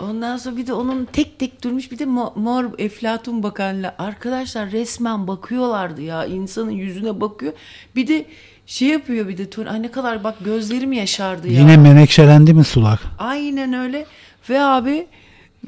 [0.00, 4.70] Ondan sonra bir de onun tek tek durmuş bir de mo- mor eflatun bakanla arkadaşlar
[4.72, 7.52] resmen bakıyorlardı ya insanın yüzüne bakıyor.
[7.96, 8.24] Bir de
[8.66, 11.60] şey yapıyor bir de ay ne kadar bak gözlerim yaşardı ya.
[11.60, 13.00] Yine menekşelendi mi sular?
[13.18, 14.06] Aynen öyle.
[14.50, 15.06] Ve abi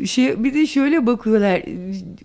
[0.07, 1.63] şey bir de şöyle bakıyorlar.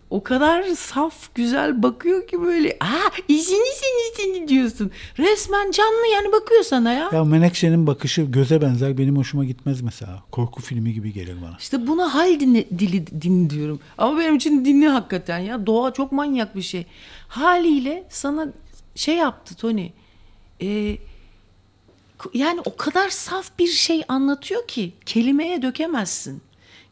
[0.10, 2.78] O kadar saf güzel bakıyor ki böyle.
[2.80, 4.92] Aa izini seni seni diyorsun.
[5.18, 7.10] Resmen canlı yani bakıyor sana ya.
[7.14, 10.24] Ya Menekşe'nin bakışı göze benzer benim hoşuma gitmez mesela.
[10.32, 11.56] Korku filmi gibi gelir bana.
[11.60, 13.80] İşte buna hal dini, dili din diyorum.
[13.98, 15.66] Ama benim için dinli hakikaten ya.
[15.66, 16.86] Doğa çok manyak bir şey.
[17.28, 18.48] Haliyle sana
[18.96, 19.90] şey yaptı Tony.
[20.62, 20.98] Ee,
[22.18, 26.42] k- yani o kadar saf bir şey anlatıyor ki kelimeye dökemezsin.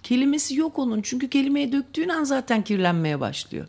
[0.05, 1.01] Kelimesi yok onun.
[1.01, 3.67] Çünkü kelimeye döktüğün an zaten kirlenmeye başlıyor.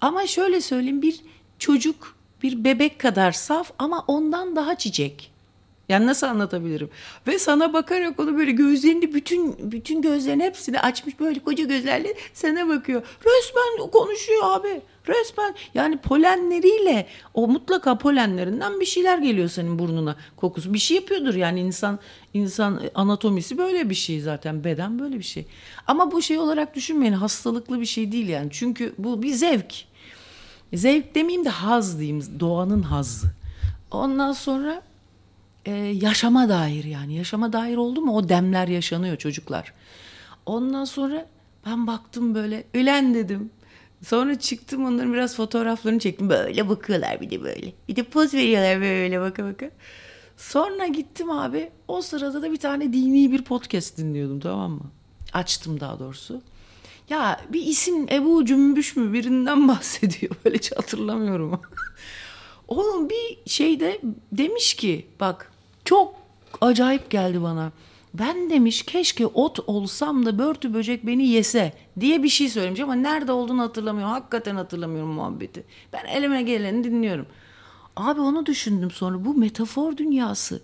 [0.00, 1.20] Ama şöyle söyleyeyim bir
[1.58, 5.32] çocuk bir bebek kadar saf ama ondan daha çiçek.
[5.88, 6.90] Yani nasıl anlatabilirim?
[7.26, 12.68] Ve sana bakarak onu böyle gözlerini bütün bütün gözlerin hepsini açmış böyle koca gözlerle sana
[12.68, 13.02] bakıyor.
[13.24, 14.80] Resmen konuşuyor abi.
[15.08, 20.74] Resmen yani polenleriyle o mutlaka polenlerinden bir şeyler geliyor senin burnuna kokusu.
[20.74, 21.98] Bir şey yapıyordur yani insan
[22.34, 25.46] insan anatomisi böyle bir şey zaten beden böyle bir şey.
[25.86, 28.48] Ama bu şey olarak düşünmeyin hastalıklı bir şey değil yani.
[28.50, 29.74] Çünkü bu bir zevk.
[30.74, 33.26] Zevk demeyeyim de haz diyeyim doğanın hazzı.
[33.90, 34.82] Ondan sonra
[35.66, 39.72] e, yaşama dair yani yaşama dair oldu mu o demler yaşanıyor çocuklar.
[40.46, 41.26] Ondan sonra
[41.66, 43.50] ben baktım böyle ölen dedim.
[44.06, 46.28] Sonra çıktım onların biraz fotoğraflarını çektim.
[46.28, 47.72] Böyle bakıyorlar bir de böyle.
[47.88, 49.70] Bir de poz veriyorlar böyle baka baka.
[50.36, 51.70] Sonra gittim abi.
[51.88, 54.90] O sırada da bir tane dini bir podcast dinliyordum tamam mı?
[55.32, 56.42] Açtım daha doğrusu.
[57.10, 60.32] Ya bir isim Ebu Cümbüş mü birinden bahsediyor.
[60.44, 61.60] Böyle hiç hatırlamıyorum.
[62.68, 64.00] Onun bir şeyde
[64.32, 65.52] demiş ki bak
[65.84, 66.14] çok
[66.60, 67.72] acayip geldi bana.
[68.14, 72.94] Ben demiş keşke ot olsam da börtü böcek beni yese diye bir şey söylemiş ama
[72.94, 74.12] nerede olduğunu hatırlamıyorum.
[74.12, 75.64] Hakikaten hatırlamıyorum muhabbeti.
[75.92, 77.26] Ben elime geleni dinliyorum.
[77.96, 80.62] Abi onu düşündüm sonra bu metafor dünyası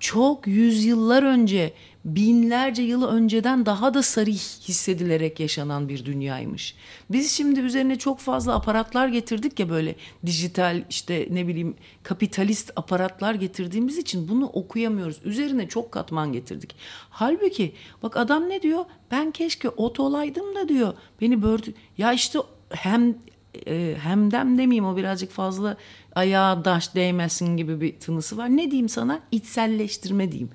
[0.00, 1.74] çok yüzyıllar önce,
[2.06, 6.74] binlerce yıl önceden daha da sarih hissedilerek yaşanan bir dünyaymış.
[7.10, 9.96] Biz şimdi üzerine çok fazla aparatlar getirdik ya böyle
[10.26, 15.20] dijital işte ne bileyim kapitalist aparatlar getirdiğimiz için bunu okuyamıyoruz.
[15.24, 16.76] Üzerine çok katman getirdik.
[17.10, 17.72] Halbuki
[18.02, 18.84] bak adam ne diyor?
[19.10, 20.94] Ben keşke ot olaydım da diyor.
[21.20, 21.74] Beni bördü.
[21.98, 22.38] Ya işte
[22.70, 23.14] hem
[23.66, 25.76] e, hemdem demeyeyim o birazcık fazla
[26.14, 28.56] ayağa daş değmesin gibi bir tınısı var.
[28.56, 29.20] Ne diyeyim sana?
[29.32, 30.50] İçselleştirme diyeyim.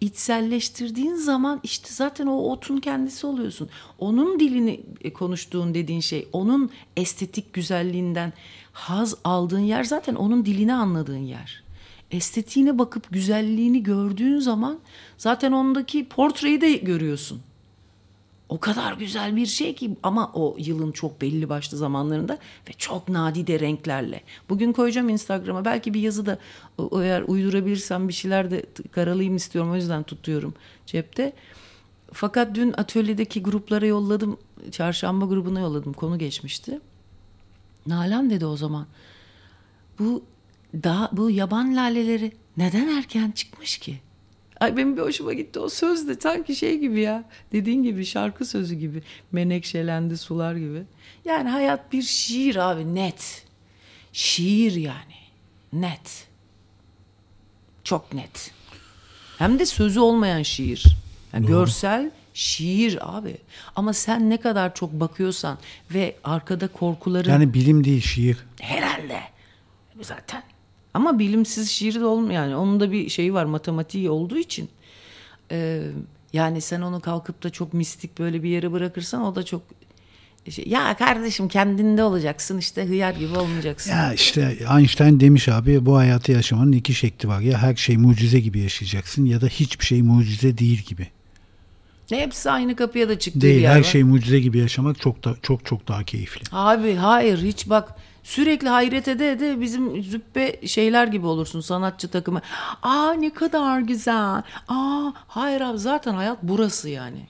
[0.00, 3.68] İçselleştirdiğin zaman işte zaten o otun kendisi oluyorsun.
[3.98, 8.32] Onun dilini e, konuştuğun dediğin şey, onun estetik güzelliğinden
[8.72, 11.62] haz aldığın yer zaten onun dilini anladığın yer.
[12.10, 14.78] Estetiğine bakıp güzelliğini gördüğün zaman
[15.18, 17.40] zaten ondaki portreyi de görüyorsun.
[18.48, 23.08] O kadar güzel bir şey ki ama o yılın çok belli başlı zamanlarında ve çok
[23.08, 24.22] nadide renklerle.
[24.48, 26.38] Bugün koyacağım Instagram'a belki bir yazı da
[27.02, 30.54] eğer uydurabilirsem bir şeyler de karalayayım istiyorum o yüzden tutuyorum
[30.86, 31.32] cepte.
[32.12, 34.38] Fakat dün atölyedeki gruplara yolladım.
[34.70, 35.92] Çarşamba grubuna yolladım.
[35.92, 36.80] Konu geçmişti.
[37.86, 38.86] Nalan dedi o zaman.
[39.98, 40.24] Bu
[40.74, 44.00] daha bu yaban laleleri neden erken çıkmış ki?
[44.60, 47.24] Ay benim bir hoşuma gitti o söz de sanki şey gibi ya.
[47.52, 49.02] Dediğin gibi şarkı sözü gibi.
[49.32, 50.82] Menekşelendi sular gibi.
[51.24, 53.44] Yani hayat bir şiir abi net.
[54.12, 55.14] Şiir yani.
[55.72, 56.26] Net.
[57.84, 58.50] Çok net.
[59.38, 60.86] Hem de sözü olmayan şiir.
[61.32, 63.36] Yani görsel şiir abi.
[63.76, 65.58] Ama sen ne kadar çok bakıyorsan
[65.94, 68.36] ve arkada korkuların Yani bilim değil şiir.
[68.60, 69.20] Herhalde.
[70.02, 70.42] Zaten.
[70.96, 72.56] Ama bilimsiz şiir de olmuyor yani.
[72.56, 74.68] Onun da bir şeyi var matematiği olduğu için.
[75.50, 75.82] Ee,
[76.32, 79.62] yani sen onu kalkıp da çok mistik böyle bir yere bırakırsan o da çok
[80.50, 83.90] şey, ya kardeşim kendinde olacaksın işte hıyar gibi olmayacaksın.
[83.90, 87.40] Ya işte Einstein demiş abi bu hayatı yaşamanın iki şekli var.
[87.40, 91.06] Ya her şey mucize gibi yaşayacaksın ya da hiçbir şey mucize değil gibi.
[92.10, 93.82] Ne hepsi aynı kapıya da çıktığı Değil her var.
[93.82, 96.42] şey mucize gibi yaşamak çok da çok çok daha keyifli.
[96.52, 97.94] Abi hayır hiç bak
[98.26, 102.40] sürekli hayret ede ede bizim züppe şeyler gibi olursun sanatçı takımı.
[102.82, 104.42] Aa ne kadar güzel.
[104.68, 107.26] Aa hayır abi zaten hayat burası yani.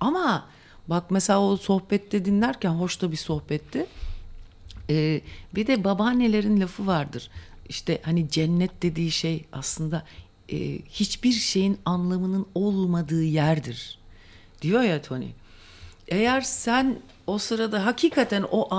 [0.00, 0.46] Ama
[0.88, 3.86] bak mesela o sohbette dinlerken hoş da bir sohbetti.
[4.90, 5.20] Ee,
[5.54, 7.30] bir de babaannelerin lafı vardır.
[7.68, 10.04] İşte hani cennet dediği şey aslında
[10.52, 13.98] e, hiçbir şeyin anlamının olmadığı yerdir.
[14.62, 15.28] Diyor ya Tony.
[16.08, 18.74] Eğer sen o sırada hakikaten o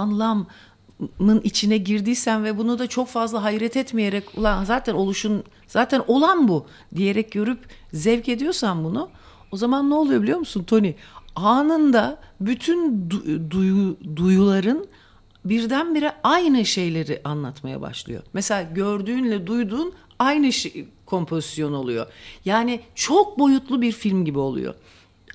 [0.99, 6.47] anlamın içine girdiysen ve bunu da çok fazla hayret etmeyerek ulan zaten oluşun zaten olan
[6.47, 6.65] bu
[6.95, 7.59] diyerek görüp
[7.93, 9.09] zevk ediyorsan bunu
[9.51, 10.93] o zaman ne oluyor biliyor musun Tony?
[11.35, 14.87] Anında bütün du- duyu, duyuların
[15.45, 18.23] birdenbire aynı şeyleri anlatmaya başlıyor.
[18.33, 22.07] Mesela gördüğünle duyduğun aynı şey, kompozisyon oluyor.
[22.45, 24.73] Yani çok boyutlu bir film gibi oluyor.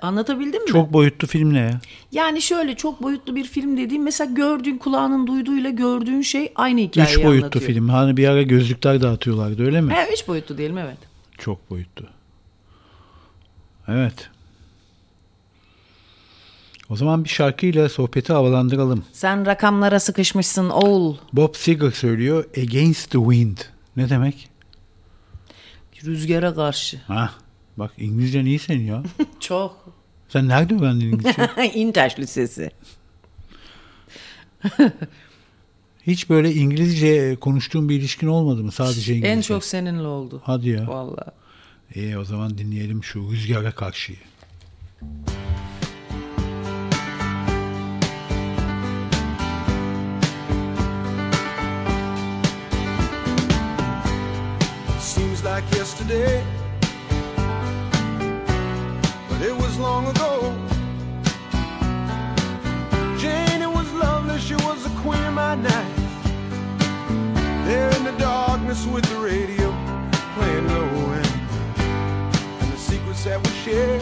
[0.03, 0.69] Anlatabildim mi?
[0.71, 1.81] Çok boyutlu film ne ya?
[2.13, 7.17] Yani şöyle çok boyutlu bir film dediğim mesela gördüğün kulağının duyduğuyla gördüğün şey aynı hikayeyi
[7.19, 7.65] Üç boyutlu anlatıyor.
[7.67, 7.89] film.
[7.89, 9.93] Hani bir ara gözlükler dağıtıyorlardı öyle mi?
[9.95, 10.99] He, üç boyutlu diyelim evet.
[11.39, 12.07] Çok boyutlu.
[13.89, 14.31] Evet.
[16.91, 19.05] O zaman bir şarkıyla sohbeti havalandıralım.
[19.13, 21.17] Sen rakamlara sıkışmışsın oğul.
[21.33, 23.59] Bob Seger söylüyor Against the Wind.
[23.97, 24.49] Ne demek?
[26.05, 27.01] Rüzgara karşı.
[27.07, 27.31] Ha,
[27.77, 29.03] bak İngilizcen iyi senin ya.
[29.41, 29.84] Çok.
[30.35, 31.51] Sen nerede öğrendin İngilizce?
[31.75, 32.71] İntaş Lisesi.
[36.07, 38.73] Hiç böyle İngilizce konuştuğun bir ilişkin olmadı mı?
[38.73, 39.33] Sadece İngilizce.
[39.37, 40.43] En çok seninle oldu.
[40.45, 40.89] Hadi ya.
[40.89, 41.31] Vallahi.
[41.95, 44.19] İyi o zaman dinleyelim şu rüzgara karşıyı.
[55.01, 56.41] Seems like yesterday,
[59.45, 60.55] it was long ago.
[63.19, 65.95] Jane, it was lovely, she was the queen of my night.
[67.67, 69.69] There in the darkness with the radio
[70.35, 70.89] playing low
[72.63, 73.99] and the secrets that we share,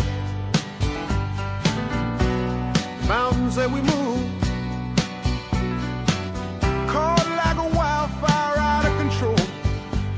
[3.01, 4.23] the mountains that we move.
[6.93, 9.47] Caught like a wildfire out of control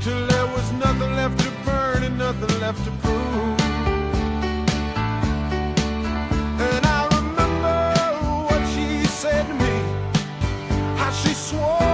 [0.01, 3.64] till there was nothing left to burn and nothing left to prove.
[11.45, 11.84] Swore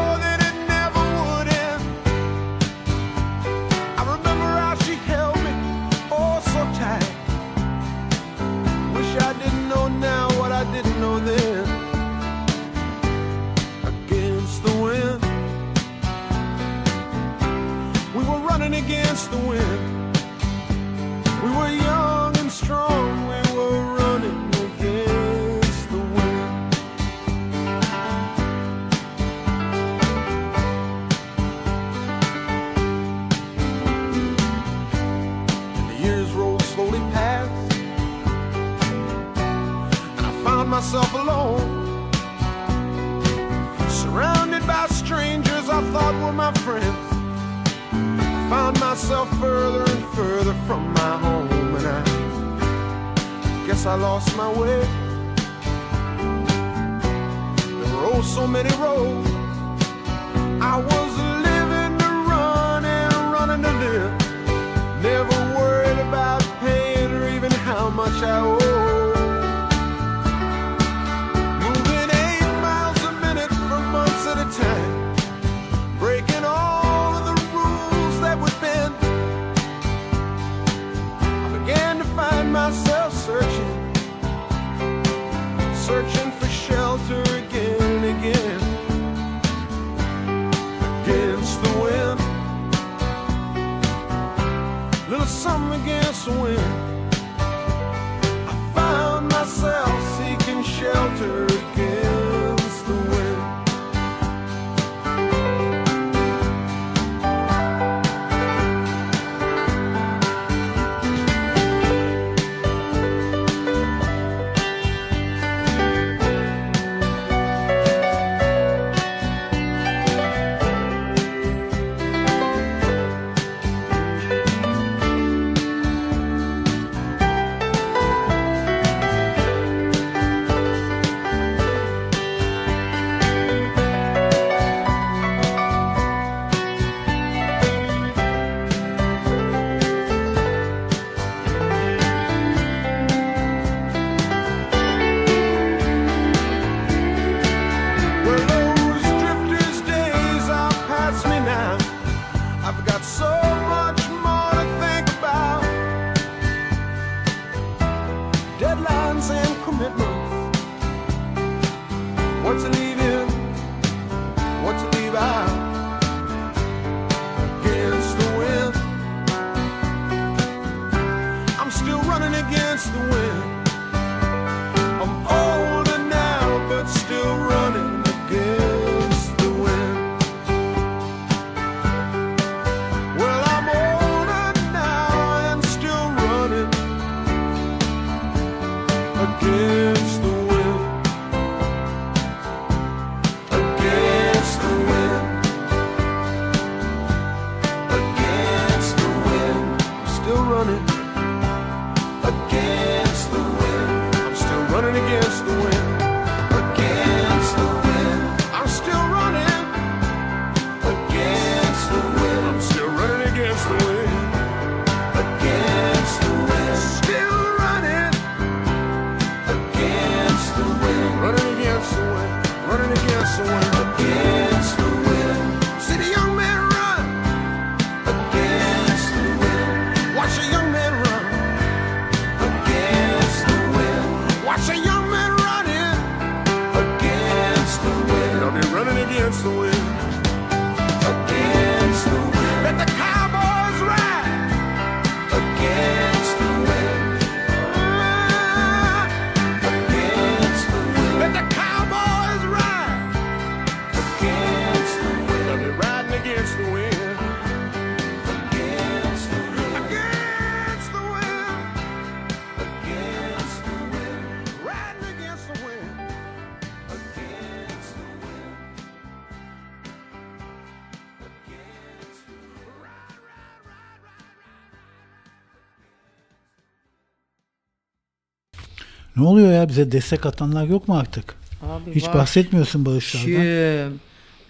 [279.22, 281.36] Ne oluyor ya bize destek atanlar yok mu artık?
[281.64, 282.14] Abi Hiç var.
[282.14, 283.26] bahsetmiyorsun bağışlardan.
[283.28, 284.00] Kim?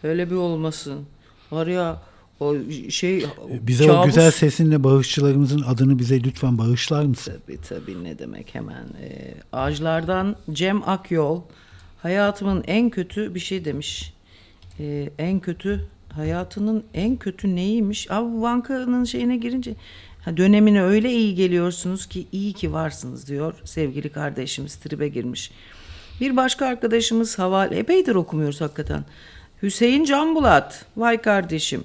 [0.04, 1.00] Öyle bir olmasın.
[1.52, 2.02] Var ya
[2.40, 2.56] o
[2.90, 3.26] şey
[3.62, 7.34] Bize o kabus- güzel sesinle bağışçılarımızın adını bize lütfen bağışlar mısın?
[7.48, 8.84] Tabii tabii ne demek hemen.
[9.04, 11.42] Ee, ağaçlardan Cem Akyol
[12.02, 14.14] hayatımın en kötü bir şey demiş.
[14.80, 18.12] Ee, en kötü hayatının en kötü neymiş?
[18.12, 19.76] Abi bu bankanın şeyine girince
[20.22, 25.52] ha, dönemine öyle iyi geliyorsunuz ki iyi ki varsınız diyor sevgili kardeşimiz tribe girmiş.
[26.22, 29.06] Bir başka arkadaşımız havale epeydir okumuyoruz hakikaten.
[29.64, 31.84] Hüseyin Canbulat vay kardeşim.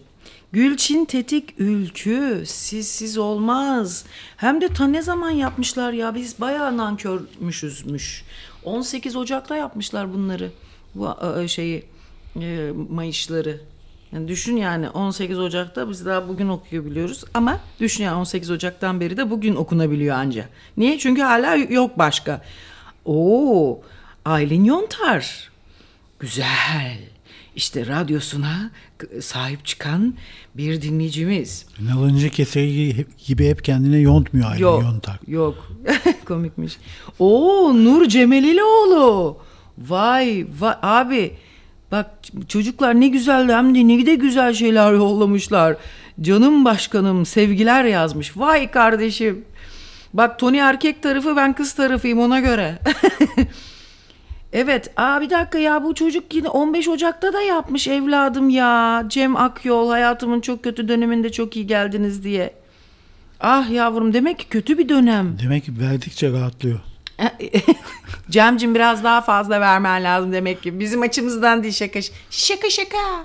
[0.53, 4.05] Gülçin Tetik Ülkü sizsiz olmaz.
[4.37, 8.25] Hem de ta ne zaman yapmışlar ya biz bayağı nankörmüşüzmüş.
[8.65, 10.51] 18 Ocak'ta yapmışlar bunları.
[10.95, 11.17] Bu
[11.49, 11.85] şeyi
[12.41, 13.61] e, Mayışları.
[14.17, 19.17] Yani düşün yani 18 Ocak'ta biz daha bugün okuyabiliyoruz ama düşün yani 18 Ocak'tan beri
[19.17, 20.49] de bugün okunabiliyor anca.
[20.77, 20.99] Niye?
[20.99, 22.43] Çünkü hala yok başka.
[23.05, 23.81] Oo,
[24.25, 25.51] Aylin Yontar.
[26.19, 26.99] Güzel.
[27.57, 28.71] İşte radyosuna
[29.21, 30.15] sahip çıkan
[30.55, 31.67] bir dinleyicimiz.
[31.81, 34.83] Nalıncı keseri gibi hep kendine yontmuyor ayrı Yok.
[34.83, 35.19] yontar.
[35.29, 35.73] Yok.
[36.25, 36.77] Komikmiş.
[37.19, 39.39] Oo Nur Cemelilioğlu.
[39.79, 41.37] Vay vay abi.
[41.93, 42.11] Bak
[42.49, 45.77] çocuklar ne güzel hem de ne de güzel şeyler yollamışlar.
[46.21, 48.37] Canım başkanım sevgiler yazmış.
[48.37, 49.45] Vay kardeşim.
[50.15, 52.79] Bak Tony erkek tarafı ben kız tarafıyım ona göre.
[54.53, 54.91] Evet.
[54.97, 59.05] Aa bir dakika ya bu çocuk yine 15 Ocak'ta da yapmış evladım ya.
[59.09, 62.55] Cem Akyol hayatımın çok kötü döneminde çok iyi geldiniz diye.
[63.41, 65.39] Ah yavrum demek ki kötü bir dönem.
[65.43, 66.81] Demek ki verdikçe rahatlıyor.
[68.31, 70.81] Cemcim biraz daha fazla vermen lazım demek ki.
[70.81, 72.01] Bizim açımızdan değil şaka.
[72.31, 73.25] Şaka şaka.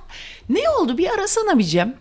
[0.49, 1.95] Ne oldu bir arasana bir Cem.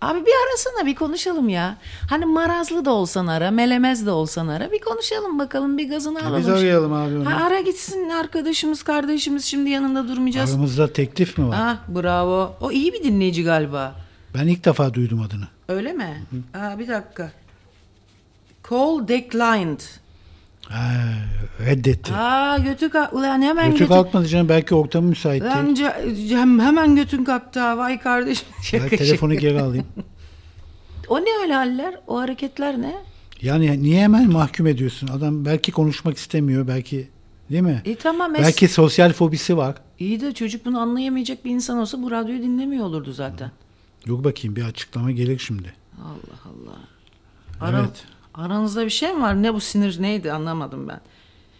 [0.00, 1.76] Abi bir arasana bir konuşalım ya.
[2.10, 4.72] Hani marazlı da olsan ara, melemez de olsan ara.
[4.72, 6.38] Bir konuşalım bakalım bir gazını alalım.
[6.38, 7.30] Biz arayalım abi onu.
[7.30, 10.50] Ha, ara gitsin arkadaşımız kardeşimiz şimdi yanında durmayacağız.
[10.50, 11.56] Aramızda teklif mi var?
[11.60, 12.56] Ah bravo.
[12.60, 13.94] O iyi bir dinleyici galiba.
[14.34, 15.48] Ben ilk defa duydum adını.
[15.68, 16.22] Öyle mi?
[16.54, 17.30] Aa, bir dakika.
[18.70, 19.80] Call declined.
[20.68, 20.92] Ha,
[21.66, 22.14] reddetti.
[22.14, 23.12] Aa götü kalk.
[23.12, 23.88] Ulan hemen Kötü götü.
[23.88, 25.86] kalkmadı canım belki ortamı müsait Lan değil.
[25.88, 27.78] ce- hem, hemen götün kalktı ha.
[27.78, 28.46] Vay kardeşim.
[28.62, 29.86] Şaka telefonu geri alayım.
[31.08, 31.94] O ne öyle haller?
[32.06, 32.94] O hareketler ne?
[33.42, 35.08] Yani niye hemen mahkum ediyorsun?
[35.08, 37.08] Adam belki konuşmak istemiyor belki
[37.50, 37.82] değil mi?
[37.84, 38.34] E tamam.
[38.34, 39.74] es- Belki sosyal fobisi var.
[39.98, 43.50] İyi de çocuk bunu anlayamayacak bir insan olsa bu radyoyu dinlemiyor olurdu zaten.
[44.06, 45.74] Yok bakayım bir açıklama gelir şimdi.
[46.02, 46.76] Allah Allah.
[47.60, 48.04] Ara- Evet.
[48.34, 49.42] Aranızda bir şey mi var?
[49.42, 51.00] Ne bu sinir neydi anlamadım ben.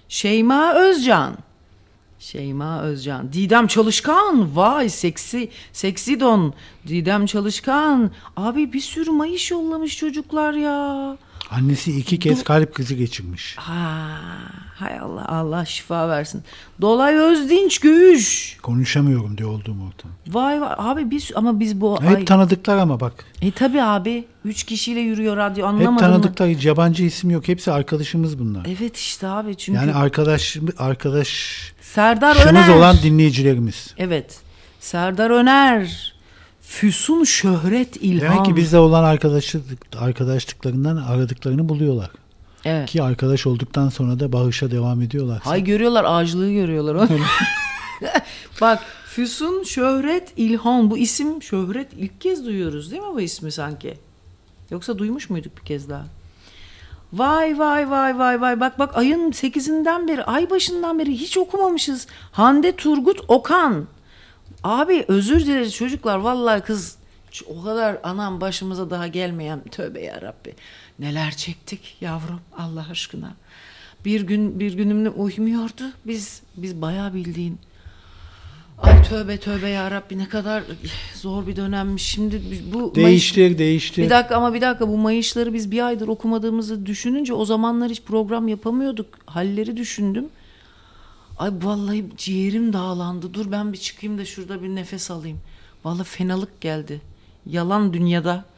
[0.09, 1.37] Şeyma Özcan.
[2.19, 3.33] Şeyma Özcan.
[3.33, 4.57] Didem Çalışkan.
[4.57, 5.51] Vay seksi.
[5.73, 6.55] Seksi don.
[6.87, 8.11] Didem Çalışkan.
[8.37, 11.17] Abi bir sürü mayış yollamış çocuklar ya.
[11.51, 13.57] Annesi iki kez kalp krizi geçirmiş.
[13.59, 14.07] Ha,
[14.75, 16.43] hay Allah Allah şifa versin.
[16.81, 18.57] Dolay Özdinç Göğüş.
[18.63, 20.11] Konuşamıyorum diye olduğum ortam.
[20.29, 23.25] Vay vay abi biz ama biz bu Hep ay tanıdıklar ama bak.
[23.43, 26.01] e tabi abi üç kişiyle yürüyor radyo Hep anlamadın mı?
[26.01, 26.49] tanıdıklar.
[26.49, 27.49] Hiç yabancı isim yok.
[27.49, 28.67] Hepsi arkadaşımız bunlar.
[28.79, 32.69] Evet işte abi çünkü Yani arkadaş arkadaş Serdar Öner.
[32.69, 33.95] olan dinleyicilerimiz.
[33.99, 34.39] Evet.
[34.81, 36.14] Serdar Öner.
[36.67, 38.33] Füsun Şöhret İlham.
[38.33, 39.63] Demek ki bizle olan arkadaşlık
[39.99, 42.11] arkadaşlıklarından aradıklarını buluyorlar.
[42.65, 42.89] Evet.
[42.91, 45.41] Ki arkadaş olduktan sonra da bağışa devam ediyorlar.
[45.45, 46.95] Hay görüyorlar ağacılığı görüyorlar.
[46.95, 47.09] onu.
[48.61, 53.95] Bak Füsun Şöhret İlhan bu isim Şöhret ilk kez duyuyoruz değil mi bu ismi sanki?
[54.71, 56.05] Yoksa duymuş muyduk bir kez daha?
[57.13, 62.07] Vay vay vay vay vay bak bak ayın 8'inden beri ay başından beri hiç okumamışız.
[62.33, 63.87] Hande Turgut Okan.
[64.65, 66.97] Abi özür dileriz çocuklar vallahi kız
[67.47, 70.55] o kadar anam başımıza daha gelmeyen tövbe ya Rabbi.
[70.99, 73.35] Neler çektik yavrum Allah aşkına.
[74.05, 75.83] Bir gün bir günümle uymuyordu.
[76.07, 77.59] Biz biz bayağı bildiğin
[78.83, 80.63] Ay tövbe tövbe ya Rabbi ne kadar
[81.15, 82.03] zor bir dönemmiş.
[82.03, 82.43] Şimdi
[82.73, 84.03] bu Mayıs- Değiştir, değiştir.
[84.03, 88.03] bir dakika ama bir dakika bu Mayışları biz bir aydır okumadığımızı düşününce o zamanlar hiç
[88.03, 89.07] program yapamıyorduk.
[89.27, 90.29] Halleri düşündüm.
[91.39, 93.35] Ay vallahi ciğerim dağlandı.
[93.35, 95.41] Dur ben bir çıkayım da şurada bir nefes alayım.
[95.85, 97.01] Vallahi fenalık geldi.
[97.47, 98.45] Yalan dünyada.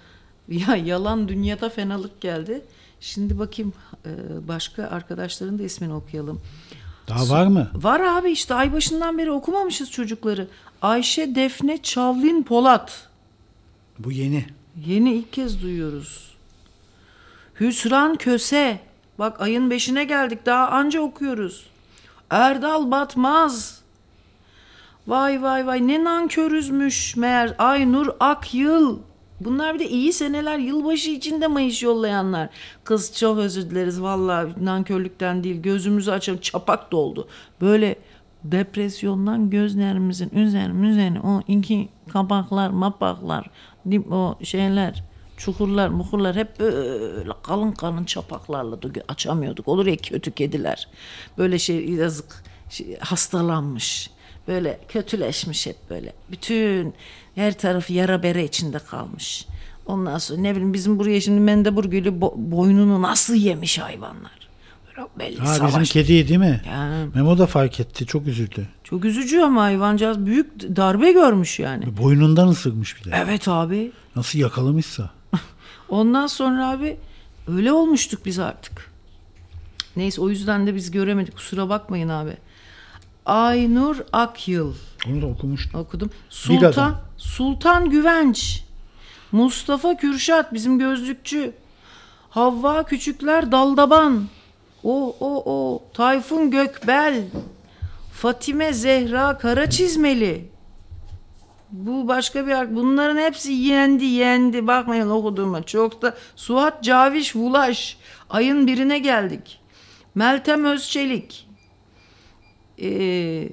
[0.49, 2.63] Ya yalan dünyada fenalık geldi.
[3.01, 3.73] Şimdi bakayım
[4.05, 4.11] e,
[4.49, 6.41] başka arkadaşların da ismini okuyalım.
[7.09, 7.71] Daha var mı?
[7.75, 10.49] Var abi işte ay başından beri okumamışız çocukları.
[10.83, 13.09] Ayşe Defne Çavlin Polat.
[13.99, 14.47] Bu yeni.
[14.87, 16.37] Yeni ilk kez duyuyoruz.
[17.61, 18.81] Hüsran Köse.
[19.19, 21.67] Bak ayın beşine geldik daha anca okuyoruz.
[22.31, 23.83] Erdal Batmaz.
[25.07, 28.99] Vay vay vay ne nankörüzmüş meğer Aynur Akyıl.
[29.41, 32.49] Bunlar bir de iyi seneler yılbaşı içinde Mayış yollayanlar.
[32.85, 37.29] Kız çok özür dileriz vallahi nankörlükten değil gözümüzü açalım çapak doldu.
[37.61, 37.97] Böyle
[38.45, 43.51] depresyondan gözlerimizin üzerine üzerine o iki kapaklar mapaklar
[44.11, 45.03] o şeyler
[45.37, 49.69] çukurlar mukurlar hep böyle kalın kalın çapaklarla açamıyorduk.
[49.69, 50.89] Olur ya kötü kediler.
[51.39, 54.11] Böyle şey yazık şey, hastalanmış.
[54.49, 56.13] Böyle kötüleşmiş hep böyle.
[56.31, 56.95] Bütün
[57.35, 59.47] her tarafı yara bere içinde kalmış.
[59.87, 64.49] Ondan sonra ne bileyim bizim buraya şimdi mendebur gülü bo- boynunu nasıl yemiş hayvanlar.
[64.97, 65.71] Böyle belli Ha, savaş.
[65.73, 66.61] bizim kediyi değil mi?
[66.69, 68.07] Ya, Memo da fark etti.
[68.07, 68.69] Çok üzüldü.
[68.85, 71.97] çok üzücü ama hayvancağız büyük darbe görmüş yani.
[71.97, 73.17] Boynundan ısırmış bir de.
[73.25, 73.93] Evet abi.
[74.17, 75.11] Nasıl yakalamışsa.
[75.89, 76.97] Ondan sonra abi
[77.49, 78.91] öyle olmuştuk biz artık.
[79.97, 81.37] Neyse o yüzden de biz göremedik.
[81.37, 82.37] Kusura bakmayın abi.
[83.27, 84.75] Aynur Akyıl
[85.09, 85.81] Onu da okumuştum.
[85.81, 86.11] okudum.
[86.31, 88.65] Sultan Sultan Güvenç.
[89.33, 91.53] Mustafa Kürşat bizim gözlükçü.
[92.31, 94.25] Havva Küçükler Daldaban.
[94.85, 97.23] O o o Tayfun Gökbel.
[98.13, 100.49] Fatime Zehra Karaçizmeli.
[101.77, 104.67] Bu başka bir ar- bunların hepsi yendi yendi.
[104.67, 105.63] Bakmayın okuduğuma.
[105.63, 107.97] Çok da Suat Caviş Vulaş.
[108.31, 109.61] Ayın birine geldik.
[110.15, 111.49] Meltem Özçelik.
[112.83, 113.49] Ee,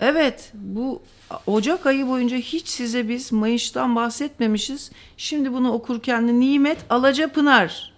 [0.00, 1.02] evet bu
[1.46, 4.90] Ocak ayı boyunca hiç size biz Mayış'tan bahsetmemişiz.
[5.16, 7.92] Şimdi bunu okurken de Nimet Alacapınar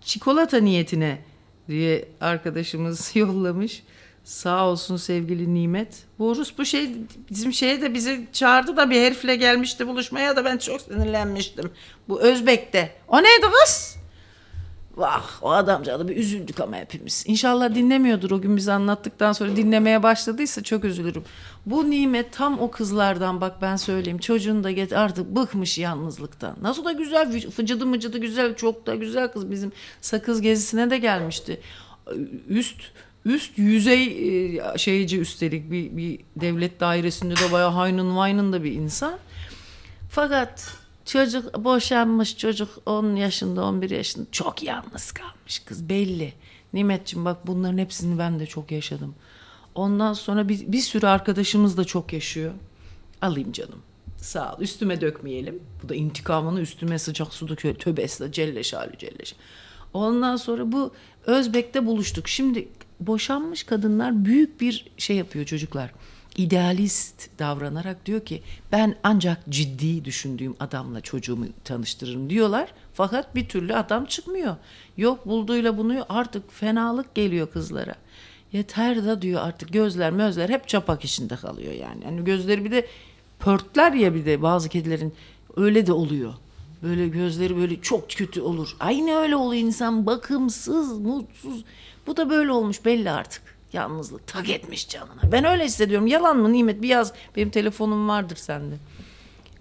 [0.00, 1.18] çikolata niyetine
[1.68, 3.82] diye arkadaşımız yollamış.
[4.30, 6.04] Sağ olsun sevgili Nimet.
[6.18, 6.90] Bu Rus bu şey
[7.30, 11.70] bizim şeye de bizi çağırdı da bir herifle gelmişti buluşmaya da ben çok sinirlenmiştim.
[12.08, 12.92] Bu Özbek'te.
[13.08, 13.96] O neydi kız?
[14.96, 17.24] Vah o adamca da bir üzüldük ama hepimiz.
[17.26, 21.24] İnşallah dinlemiyordur o gün bize anlattıktan sonra dinlemeye başladıysa çok üzülürüm.
[21.66, 24.18] Bu nimet tam o kızlardan bak ben söyleyeyim.
[24.18, 26.56] Çocuğun da get artık bıkmış yalnızlıktan.
[26.62, 31.60] Nasıl da güzel fıcıdı mıcıdı güzel çok da güzel kız bizim sakız gezisine de gelmişti.
[32.48, 32.80] Üst
[33.24, 38.72] üst yüzey e, şeyci üstelik bir, bir devlet dairesinde de bayağı haynın vaynın da bir
[38.72, 39.18] insan.
[40.10, 46.32] Fakat çocuk boşanmış çocuk 10 yaşında 11 yaşında çok yalnız kalmış kız belli.
[46.72, 49.14] Nimetciğim bak bunların hepsini ben de çok yaşadım.
[49.74, 52.52] Ondan sonra bir, bir sürü arkadaşımız da çok yaşıyor.
[53.22, 53.82] Alayım canım.
[54.16, 54.60] Sağ ol.
[54.60, 55.62] Üstüme dökmeyelim.
[55.82, 57.74] Bu da intikamını üstüme sıcak su döküyor.
[57.74, 58.32] Tövbe estağfurullah.
[58.32, 59.40] Celle şalü celle şalü.
[59.94, 60.92] Ondan sonra bu
[61.26, 62.28] Özbek'te buluştuk.
[62.28, 62.68] Şimdi
[63.00, 65.90] boşanmış kadınlar büyük bir şey yapıyor çocuklar.
[66.36, 72.72] İdealist davranarak diyor ki ben ancak ciddi düşündüğüm adamla çocuğumu tanıştırırım diyorlar.
[72.94, 74.56] Fakat bir türlü adam çıkmıyor.
[74.96, 77.94] Yok bulduğuyla bunu artık fenalık geliyor kızlara.
[78.52, 82.04] Yeter da diyor artık gözler mözler hep çapak içinde kalıyor yani.
[82.04, 82.86] Yani gözleri bir de
[83.38, 85.14] pörtler ya bir de bazı kedilerin
[85.56, 86.34] öyle de oluyor.
[86.82, 88.76] Böyle gözleri böyle çok kötü olur.
[88.80, 91.64] Aynı öyle oluyor insan bakımsız, mutsuz.
[92.10, 93.42] Bu da böyle olmuş belli artık.
[93.72, 95.32] Yalnızlık tak etmiş canına.
[95.32, 96.06] Ben öyle hissediyorum.
[96.06, 96.82] Yalan mı Nimet?
[96.82, 97.12] Bir yaz.
[97.36, 98.74] Benim telefonum vardır sende.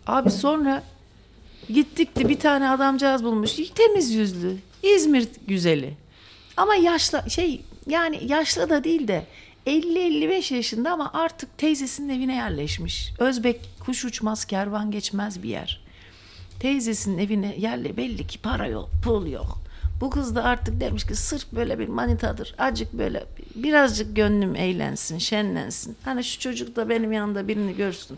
[0.07, 0.83] Abi sonra
[1.67, 3.55] gittik de bir tane adamcağız bulmuş.
[3.75, 4.57] Temiz yüzlü.
[4.83, 5.93] İzmir güzeli.
[6.57, 9.25] Ama yaşlı şey yani yaşlı da değil de
[9.67, 13.11] 50-55 yaşında ama artık teyzesinin evine yerleşmiş.
[13.19, 15.81] Özbek kuş uçmaz kervan geçmez bir yer.
[16.59, 19.68] Teyzesinin evine yerle belli ki para yok, pul yok.
[20.01, 22.55] Bu kız da artık demiş ki sırf böyle bir manitadır.
[22.57, 25.97] Acık böyle birazcık gönlüm eğlensin, şenlensin.
[26.05, 28.17] Hani şu çocuk da benim yanımda birini görsün.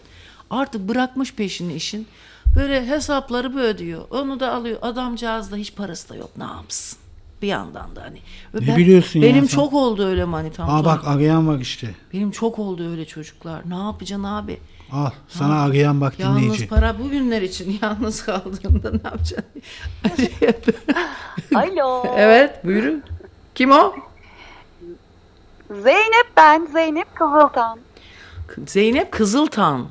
[0.50, 2.08] Artık bırakmış peşini işin.
[2.56, 4.02] Böyle hesapları böyle ödüyor.
[4.10, 4.78] Onu da alıyor.
[4.82, 6.30] Adamcağız da hiç parası da yok.
[6.38, 7.00] Ne yapsın?
[7.42, 8.20] Bir yandan da hani.
[8.68, 9.56] Ne biliyorsun ya Benim sen?
[9.56, 10.70] çok oldu öyle manitam.
[10.70, 11.96] Aa bak arayan var işte.
[12.14, 13.70] Benim çok oldu öyle çocuklar.
[13.70, 14.60] Ne yapacaksın abi?
[14.92, 16.68] Al sana arayan bak Yalnız dinleyici.
[16.68, 19.46] para bugünler için yalnız kaldığında ne yapacaksın?
[21.56, 22.04] Alo.
[22.18, 23.04] evet buyurun.
[23.56, 23.94] Kim o?
[25.72, 26.66] Zeynep ben.
[26.74, 27.80] Zeynep Kızıltan.
[28.68, 29.88] Zeynep Kızıltan.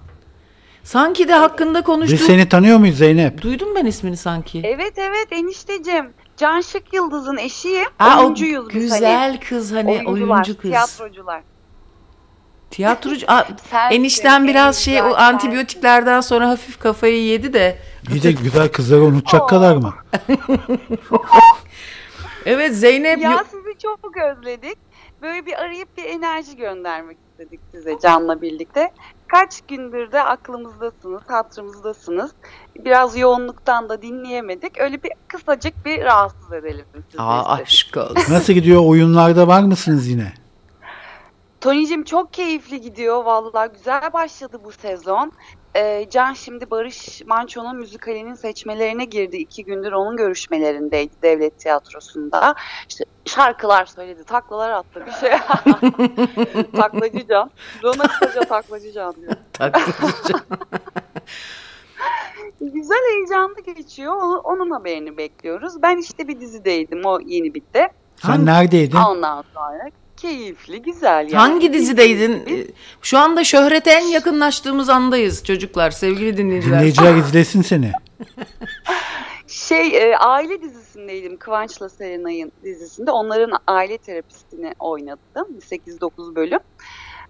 [0.85, 2.19] Sanki de hakkında konuştuk.
[2.19, 3.43] Biz seni tanıyor muyuz Zeynep?
[3.43, 4.61] Duydum ben ismini sanki.
[4.65, 6.09] Evet evet eniştecim.
[6.37, 7.87] Can Şık Yıldız'ın eşiyim.
[7.99, 9.41] Aa, o Oyuncuyuz biz güzel hani.
[9.41, 10.71] kız hani Oyuncular, oyuncu kız.
[10.71, 11.43] Tiyatrocular.
[12.71, 13.27] Tiyatrocu.
[13.71, 17.79] Sen enişten biraz şey o antibiyotiklerden sonra hafif kafayı yedi de.
[18.15, 19.95] Bir de güzel kızları unutacak kadar mı?
[22.47, 24.79] Evet Zeynep Ya sizi çok özledik.
[25.23, 28.91] Böyle bir arayıp bir enerji göndermek istedik size Can'la birlikte.
[29.29, 32.31] Kaç gündür de aklımızdasınız, hatırımızdasınız.
[32.85, 34.81] Biraz yoğunluktan da dinleyemedik.
[34.81, 37.23] Öyle bir kısacık bir rahatsız edelim sizi.
[37.23, 37.67] Aa istedik.
[37.67, 38.35] aşk olsun.
[38.35, 40.33] Nasıl gidiyor oyunlarda var mısınız yine?
[41.61, 43.25] Tony'cim çok keyifli gidiyor.
[43.25, 45.33] Vallahi güzel başladı bu sezon.
[45.77, 49.37] Ee, Can şimdi Barış Manço'nun müzikalinin seçmelerine girdi.
[49.37, 52.55] İki gündür onun görüşmelerindeydi devlet tiyatrosunda.
[52.89, 55.31] İşte şarkılar söyledi, taklalar attı bir şey.
[56.81, 57.51] taklacı Can.
[57.77, 59.33] Biz ona kısaca taklacı Can diyor.
[59.53, 60.35] Taklacı.
[62.61, 64.15] Güzel heyecanlı geçiyor.
[64.17, 65.83] Onu- Onun haberini bekliyoruz.
[65.83, 67.05] Ben işte bir dizideydim.
[67.05, 67.89] O yeni bitti.
[68.17, 68.97] Sen neredeydin?
[68.97, 69.91] Ondan sonra
[70.21, 71.35] keyifli, güzel yani.
[71.35, 72.33] Hangi dizideydin?
[72.33, 72.67] Ee,
[73.03, 76.79] Şu anda şöhrete en yakınlaştığımız andayız çocuklar, sevgili dinleyiciler.
[76.79, 77.93] Dinleyiciler izlesin seni.
[79.47, 81.37] Şey, e, aile dizisindeydim.
[81.37, 83.11] Kıvanç'la Serenay'ın dizisinde.
[83.11, 85.59] Onların aile terapistini oynadım.
[85.61, 86.61] 8-9 bölüm.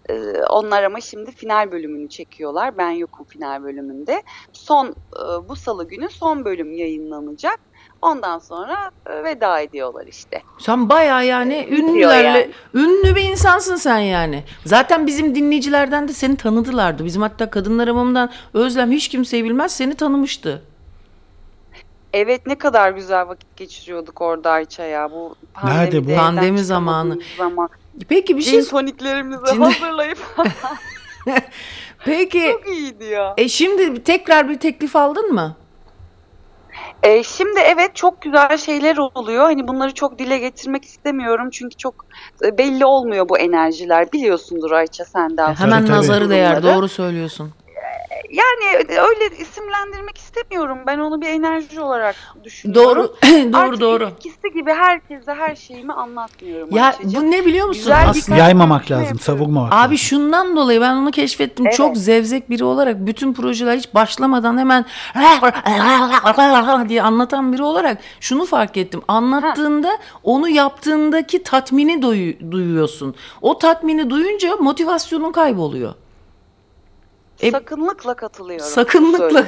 [0.08, 0.14] E,
[0.50, 2.78] onlar ama şimdi final bölümünü çekiyorlar.
[2.78, 4.22] Ben yokum final bölümünde.
[4.52, 7.60] Son e, bu salı günü son bölüm yayınlanacak.
[8.02, 10.42] Ondan sonra e, veda ediyorlar işte.
[10.58, 12.50] Sen bayağı yani Bitiyor ünlülerle, yani.
[12.74, 14.44] ünlü bir insansın sen yani.
[14.64, 17.04] Zaten bizim dinleyicilerden de seni tanıdılardı.
[17.04, 20.62] Bizim hatta kadınlar hamamından Özlem hiç kimseyi bilmez seni tanımıştı.
[22.12, 25.10] Evet ne kadar güzel vakit geçiriyorduk orada Ayça ya.
[25.10, 26.04] Bu Nerede bu?
[26.04, 27.18] pandemide Pandemi zamanı.
[27.38, 27.68] Zaman.
[28.08, 30.18] Peki bir şey toniklerimizi Şimdi- hazırlayıp
[32.04, 33.34] Peki çok iyiydi ya.
[33.36, 35.56] e şimdi tekrar bir teklif aldın mı?
[37.02, 39.44] E, şimdi evet çok güzel şeyler oluyor.
[39.44, 41.94] Hani bunları çok dile getirmek istemiyorum çünkü çok
[42.44, 44.12] e, belli olmuyor bu enerjiler.
[44.12, 45.42] Biliyorsundur Ayça sen de.
[45.42, 45.96] aslında Hemen tabii.
[45.96, 46.62] nazarı değer.
[46.62, 47.50] Doğru söylüyorsun.
[48.30, 50.78] Yani öyle isimlendirmek istemiyorum.
[50.86, 52.14] Ben onu bir enerji olarak
[52.44, 52.84] düşünüyorum.
[52.96, 53.14] Doğru.
[53.52, 54.04] doğru Artık doğru.
[54.04, 56.76] eskisi gibi herkese her şeyimi anlatmıyorum.
[56.76, 57.14] Ya Ayça'cığım.
[57.26, 57.80] bu ne biliyor musun?
[57.82, 59.20] Güzel Aslında Yaymamak lazım, yapıyorum.
[59.20, 59.96] savurmamak Abi lazım.
[59.98, 61.66] şundan dolayı ben onu keşfettim.
[61.66, 61.76] Evet.
[61.76, 64.84] Çok zevzek biri olarak bütün projeler hiç başlamadan hemen
[66.88, 69.02] diye anlatan biri olarak şunu fark ettim.
[69.08, 73.14] Anlattığında onu yaptığındaki tatmini doyu- duyuyorsun.
[73.42, 75.94] O tatmini duyunca motivasyonun kayboluyor.
[77.42, 78.66] E- Sakınlıkla katılıyorum.
[78.66, 79.44] Sakınlıkla.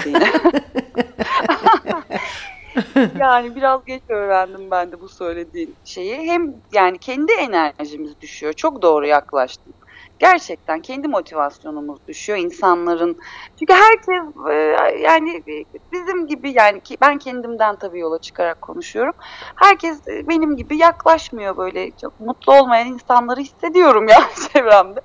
[3.18, 6.16] yani biraz geç öğrendim ben de bu söylediğin şeyi.
[6.16, 8.52] Hem yani kendi enerjimiz düşüyor.
[8.52, 9.74] Çok doğru yaklaştın.
[10.18, 13.18] Gerçekten kendi motivasyonumuz düşüyor insanların.
[13.58, 14.54] Çünkü herkes e,
[15.00, 15.42] yani
[15.92, 19.14] bizim gibi yani ki ben kendimden tabii yola çıkarak konuşuyorum.
[19.54, 24.18] Herkes e, benim gibi yaklaşmıyor böyle çok mutlu olmayan insanları hissediyorum ya
[24.52, 25.00] çevremde.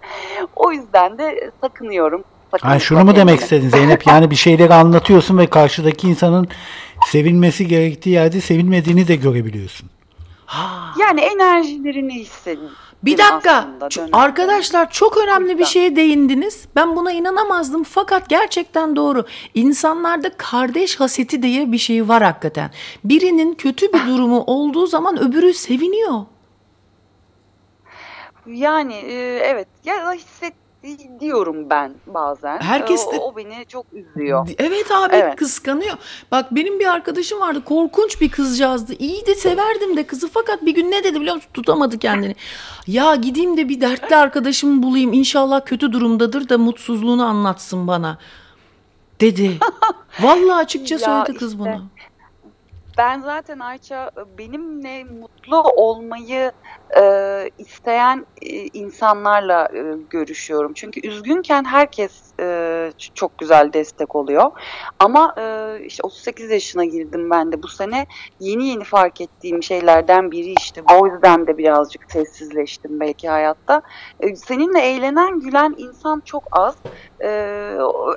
[0.56, 2.24] O yüzden de sakınıyorum.
[2.54, 4.08] Ay Sakınlıkla şunu mu demek istedin Zeynep?
[4.08, 6.48] Yani bir şeyleri anlatıyorsun ve karşıdaki insanın
[7.08, 9.90] sevilmesi gerektiği yerde sevilmediğini de görebiliyorsun.
[11.00, 12.70] Yani enerjilerini hissedin.
[13.04, 13.68] Bir dakika.
[13.82, 14.18] aslında.
[14.18, 16.68] Arkadaşlar çok önemli bir şeye değindiniz.
[16.76, 19.26] Ben buna inanamazdım fakat gerçekten doğru.
[19.54, 22.72] İnsanlarda kardeş haseti diye bir şey var hakikaten.
[23.04, 26.22] Birinin kötü bir durumu olduğu zaman öbürü seviniyor.
[28.48, 30.54] Yani e, evet ya hisset
[31.20, 32.60] diyorum ben bazen.
[32.60, 34.48] Herkes o, de- o beni çok üzüyor.
[34.58, 35.36] Evet abi Evet.
[35.36, 35.98] kıskanıyor.
[36.32, 38.94] Bak benim bir arkadaşım vardı korkunç bir kızcağızdı.
[39.00, 41.50] İyi de severdim de kızı fakat bir gün ne dedi biliyor musun?
[41.54, 42.36] Tutamadı kendini.
[42.88, 45.14] Ya gideyim de bir dertli arkadaşımı bulayım.
[45.14, 48.18] İnşallah kötü durumdadır da mutsuzluğunu anlatsın bana.
[49.22, 49.58] Dedi.
[50.22, 51.60] Vallahi açıkça söyledi kız işte.
[51.60, 51.84] bunu.
[52.98, 56.52] Ben zaten Ayça benimle mutlu olmayı
[57.00, 57.04] e,
[57.58, 60.74] isteyen e, insanlarla e, görüşüyorum.
[60.74, 64.52] Çünkü üzgünken herkes e, çok güzel destek oluyor.
[65.00, 68.08] Ama e, işte 38 yaşına girdim ben de bu sene.
[68.40, 70.82] Yeni yeni fark ettiğim şeylerden biri işte.
[71.02, 73.82] O yüzden de birazcık sessizleştim belki hayatta.
[74.20, 76.76] E, seninle eğlenen, gülen insan çok az.
[77.24, 77.30] E,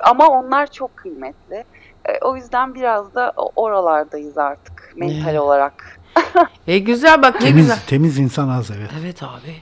[0.03, 1.63] ama onlar çok kıymetli.
[2.05, 5.39] E, O yüzden biraz da oralardayız artık mental Evet.
[5.39, 5.99] olarak.
[6.67, 7.79] E güzel bak ne Temiz, güzel.
[7.87, 8.89] temiz insan az evet.
[9.01, 9.55] Evet abi.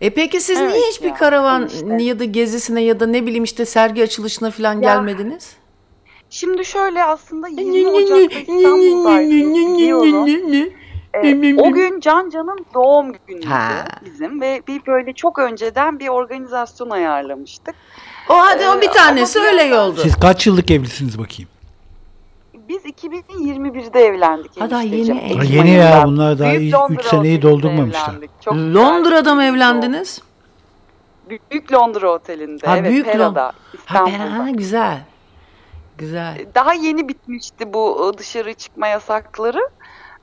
[0.00, 2.02] E peki siz Evet niye hiçbir ya, karavan işte.
[2.02, 5.52] ya da gezisine ya da ne bileyim işte sergi açılışına falan gelmediniz?
[6.30, 10.28] Şimdi şöyle aslında 20 Ocak'ta İstanbul'daydım biliyorum.
[11.24, 13.84] E, o gün Can Can'ın doğum günüydü Ha.
[14.04, 17.74] bizim ve bir böyle çok önceden bir organizasyon ayarlamıştık.
[18.28, 20.00] O hadi o bir Ee, tanesi ama bir öyle yandan- oldu.
[20.02, 21.49] Siz kaç yıllık evlisiniz bakayım?
[22.84, 24.60] Biz 2021'de evlendik.
[24.60, 25.42] Ha, daha yeni Ekim.
[25.42, 28.14] Yeni ya, bunlar daha Büyük üç Londra seneyi Oteli'nde doldurmamışlar.
[28.40, 30.22] Çok Londra'da mı evlendiniz?
[31.50, 32.66] Büyük Londra Oteli'nde.
[32.66, 34.44] Ha, evet, Büyük Pera'da, Ha, İstanbul'da.
[34.44, 34.98] ha, güzel.
[35.98, 36.46] Güzel.
[36.54, 39.60] Daha yeni bitmişti bu e, dışarı çıkma yasakları.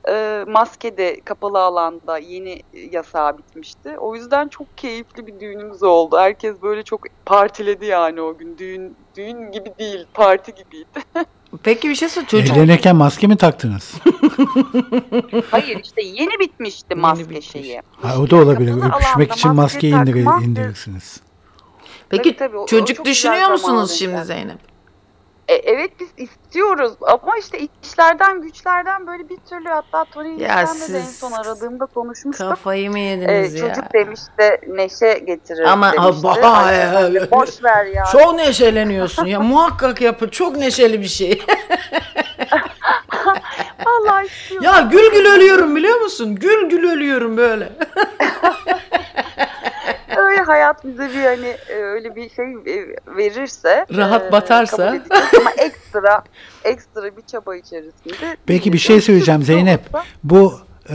[0.08, 3.98] E, Maske de kapalı alanda yeni yasağı bitmişti.
[3.98, 6.18] O yüzden çok keyifli bir düğünümüz oldu.
[6.18, 8.58] Herkes böyle çok partiledi yani o gün.
[8.58, 10.88] Düğün düğün gibi değil, parti gibiydi.
[11.62, 12.22] Peki bir şey sor.
[12.26, 12.56] Çocuk.
[12.56, 13.94] Evlenirken maske mi taktınız?
[15.50, 17.50] Hayır işte yeni bitmişti maske bitmiş.
[17.50, 17.82] şeyi.
[18.02, 18.80] Ha, o da olabilir.
[18.80, 21.20] Kapalı Öpüşmek için maskeyi maske indir- indirirsiniz.
[22.08, 24.24] Peki Tabii, tabii, o- o çocuk güzel düşünüyor musunuz şimdi işte.
[24.24, 24.58] Zeynep?
[25.48, 30.94] E, evet biz istiyoruz ama işte işlerden güçlerden böyle bir türlü hatta Tony Ya Sen'le
[30.94, 32.48] de en siz son aradığımda konuşmuştuk.
[32.48, 33.68] Kafayı mı E, yediniz ya?
[33.68, 36.46] çocuk demişti neşe getirir Ama demişti.
[36.46, 38.04] Ay, ya- boş ver ya.
[38.12, 41.42] Çok neşeleniyorsun ya muhakkak yapın çok neşeli bir şey.
[43.86, 44.64] Allah istiyorum.
[44.64, 46.34] ya gül gül ölüyorum biliyor musun?
[46.40, 47.72] Gül gül ölüyorum böyle.
[50.38, 54.94] öyle hayat bize bir hani e, öyle bir şey e, verirse Rahat e, batarsa.
[54.96, 55.32] edeceğiz.
[55.40, 56.22] ama ekstra
[56.64, 59.80] ekstra bir çaba içerisinde Peki bir şey söyleyeceğim Zeynep.
[60.24, 60.54] Bu
[60.90, 60.94] e,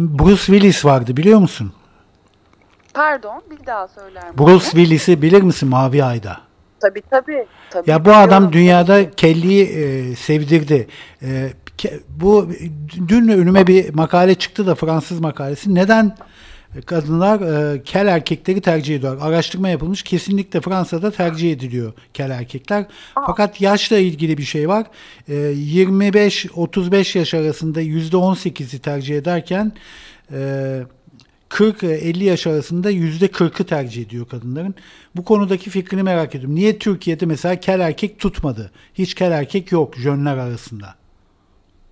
[0.00, 1.72] Bruce Willis vardı biliyor musun?
[2.94, 4.38] Pardon bir daha söyler misin?
[4.38, 6.40] Bruce Willis'i bilir misin Mavi Ay'da?
[6.80, 7.46] Tabii tabii.
[7.70, 8.52] tabii Ya bu adam biliyorum.
[8.52, 10.88] dünyada kelliyi e, sevdirdi.
[11.22, 11.26] E,
[11.78, 12.48] ke- bu
[13.08, 15.74] dün önüme bir makale çıktı da Fransız makalesi.
[15.74, 16.16] Neden
[16.86, 17.40] kadınlar
[17.74, 19.18] e, kel erkekleri tercih ediyor?
[19.20, 20.02] Araştırma yapılmış.
[20.02, 22.86] Kesinlikle Fransa'da tercih ediliyor kel erkekler.
[23.14, 24.86] Fakat yaşla ilgili bir şey var.
[25.28, 29.72] E, 25-35 yaş arasında %18'i tercih ederken
[30.32, 30.82] e,
[31.50, 34.74] 40-50 yaş arasında %40'ı tercih ediyor kadınların.
[35.16, 36.56] Bu konudaki fikrini merak ediyorum.
[36.56, 38.70] Niye Türkiye'de mesela kel erkek tutmadı?
[38.94, 40.94] Hiç kel erkek yok jönler arasında.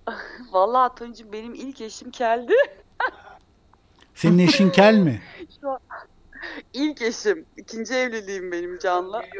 [0.51, 2.53] Vallahi Tunç'um benim ilk eşim keldi.
[4.17, 5.21] Senin eşin kel mi?
[5.61, 5.79] Şu an
[6.73, 7.45] ilk eşim.
[7.57, 9.21] ikinci evliliğim benim Can'la.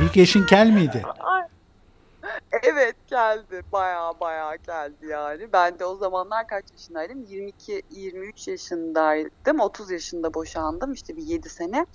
[0.00, 1.02] İlk eşin kel miydi?
[2.62, 3.62] Evet geldi.
[3.72, 5.52] Baya baya geldi yani.
[5.52, 7.22] Ben de o zamanlar kaç yaşındaydım?
[7.22, 9.60] 22 23 yaşındaydım.
[9.60, 10.92] 30 yaşında boşandım.
[10.92, 11.86] İşte bir 7 sene.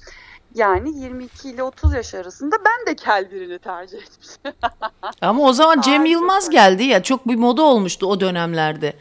[0.55, 4.59] Yani 22 ile 30 yaş arasında ben de kel birini tercih etmişim.
[5.21, 8.93] Ama o zaman Cem Ay, Yılmaz geldi ya çok bir moda olmuştu o dönemlerde.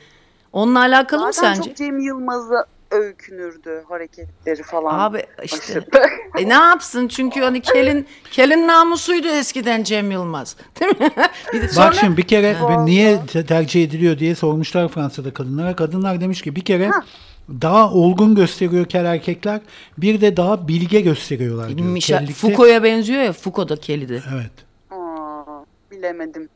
[0.54, 1.68] Onunla alakalı mı Zaten sence?
[1.68, 4.98] çok Cem Yılmaz'a öykünürdü hareketleri falan.
[4.98, 5.84] Abi işte
[6.38, 10.56] e, ne yapsın çünkü hani kelin kelin namusuydu eskiden Cem Yılmaz.
[10.80, 11.10] Değil mi?
[11.52, 12.86] bir de sonra Bak şimdi bir kere Vallahi.
[12.86, 15.76] niye te- tercih ediliyor diye sormuşlar Fransa'da kadınlara.
[15.76, 16.90] Kadınlar demiş ki bir kere
[17.48, 19.60] daha olgun gösteriyor kel erkekler.
[19.98, 21.88] Bir de daha bilge gösteriyorlar diyor.
[21.88, 22.28] Michel
[22.82, 24.22] benziyor ya Foucault da kelidi.
[24.34, 24.52] Evet.
[24.90, 26.48] Aa, bilemedim.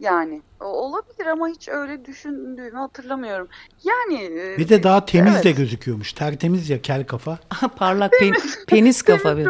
[0.00, 3.48] Yani o- olabilir ama hiç öyle düşündüğümü hatırlamıyorum.
[3.84, 5.44] Yani e, Bir de daha temiz evet.
[5.44, 6.12] de gözüküyormuş.
[6.12, 7.38] Tertemiz ya kel kafa.
[7.76, 9.46] Parlak pen- penis kafa bir.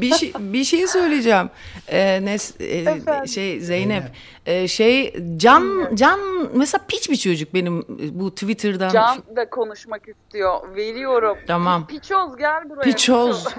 [0.00, 1.50] Bir şey, bir şey söyleyeceğim.
[1.88, 4.02] Ee, Nes, e, şey Zeynep.
[4.46, 6.20] Ee, şey Can Can
[6.54, 8.90] mesela piç bir çocuk benim e, bu Twitter'dan.
[8.90, 10.76] Can da konuşmak istiyor.
[10.76, 11.38] Veriyorum.
[11.46, 11.86] Tamam.
[11.86, 12.82] Piçoz gel buraya.
[12.82, 13.46] Piçoz.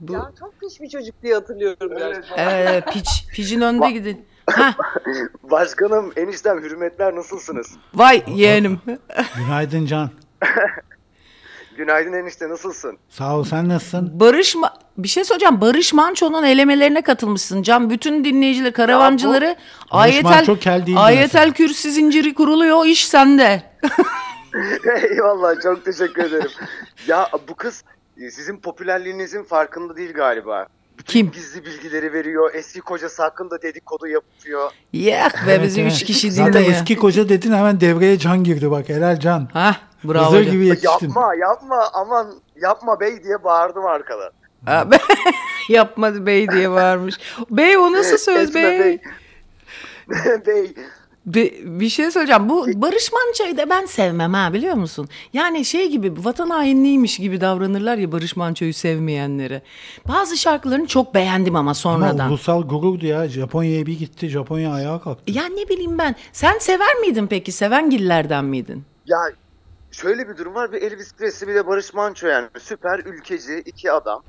[0.00, 1.92] bu, Can çok piç bir çocuk diye hatırlıyorum.
[1.98, 3.24] evet, evet, piç.
[3.32, 4.26] Piçin önde gidin.
[4.50, 4.74] Hah,
[5.42, 7.66] Başkanım, eniştem, hürmetler nasılsınız?
[7.94, 8.80] vay yeğenim.
[9.36, 10.10] Günaydın Can.
[11.76, 12.98] Günaydın enişte nasılsın?
[13.08, 14.20] Sağ ol sen nasılsın?
[14.20, 15.60] Barış Ma- bir şey söyleyeceğim.
[15.60, 17.62] Barış Manço'nun elemelerine katılmışsın.
[17.62, 19.56] Can bütün dinleyiciler, karavancıları
[19.90, 21.52] ayetel kel değil ayetel diyorsun.
[21.52, 22.76] kürsü zinciri kuruluyor.
[22.76, 23.62] O iş sende.
[25.10, 26.50] Eyvallah çok teşekkür ederim.
[27.06, 27.84] ya bu kız
[28.16, 30.66] sizin popülerliğinizin farkında değil galiba.
[30.98, 31.30] Bütün Kim?
[31.30, 32.50] Gizli bilgileri veriyor.
[32.54, 34.70] Eski kocası hakkında dedikodu yapıyor.
[34.92, 36.72] Yak be bizi Evet, üç kişi Zaten dinliyor.
[36.72, 39.48] eski koca dedin hemen devreye Can girdi bak helal Can.
[39.52, 39.74] Hah
[40.04, 41.06] bravo Hızır gibi yetiştin.
[41.08, 44.30] Yapma yapma aman yapma bey diye bağırdım arkada.
[44.66, 44.98] Ha, be-
[45.68, 47.14] Yapmadı bey diye bağırmış.
[47.50, 48.80] Bey o nasıl söz Etme bey?
[48.80, 49.00] bey.
[50.46, 50.74] bey.
[51.26, 52.48] Be- bir şey söyleyeceğim.
[52.48, 55.08] Bu Barış Manço'yu da ben sevmem ha biliyor musun?
[55.32, 59.62] Yani şey gibi vatan hainliğiymiş gibi davranırlar ya Barış Manço'yu sevmeyenlere.
[60.08, 62.28] Bazı şarkılarını çok beğendim ama Ama sonradan.
[62.28, 63.28] ulusal gururdu ya.
[63.28, 64.28] Japonya'ya bir gitti.
[64.28, 65.32] Japonya ayağa kalktı.
[65.32, 66.14] Ya ne bileyim ben.
[66.32, 67.52] Sen sever miydin peki?
[67.52, 68.84] Seven gillerden miydin?
[69.06, 69.18] Ya
[69.90, 70.72] şöyle bir durum var.
[70.72, 72.48] Bir Elvis Presley bir de Barış Manço yani.
[72.60, 74.22] Süper ülkeci iki adam.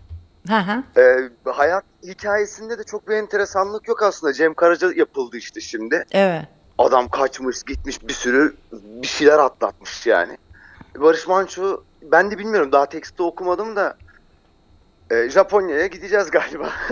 [0.49, 0.83] Ha ha.
[0.97, 4.33] Ee, hayat hikayesinde de çok bir enteresanlık yok aslında.
[4.33, 6.05] Cem Karaca yapıldı işte şimdi.
[6.11, 6.45] Evet.
[6.77, 10.37] Adam kaçmış gitmiş bir sürü bir şeyler atlatmış yani.
[10.97, 13.97] Barış Manço ben de bilmiyorum daha teksti okumadım da
[15.11, 16.69] e, Japonya'ya gideceğiz galiba.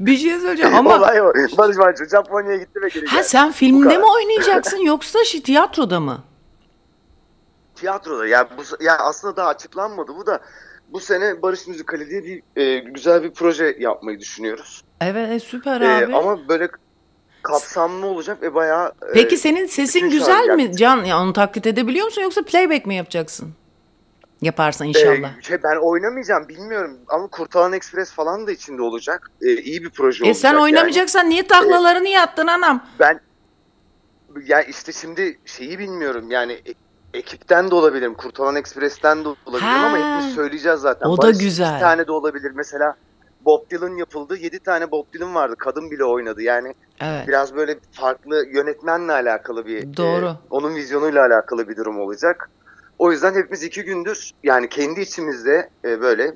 [0.00, 1.32] Bir şey söyleyeceğim ama Olay o.
[1.58, 6.24] Barış Manço Japonya'ya gitti ve geri ha sen filmde mi oynayacaksın yoksa şey tiyatroda mı?
[7.74, 10.40] Tiyatroda ya, bu, ya aslında daha açıklanmadı bu da
[10.88, 14.84] bu sene Barış Müzikali diye bir e, güzel bir proje yapmayı düşünüyoruz.
[15.00, 16.16] Evet e, süper E, abi.
[16.16, 16.68] ama böyle
[17.52, 21.04] kapsamlı olacak ve bayağı e, Peki senin sesin güzel mi Can?
[21.04, 23.54] Ya onu taklit edebiliyor musun yoksa playback mi yapacaksın?
[24.42, 25.42] Yaparsan Ee, inşallah.
[25.42, 29.30] şey, ben oynamayacağım bilmiyorum ama Kurtalan Express falan da içinde olacak.
[29.42, 30.40] Ee, iyi bir proje E olacak.
[30.40, 30.62] sen yani.
[30.62, 32.86] oynamayacaksan niye taklalarını yattın anam?
[33.00, 33.20] Ben
[34.46, 36.74] ya işte şimdi şeyi bilmiyorum yani e,
[37.18, 38.14] ekipten de olabilirim.
[38.14, 39.86] Kurtalan Ekspres'ten de olabilirim Ha.
[39.86, 41.06] ama hepimiz söyleyeceğiz zaten.
[41.08, 41.70] O da Barış güzel.
[41.72, 42.52] iki tane de olabilir.
[42.54, 42.96] Mesela
[43.46, 44.36] Bob Dylan yapıldı.
[44.36, 45.54] 7 tane Bob Dylan vardı.
[45.58, 46.42] Kadın bile oynadı.
[46.42, 47.28] Yani Evet.
[47.28, 50.26] biraz böyle farklı yönetmenle alakalı bir Doğru.
[50.26, 52.50] e, onun vizyonuyla alakalı bir durum olacak.
[52.98, 56.34] O yüzden hepimiz iki gündür yani kendi içimizde e, böyle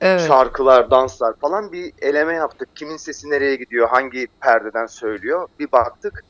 [0.00, 0.20] Evet.
[0.20, 2.68] şarkılar, danslar falan bir eleme yaptık.
[2.74, 6.24] Kimin sesi nereye gidiyor, hangi perdeden söylüyor bir baktık.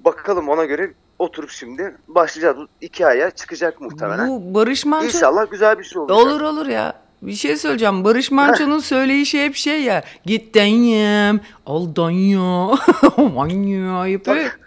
[0.00, 2.56] Bakalım ona göre oturup şimdi başlayacağız.
[2.56, 4.28] Bu iki aya çıkacak muhtemelen.
[4.28, 6.18] Bu Barış Manço İnşallah güzel bir şey olacak.
[6.18, 7.01] Olur olur ya.
[7.22, 8.04] Bir şey söyleyeceğim.
[8.04, 10.02] Barış Manço'nun söyleyişi hep şey ya.
[10.26, 12.76] Git denyem, al danyo,
[13.34, 14.58] manyo yapıyor.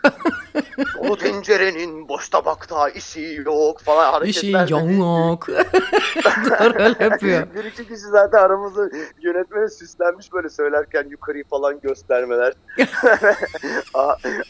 [0.98, 4.70] O tencerenin boş tabakta işi yok falan şey hareketler.
[4.70, 5.48] yok.
[6.50, 7.48] Doğru yapıyor.
[7.56, 8.90] bir iki kişi zaten aramızda
[9.22, 12.54] yönetmene süslenmiş böyle söylerken yukarıyı falan göstermeler.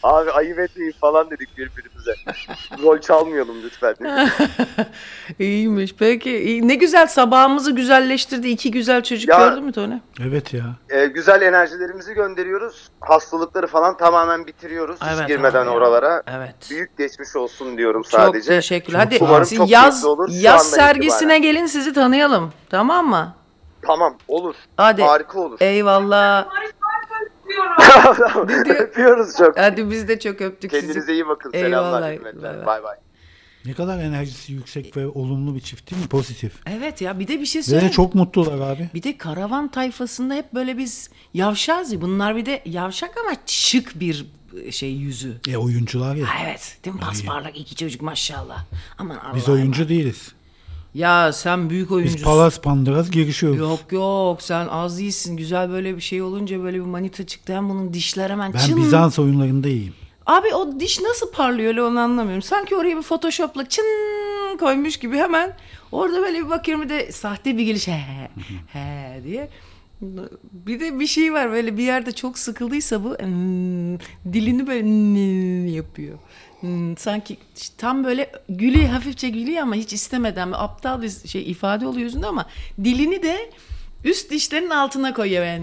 [0.03, 2.13] Abi ayıp etmeyin falan dedik birbirimize.
[2.83, 3.95] Rol çalmayalım lütfen.
[5.39, 5.95] İyiymiş.
[5.99, 8.47] Peki ne güzel sabahımızı güzelleştirdi.
[8.47, 9.93] İki güzel çocuk Ya- gördün mü Tony?
[10.27, 10.63] Evet ya.
[10.89, 12.89] Ee, güzel enerjilerimizi gönderiyoruz.
[13.01, 14.95] Hastalıkları falan tamamen bitiriyoruz.
[15.01, 16.23] Hiç Evet girmeden abi oralara.
[16.27, 16.55] Evet.
[16.69, 18.47] Büyük geçmiş olsun diyorum Çok sadece.
[18.49, 18.99] teşekkürler.
[18.99, 20.27] Hadi Umarım siz çok yaz olur.
[20.27, 21.41] Şu yaz sergisine itibaren.
[21.41, 22.53] gelin sizi tanıyalım.
[22.69, 23.35] Tamam mı?
[23.81, 24.55] Tamam olur.
[24.77, 25.01] Hadi.
[25.03, 25.57] Harika olur.
[25.61, 26.47] Eyvallah.
[28.79, 29.57] Öpüyoruz çok.
[29.59, 30.87] Hadi biz de çok öptük sizi.
[30.87, 31.51] Kendinize iyi bakın.
[31.53, 32.01] Eyvallah.
[32.01, 32.65] Selamlar.
[32.65, 32.95] Bay bay.
[33.65, 36.07] Ne kadar enerjisi yüksek ve olumlu bir çift değil mi?
[36.07, 36.51] Pozitif.
[36.65, 37.87] Evet ya bir de bir şey Ve söyleyeyim.
[37.89, 38.89] de çok mutlular abi.
[38.93, 42.01] Bir de karavan tayfasında hep böyle biz yavşağız ya.
[42.01, 44.25] Bunlar bir de yavşak ama şık bir
[44.71, 45.37] şey yüzü.
[45.49, 46.25] E oyuncular ya.
[46.27, 47.01] Ha, evet değil mi?
[47.01, 48.65] Pasparlak iki çocuk maşallah.
[48.97, 49.35] Aman Allah'ım.
[49.35, 50.31] Biz oyuncu değiliz.
[50.93, 52.23] Ya sen büyük Biz oyuncusun.
[52.25, 53.59] palas pandıras girişiyoruz.
[53.59, 55.37] Yok yok sen az değilsin.
[55.37, 57.53] Güzel böyle bir şey olunca böyle bir manita çıktı.
[57.55, 58.77] Hem bunun dişler hemen Ben çın.
[58.77, 59.93] Bizans oyunlarında iyiyim.
[60.25, 62.41] Abi o diş nasıl parlıyor öyle onu anlamıyorum.
[62.41, 63.85] Sanki oraya bir photoshopla çın
[64.59, 65.57] koymuş gibi hemen
[65.91, 68.29] orada böyle bir bakıyorum bir de sahte bir geliş he
[68.73, 69.49] he, diye.
[70.51, 73.97] Bir de bir şey var böyle bir yerde çok sıkıldıysa bu hmm,
[74.33, 76.19] dilini böyle hmm yapıyor.
[76.59, 77.37] Hmm, sanki
[77.77, 82.27] tam böyle gülüyor hafifçe gülüyor ama hiç istemeden bir aptal bir şey ifade oluyor yüzünde
[82.27, 82.45] ama
[82.83, 83.49] dilini de
[84.03, 85.61] üst dişlerin altına koyuyor ben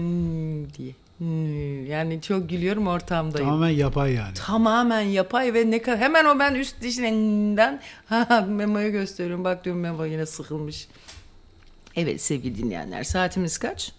[0.77, 0.93] diye.
[1.17, 3.49] Hmm, yani çok gülüyorum ortamdayım.
[3.49, 4.33] Tamamen yapay yani.
[4.33, 9.43] Tamamen yapay ve ne kadar hemen o ben üst dişlerinden ha Memo'yu gösteriyorum.
[9.43, 10.87] Bak diyorum Memo yine sıkılmış.
[11.95, 13.91] Evet sevgili dinleyenler saatimiz kaç?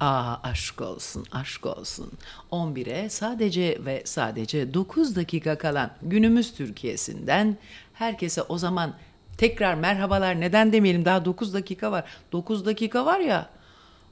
[0.00, 2.12] Aa aşk olsun aşk olsun.
[2.52, 7.56] 11'e sadece ve sadece 9 dakika kalan günümüz Türkiye'sinden
[7.94, 8.94] herkese o zaman
[9.38, 12.04] tekrar merhabalar neden demeyelim daha 9 dakika var.
[12.32, 13.50] 9 dakika var ya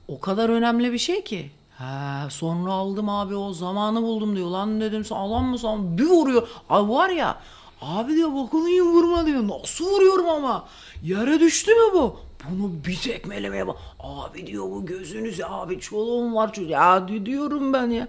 [0.08, 1.50] o kadar önemli bir şey ki.
[1.78, 4.46] Ha, sonra aldım abi o zamanı buldum diyor.
[4.50, 5.98] Lan dedim sen adam mısın?
[5.98, 6.48] Bir vuruyor.
[6.70, 7.38] Abi var ya
[7.80, 8.58] abi diyor bakın
[8.92, 9.48] vurma diyor.
[9.48, 10.68] Nasıl vuruyorum ama?
[11.02, 12.16] Yere düştü mü bu?
[12.50, 13.76] Bunu bir tekmelemeye bak.
[14.00, 16.70] Abi diyor bu gözünüz abi çoluğum var çocuğum.
[16.70, 18.08] Ya di- diyorum ben ya.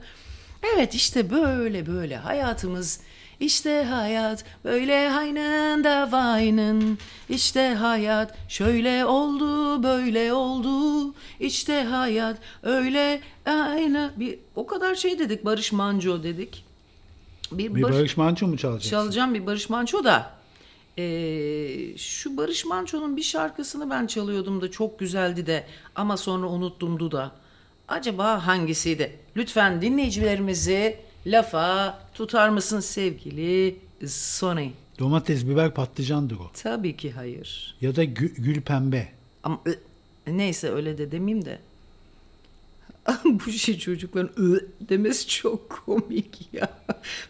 [0.76, 3.00] Evet işte böyle böyle hayatımız
[3.40, 6.12] işte hayat böyle aynen da
[7.30, 15.46] işte hayat şöyle oldu böyle oldu işte hayat öyle aynı bir o kadar şey dedik
[15.46, 16.66] Barış Manço dedik.
[17.52, 18.90] Bir, Bir Barış- Barış Manço mu çalacaksın?
[18.90, 20.36] Çalacağım bir Barış Manço da.
[20.98, 25.64] Ee, şu Barış Manço'nun bir şarkısını ben çalıyordum da çok güzeldi de
[25.96, 27.32] ama sonra unuttumdu da.
[27.88, 29.18] Acaba hangisiydi?
[29.38, 33.76] Lütfen dinleyicilerimizi lafa tutar mısın sevgili
[34.08, 34.70] Sony?
[35.00, 36.52] Domates, biber, patlıcandır o.
[36.54, 37.76] Tabii ki hayır.
[37.82, 39.08] Ya da gü- gül pembe.
[39.44, 39.62] Ama
[40.28, 41.60] neyse öyle de demeyeyim de.
[43.26, 46.70] Bu şey çocukların ö demesi çok komik ya.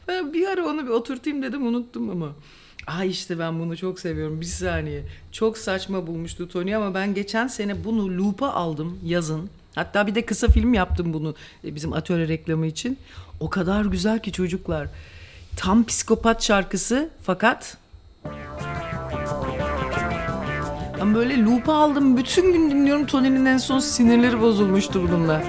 [0.07, 2.35] Ben bir ara onu bir oturtayım dedim unuttum ama.
[2.87, 4.41] Ay işte ben bunu çok seviyorum.
[4.41, 5.03] Bir saniye.
[5.31, 9.49] Çok saçma bulmuştu Tony ama ben geçen sene bunu loop'a aldım yazın.
[9.75, 12.97] Hatta bir de kısa film yaptım bunu e, bizim atölye reklamı için.
[13.39, 14.87] O kadar güzel ki çocuklar.
[15.55, 17.77] Tam psikopat şarkısı fakat
[20.99, 22.17] ben böyle loop'a aldım.
[22.17, 23.05] Bütün gün dinliyorum.
[23.05, 25.41] Tony'nin en son sinirleri bozulmuştu bununla.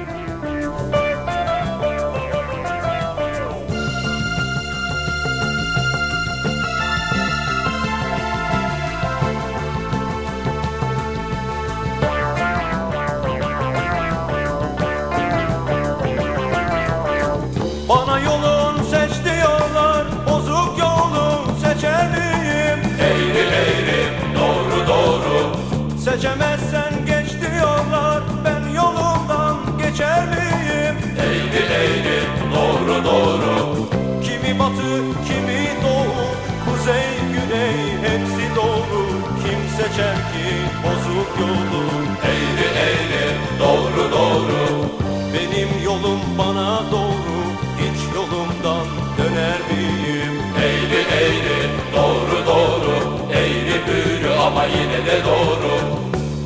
[55.25, 55.73] Doğru.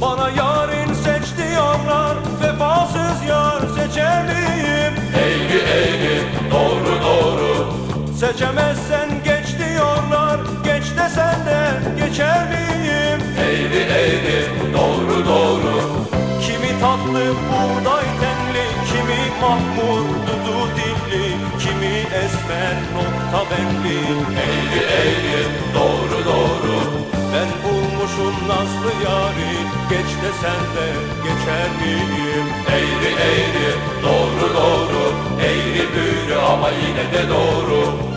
[0.01, 4.95] Bana yarın seç diyorlar vefasız yar seçer miyim?
[5.25, 6.23] Eğri eğri
[6.53, 7.73] doğru doğru
[8.21, 11.61] Seçemezsen geç diyorlar Geç desen de
[12.05, 13.21] geçer miyim?
[13.39, 15.75] Eğri eğri doğru doğru
[16.43, 21.27] Kimi tatlı buğday tenli Kimi mahmur dudu dilli
[21.59, 21.95] Kimi
[22.25, 23.99] esmer nokta benli
[24.47, 25.70] Eğri eğri
[28.51, 29.53] nazlı yari
[29.91, 30.87] Geç desen de
[31.25, 32.47] geçer miyim?
[32.69, 33.71] Eğri eğri
[34.05, 35.03] doğru doğru
[35.43, 38.10] Eğri büğrü ama yine de doğru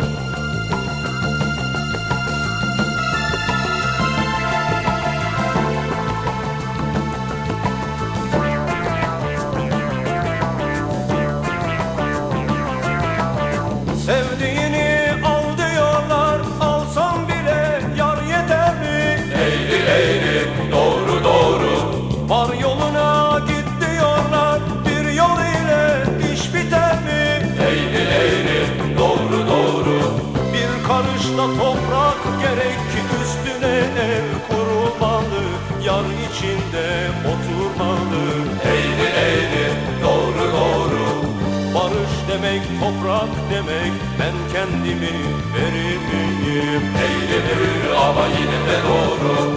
[43.23, 45.15] toprak demek Ben kendimi?
[45.57, 49.51] Eğri büğrü ama yine de doğru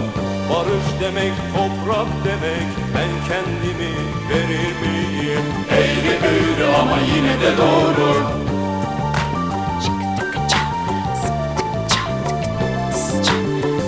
[0.49, 3.91] Barış demek toprak demek Ben kendimi?
[4.33, 4.63] Eğri
[6.23, 8.27] büğrü ama yine de doğru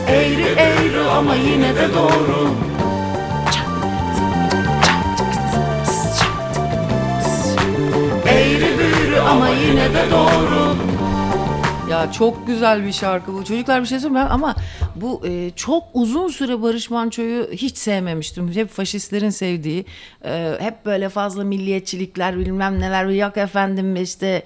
[0.07, 2.68] Eğri eğri ama yine de doğru.
[9.39, 10.75] Ama yine de doğru.
[11.89, 13.43] Ya çok güzel bir şarkı bu.
[13.43, 14.31] Çocuklar bir şey söyleyeyim mi?
[14.31, 14.55] ama
[14.95, 18.51] bu e, çok uzun süre Barış Manço'yu hiç sevmemiştim.
[18.55, 19.85] Hep faşistlerin sevdiği,
[20.25, 23.05] e, hep böyle fazla milliyetçilikler bilmem neler.
[23.05, 24.43] Yok efendim işte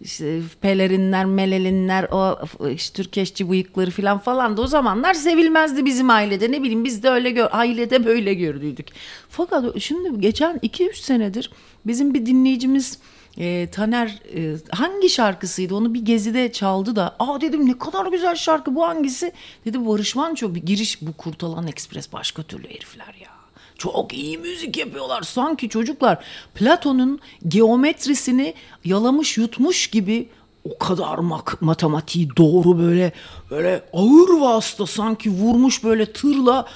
[0.00, 2.38] işte pelerinler, melelinler, o
[2.70, 6.52] işte Türkeşçi bıyıkları falan falan da o zamanlar sevilmezdi bizim ailede.
[6.52, 8.86] Ne bileyim biz de öyle gör, ailede böyle gördüydük.
[9.28, 11.50] Fakat şimdi geçen 2-3 senedir
[11.86, 12.98] bizim bir dinleyicimiz
[13.38, 18.34] e, Taner e, hangi şarkısıydı onu bir gezide çaldı da aa dedim ne kadar güzel
[18.36, 19.32] şarkı bu hangisi
[19.64, 23.30] dedi Barış Manço bir giriş bu Kurtalan Ekspres başka türlü herifler ya.
[23.78, 25.22] Çok iyi müzik yapıyorlar.
[25.22, 28.54] Sanki çocuklar Platon'un geometrisini
[28.84, 30.28] yalamış yutmuş gibi
[30.64, 33.12] o kadar mak- matematiği doğru böyle
[33.50, 36.66] böyle ağır vasıta sanki vurmuş böyle tırla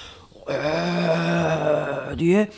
[0.49, 2.49] "Eee" diye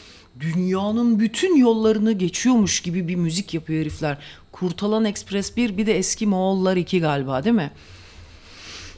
[0.42, 4.18] dünyanın bütün yollarını geçiyormuş gibi bir müzik yapıyor herifler.
[4.52, 7.70] Kurtalan Ekspres 1 bir de eski Moğollar 2 galiba değil mi?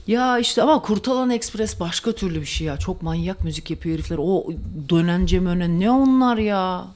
[0.06, 2.76] Ya işte ama Kurtalan Ekspres başka türlü bir şey ya.
[2.76, 4.18] Çok manyak müzik yapıyor herifler.
[4.20, 4.46] O
[4.88, 6.86] dönence mönen ne onlar ya.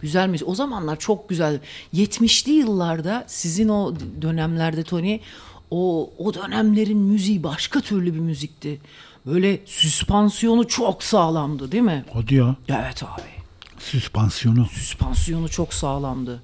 [0.00, 0.48] Güzel müzik.
[0.48, 1.60] O zamanlar çok güzel.
[1.94, 5.20] 70'li yıllarda sizin o dönemlerde Tony
[5.70, 8.80] o o dönemlerin müziği başka türlü bir müzikti.
[9.26, 12.04] Böyle süspansiyonu çok sağlamdı değil mi?
[12.12, 12.56] Hadi ya.
[12.68, 13.22] Evet abi.
[13.78, 14.66] Süspansiyonu.
[14.66, 16.42] Süspansiyonu çok sağlamdı.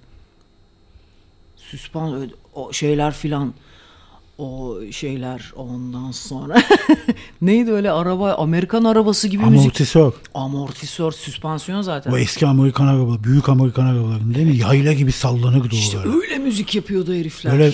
[1.57, 3.55] Süspan o şeyler filan
[4.39, 6.63] o şeyler ondan sonra
[7.43, 10.13] neydi öyle araba Amerikan arabası gibi müzik Amortisör.
[10.35, 14.57] amortisör süspansiyon zaten O eski Amerikan araba, büyük Amerikan arabaların değil mi?
[14.57, 16.17] Yayla gibi sallanırdı işte o böyle.
[16.17, 17.73] öyle müzik yapıyordu herifler Böyle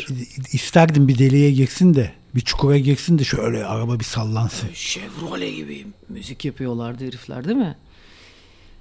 [0.53, 4.69] isterdim bir deliğe girsin de, bir çukura girsin de şöyle araba bir sallansın.
[4.75, 7.77] Chevrolet gibi müzik yapıyorlardı herifler değil mi?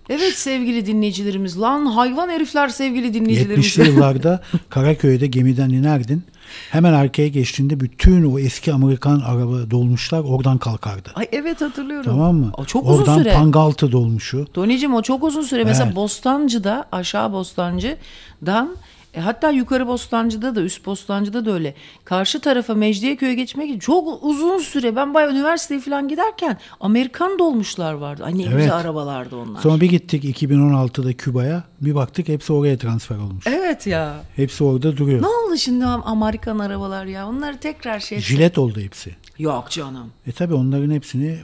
[0.09, 6.23] Evet sevgili dinleyicilerimiz lan hayvan herifler sevgili dinleyicilerimiz 70'li yıllarda Karaköy'de gemiden inerdin.
[6.71, 11.09] Hemen arkaya geçtiğinde bütün o eski Amerikan araba dolmuşlar oradan kalkardı.
[11.15, 12.11] Ay evet hatırlıyorum.
[12.11, 12.51] Tamam mı?
[12.57, 13.33] O çok uzun Oradan süre.
[13.33, 14.45] Pangaltı dolmuşu.
[14.53, 15.63] Tony'cim o çok uzun süre.
[15.63, 15.95] Mesela Evet.
[15.95, 18.75] Bostancı'da aşağı Bostancı'dan
[19.17, 21.73] e, hatta yukarı Bostancı'da da üst Bostancı'da da öyle.
[22.05, 27.93] Karşı tarafa Mecidiyeköy'e geçmek için çok uzun süre ben bayağı üniversiteye falan giderken Amerikan dolmuşlar
[27.93, 28.23] vardı.
[28.25, 28.57] Ay ne Evet.
[28.57, 29.61] güzel arabalardı onlar.
[29.61, 31.63] Sonra bir gittik 2016'da Küba'ya.
[31.81, 33.47] Bir baktık hepsi oraya transfer olmuş.
[33.47, 34.21] Evet ya.
[34.35, 35.21] Hepsi orada duruyor.
[35.21, 37.29] Ne oldu şimdi Amerikan arabalar ya?
[37.29, 38.19] Onları tekrar şey...
[38.19, 39.15] Jilet oldu hepsi.
[39.39, 40.11] Yok canım.
[40.27, 41.37] E tabi onların hepsini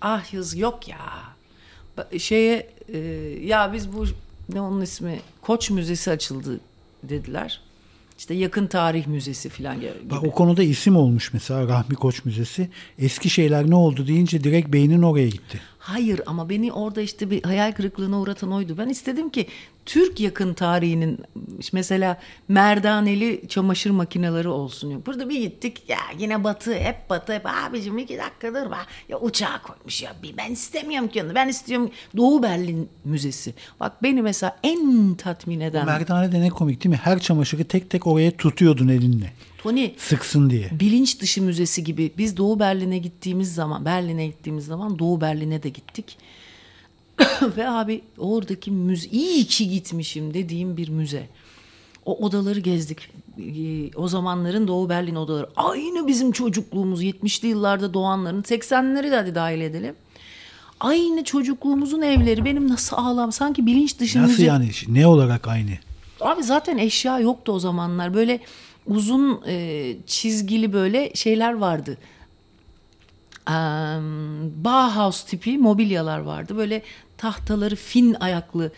[0.00, 0.98] Ah yaz yok ya.
[2.18, 2.98] Şeye e,
[3.44, 4.04] ya biz bu
[4.52, 6.60] ne onun ismi Koç Müzesi açıldı
[7.02, 7.60] dediler.
[8.18, 9.90] İşte yakın tarih müzesi falan gibi.
[10.10, 12.68] Bak o konuda isim olmuş mesela Rahmi Koç Müzesi.
[12.98, 15.60] Eski şeyler ne oldu deyince direkt beynin oraya gitti.
[15.88, 18.78] Hayır ama beni orada işte bir hayal kırıklığına uğratan oydu.
[18.78, 19.46] Ben istedim ki
[19.86, 21.18] Türk yakın tarihinin
[21.72, 24.90] mesela merdaneli çamaşır makineleri olsun.
[24.90, 25.06] Yok.
[25.06, 28.86] Burada bir gittik ya yine batı hep batı hep abicim iki dakikadır var.
[29.08, 33.54] Ya uçağa koymuş ya bir ben istemiyorum ki onu ben istiyorum Doğu Berlin Müzesi.
[33.80, 37.00] Bak beni mesela en tatmin eden Merdane de ne komik değil mi?
[37.04, 39.32] Her çamaşırı tek tek oraya tutuyordun elinle.
[39.58, 40.68] Tony Sıksın diye.
[40.72, 45.68] bilinç dışı müzesi gibi biz Doğu Berlin'e gittiğimiz zaman Berlin'e gittiğimiz zaman Doğu Berlin'e de
[45.68, 46.18] gittik.
[47.56, 51.28] Ve abi oradaki müze iyi ki gitmişim dediğim bir müze.
[52.06, 52.98] O odaları gezdik.
[53.38, 55.48] Ee, O zamanların Doğu Berlin odaları.
[55.56, 59.94] Aynı bizim çocukluğumuz 70'li yıllarda doğanların 80'leri de dahil edelim.
[60.80, 64.44] Aynı çocukluğumuzun evleri benim nasıl ağlam sanki bilinç dışı Nasıl müze.
[64.44, 64.70] yani?
[64.88, 65.70] Ne olarak aynı?
[66.20, 68.14] Abi zaten eşya yoktu o zamanlar.
[68.14, 68.40] Böyle
[68.88, 71.98] uzun e, çizgili böyle şeyler vardı.
[73.48, 76.56] Em, Bauhaus tipi mobilyalar vardı.
[76.56, 76.82] Böyle
[77.18, 78.72] tahtaları fin ayaklı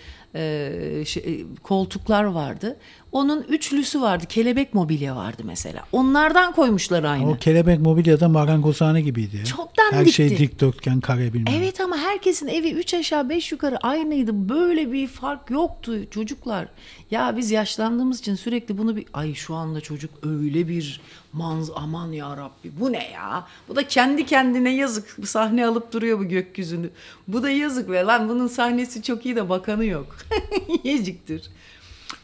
[1.05, 2.77] şey, e, koltuklar vardı.
[3.13, 4.25] Onun üçlüsü vardı.
[4.29, 5.83] Kelebek mobilya vardı mesela.
[5.93, 7.31] Onlardan koymuşlar aynı.
[7.31, 9.37] O kelebek mobilyada marangozhane gibiydi.
[9.37, 9.45] ya.
[9.45, 10.13] Çok Her dandikti.
[10.13, 11.55] şey dikdörtgen, kare bilmem.
[11.57, 14.49] Evet ama herkesin evi 3 aşağı 5 yukarı aynıydı.
[14.49, 16.69] Böyle bir fark yoktu çocuklar.
[17.11, 21.01] Ya biz yaşlandığımız için sürekli bunu bir ay şu anda çocuk öyle bir
[21.33, 23.47] manz aman ya Rabbi bu ne ya?
[23.69, 25.17] Bu da kendi kendine yazık.
[25.25, 26.91] Sahne alıp duruyor bu gökyüzünü.
[27.29, 30.17] Bu da yazık ve lan bunun sahnesi çok iyi de bakanı yok.
[30.85, 31.51] Yeciktir.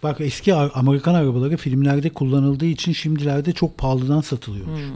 [0.06, 4.80] Bak eski Amerikan arabaları filmlerde kullanıldığı için şimdilerde çok pahalıdan satılıyormuş.
[4.80, 4.88] Hmm.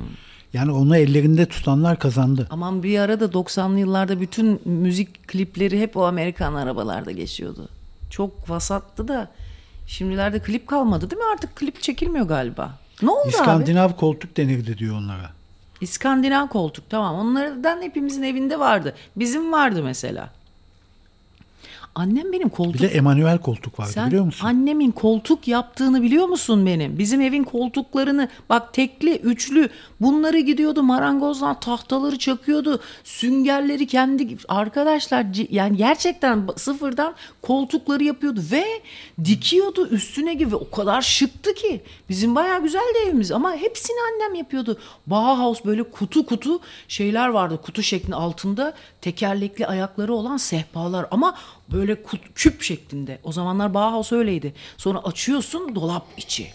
[0.52, 2.46] Yani onu ellerinde tutanlar kazandı.
[2.50, 7.68] Aman bir ara da 90'lı yıllarda bütün müzik klipleri hep o Amerikan arabalarda geçiyordu.
[8.10, 9.30] Çok vasattı da
[9.86, 11.28] şimdilerde klip kalmadı değil mi?
[11.32, 12.78] Artık klip çekilmiyor galiba.
[13.02, 13.28] Ne oldu abi?
[13.28, 15.30] İskandinav koltuk denirdi diyor onlara.
[15.80, 17.14] İskandinav koltuk tamam.
[17.14, 18.94] Onlardan hepimizin evinde vardı.
[19.16, 20.30] Bizim vardı mesela.
[21.94, 22.74] Annem benim koltuk...
[22.74, 24.46] Bir de Emanuel koltuk vardı Sen biliyor musun?
[24.46, 26.98] annemin koltuk yaptığını biliyor musun benim?
[26.98, 29.68] Bizim evin koltuklarını bak tekli, üçlü
[30.00, 32.80] bunları gidiyordu marangozdan tahtaları çakıyordu.
[33.04, 38.64] Süngerleri kendi arkadaşlar yani gerçekten sıfırdan koltukları yapıyordu ve
[39.24, 41.80] dikiyordu üstüne gibi o kadar şıktı ki.
[42.08, 44.78] Bizim bayağı güzeldi evimiz ama hepsini annem yapıyordu.
[45.06, 47.60] Bauhaus böyle kutu kutu şeyler vardı.
[47.62, 51.34] Kutu şeklinde altında tekerlekli ayakları olan sehpalar ama
[51.72, 53.18] böyle kut- küp şeklinde.
[53.24, 54.54] O zamanlar Bauhaus öyleydi.
[54.76, 56.50] Sonra açıyorsun dolap içi.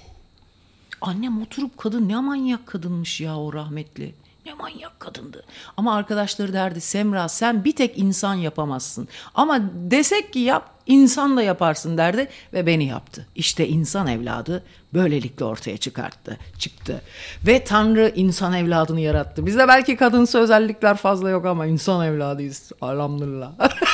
[1.01, 4.13] Annem oturup kadın ne manyak kadınmış ya o rahmetli.
[4.45, 5.43] Ne manyak kadındı.
[5.77, 9.07] Ama arkadaşları derdi Semra sen bir tek insan yapamazsın.
[9.35, 13.27] Ama desek ki yap insan da yaparsın derdi ve beni yaptı.
[13.35, 14.63] İşte insan evladı
[14.93, 17.01] böylelikle ortaya çıkarttı, çıktı.
[17.47, 19.45] Ve Tanrı insan evladını yarattı.
[19.45, 22.71] Bizde belki kadınsı özellikler fazla yok ama insan evladıyız.
[22.81, 23.51] Elhamdülillah.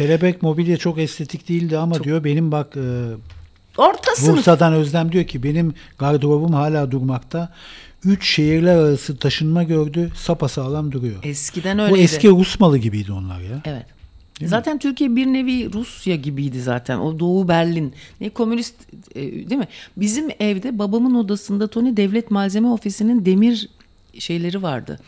[0.00, 2.80] Kelebek mobilya çok estetik değildi ama diyor benim bak e,
[3.76, 4.36] Orta sınıf.
[4.36, 7.52] Bursa'dan Özlem diyor ki benim gardırobum hala durmakta.
[8.04, 10.10] Üç şehirler arası taşınma gördü.
[10.16, 11.16] Sapasağlam duruyor.
[11.22, 12.00] Eskiden Bu öyleydi.
[12.00, 13.62] eski Rus malı gibiydi onlar ya.
[13.64, 13.86] Evet.
[14.44, 16.98] zaten Türkiye bir nevi Rusya gibiydi zaten.
[16.98, 17.94] O Doğu Berlin.
[18.20, 18.74] Ne komünist
[19.14, 19.68] e, değil mi?
[19.96, 23.68] Bizim evde babamın odasında Tony Devlet Malzeme Ofisi'nin demir
[24.18, 24.98] şeyleri vardı.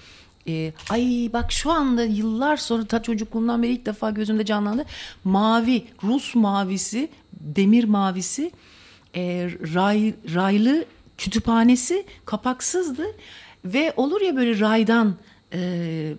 [0.49, 4.85] E, ay bak şu anda yıllar sonra ta çocukluğumdan beri ilk defa gözümde canlandı.
[5.25, 8.51] Mavi, Rus mavisi, demir mavisi,
[9.17, 10.85] e, ray, raylı
[11.19, 13.07] kütüphanesi kapaksızdı.
[13.65, 15.15] Ve olur ya böyle raydan
[15.53, 16.15] e,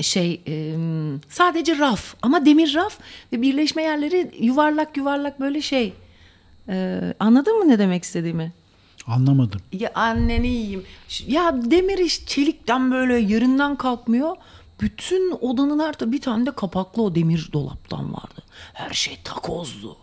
[0.00, 0.74] şey e,
[1.28, 2.98] sadece raf ama demir raf
[3.32, 5.92] ve birleşme yerleri yuvarlak yuvarlak böyle şey.
[6.68, 8.52] E, anladın mı ne demek istediğimi?
[9.06, 9.60] Anlamadım.
[9.72, 10.84] Ya anneni yiyeyim.
[11.26, 14.36] Ya demir iş çelikten böyle yerinden kalkmıyor.
[14.80, 18.42] Bütün odanın her bir tane de kapaklı o demir dolaptan vardı.
[18.72, 19.96] Her şey takozdu.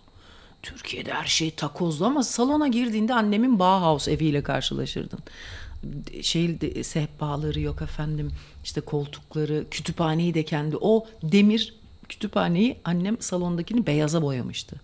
[0.64, 5.20] Türkiye'de her şey takozdu ama salona girdiğinde annemin Bauhaus eviyle karşılaşırdın.
[6.22, 8.32] Şey sehpaları yok efendim.
[8.64, 11.74] işte koltukları, kütüphaneyi de kendi o demir
[12.10, 14.76] kütüphaneyi annem salondakini beyaza boyamıştı.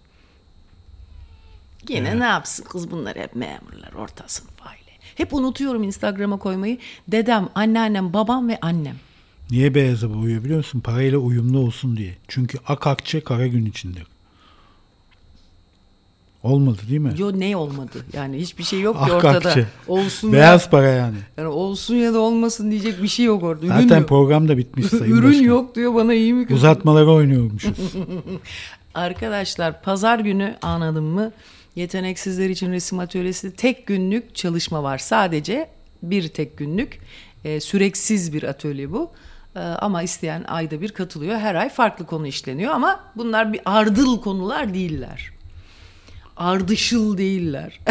[1.90, 4.80] Yine ne yapsın kız bunlar hep memurlar orta sınıf aile.
[5.16, 6.78] Hep unutuyorum Instagram'a koymayı.
[7.08, 8.96] Dedem, anneannem, babam ve annem.
[9.52, 10.80] Niye beyaza boyuyor biliyor musun?
[10.80, 12.16] Parayla uyumlu olsun diye.
[12.28, 14.04] Çünkü ak akçe kara gün içindir.
[16.44, 17.14] Olmadı değil mi?
[17.18, 18.06] Yo ne olmadı?
[18.14, 19.50] Yani hiçbir şey yok ki ortada.
[19.50, 19.66] akçe.
[19.88, 20.70] Olsun Beyaz ya.
[20.70, 21.18] para yani.
[21.38, 23.66] Yani olsun ya da olmasın diyecek bir şey yok orada.
[23.66, 24.10] Ürün Zaten yok.
[24.10, 25.44] program da bitmiş sayın Ürün başkan.
[25.44, 26.54] yok diyor bana iyi mi kötü?
[26.56, 27.78] Uzatmaları oynuyormuşuz.
[28.94, 31.32] Arkadaşlar pazar günü anladın mı?
[31.80, 34.98] Yeteneksizler için resim atölyesi tek günlük çalışma var.
[34.98, 35.70] Sadece
[36.04, 37.00] bir tek günlük
[37.46, 39.12] e, süreksiz bir atölye bu.
[39.56, 41.40] Ee, ama isteyen ayda bir katılıyor.
[41.40, 45.32] Her ay farklı konu işleniyor ama bunlar bir ardıl konular değiller.
[46.38, 47.80] Ardışıl değiller.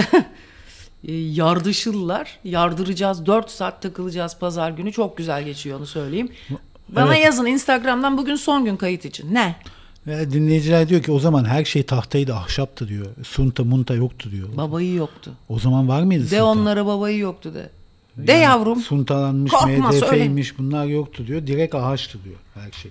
[1.05, 2.39] E, Yardışıllar.
[2.45, 3.27] Yardıracağız.
[3.27, 4.93] 4 saat takılacağız pazar günü.
[4.93, 6.33] Çok güzel geçiyor onu söyleyeyim.
[6.89, 7.25] Bana Evet.
[7.25, 9.35] yazın Instagram'dan bugün son gün kayıt için.
[9.35, 9.57] Ne?
[10.09, 13.07] Ve dinleyiciler diyor ki o zaman her şey tahtaydı, ahşaptı diyor.
[13.25, 14.49] Sunta munta yoktu diyor.
[14.57, 15.33] Babayı yoktu.
[15.49, 16.45] O zaman var mıydı De sunta?
[16.45, 17.71] onlara babayı yoktu de.
[18.17, 18.81] De yavrum.
[18.81, 21.47] Suntalanmış, Korkma, MDF'ymiş bunlar yoktu diyor.
[21.47, 22.91] Direkt ağaçtı diyor her şey.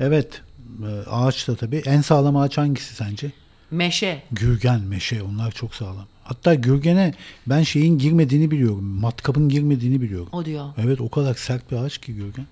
[0.00, 0.42] Evet.
[0.82, 1.82] e, Ağaç da tabii.
[1.86, 3.30] En sağlam ağaç hangisi sence?
[3.70, 4.22] Meşe.
[4.32, 6.06] Gürgen, meşe onlar çok sağlam.
[6.24, 7.14] Hatta gürgene
[7.46, 8.84] ben şeyin girmediğini biliyorum.
[8.84, 10.28] Matkapın girmediğini biliyorum.
[10.32, 10.64] O diyor.
[10.84, 12.46] Evet o kadar sert bir ağaç ki gürgen.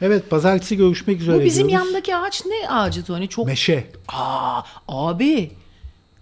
[0.00, 1.86] Evet pazartesi görüşmek üzere Bu bizim diyoruz.
[1.86, 3.26] yandaki ağaç ne ağacı Tony?
[3.26, 3.90] Çok Meşe.
[4.08, 5.50] Aa, abi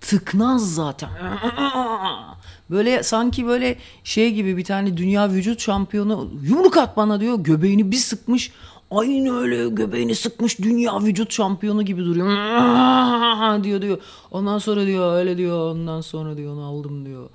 [0.01, 1.11] tıknaz zaten.
[2.71, 7.39] Böyle sanki böyle şey gibi bir tane dünya vücut şampiyonu yumruk at bana diyor.
[7.39, 8.53] Göbeğini bir sıkmış.
[8.91, 12.27] Aynı öyle göbeğini sıkmış dünya vücut şampiyonu gibi duruyor.
[13.65, 13.99] diyor diyor.
[14.31, 15.71] Ondan sonra diyor öyle diyor.
[15.71, 17.29] Ondan sonra diyor onu aldım diyor.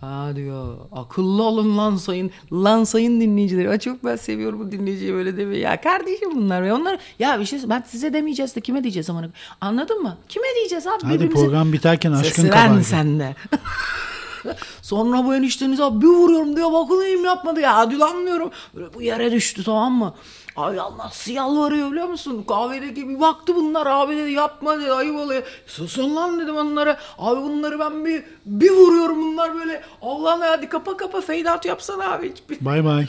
[0.00, 3.70] Ha diyor akıllı olun lan sayın lan sayın dinleyicileri.
[3.70, 5.60] Aa, çok ben seviyorum bu dinleyiciyi böyle demeyi.
[5.62, 9.22] Ya kardeşim bunlar ve onlar ya bir şey ben size demeyeceğiz de kime diyeceğiz ama
[9.60, 10.16] anladın mı?
[10.28, 11.44] Kime diyeceğiz abi Hadi birbirimize?
[11.44, 12.84] program biterken aşkın kabardı.
[12.84, 13.34] sen de.
[14.82, 18.50] Sonra bu enişteniz abi bir vuruyorum diyor bakılayım yapmadı ya hadi lan diyorum.
[18.74, 20.14] Böyle bu yere düştü tamam mı?
[20.56, 22.44] Ya nasıl yalvarıyor biliyor musun?
[22.48, 25.42] Kahvedeki bir baktı bunlar abi dedi yapma dedi ayıp oluyor.
[25.66, 26.98] Susun lan dedim onlara.
[27.18, 29.82] Abi bunları ben bir bir vuruyorum bunlar böyle.
[30.02, 32.34] Allah'ım hadi kapa kapa fade out yapsana abi.
[32.60, 33.06] Bay bay.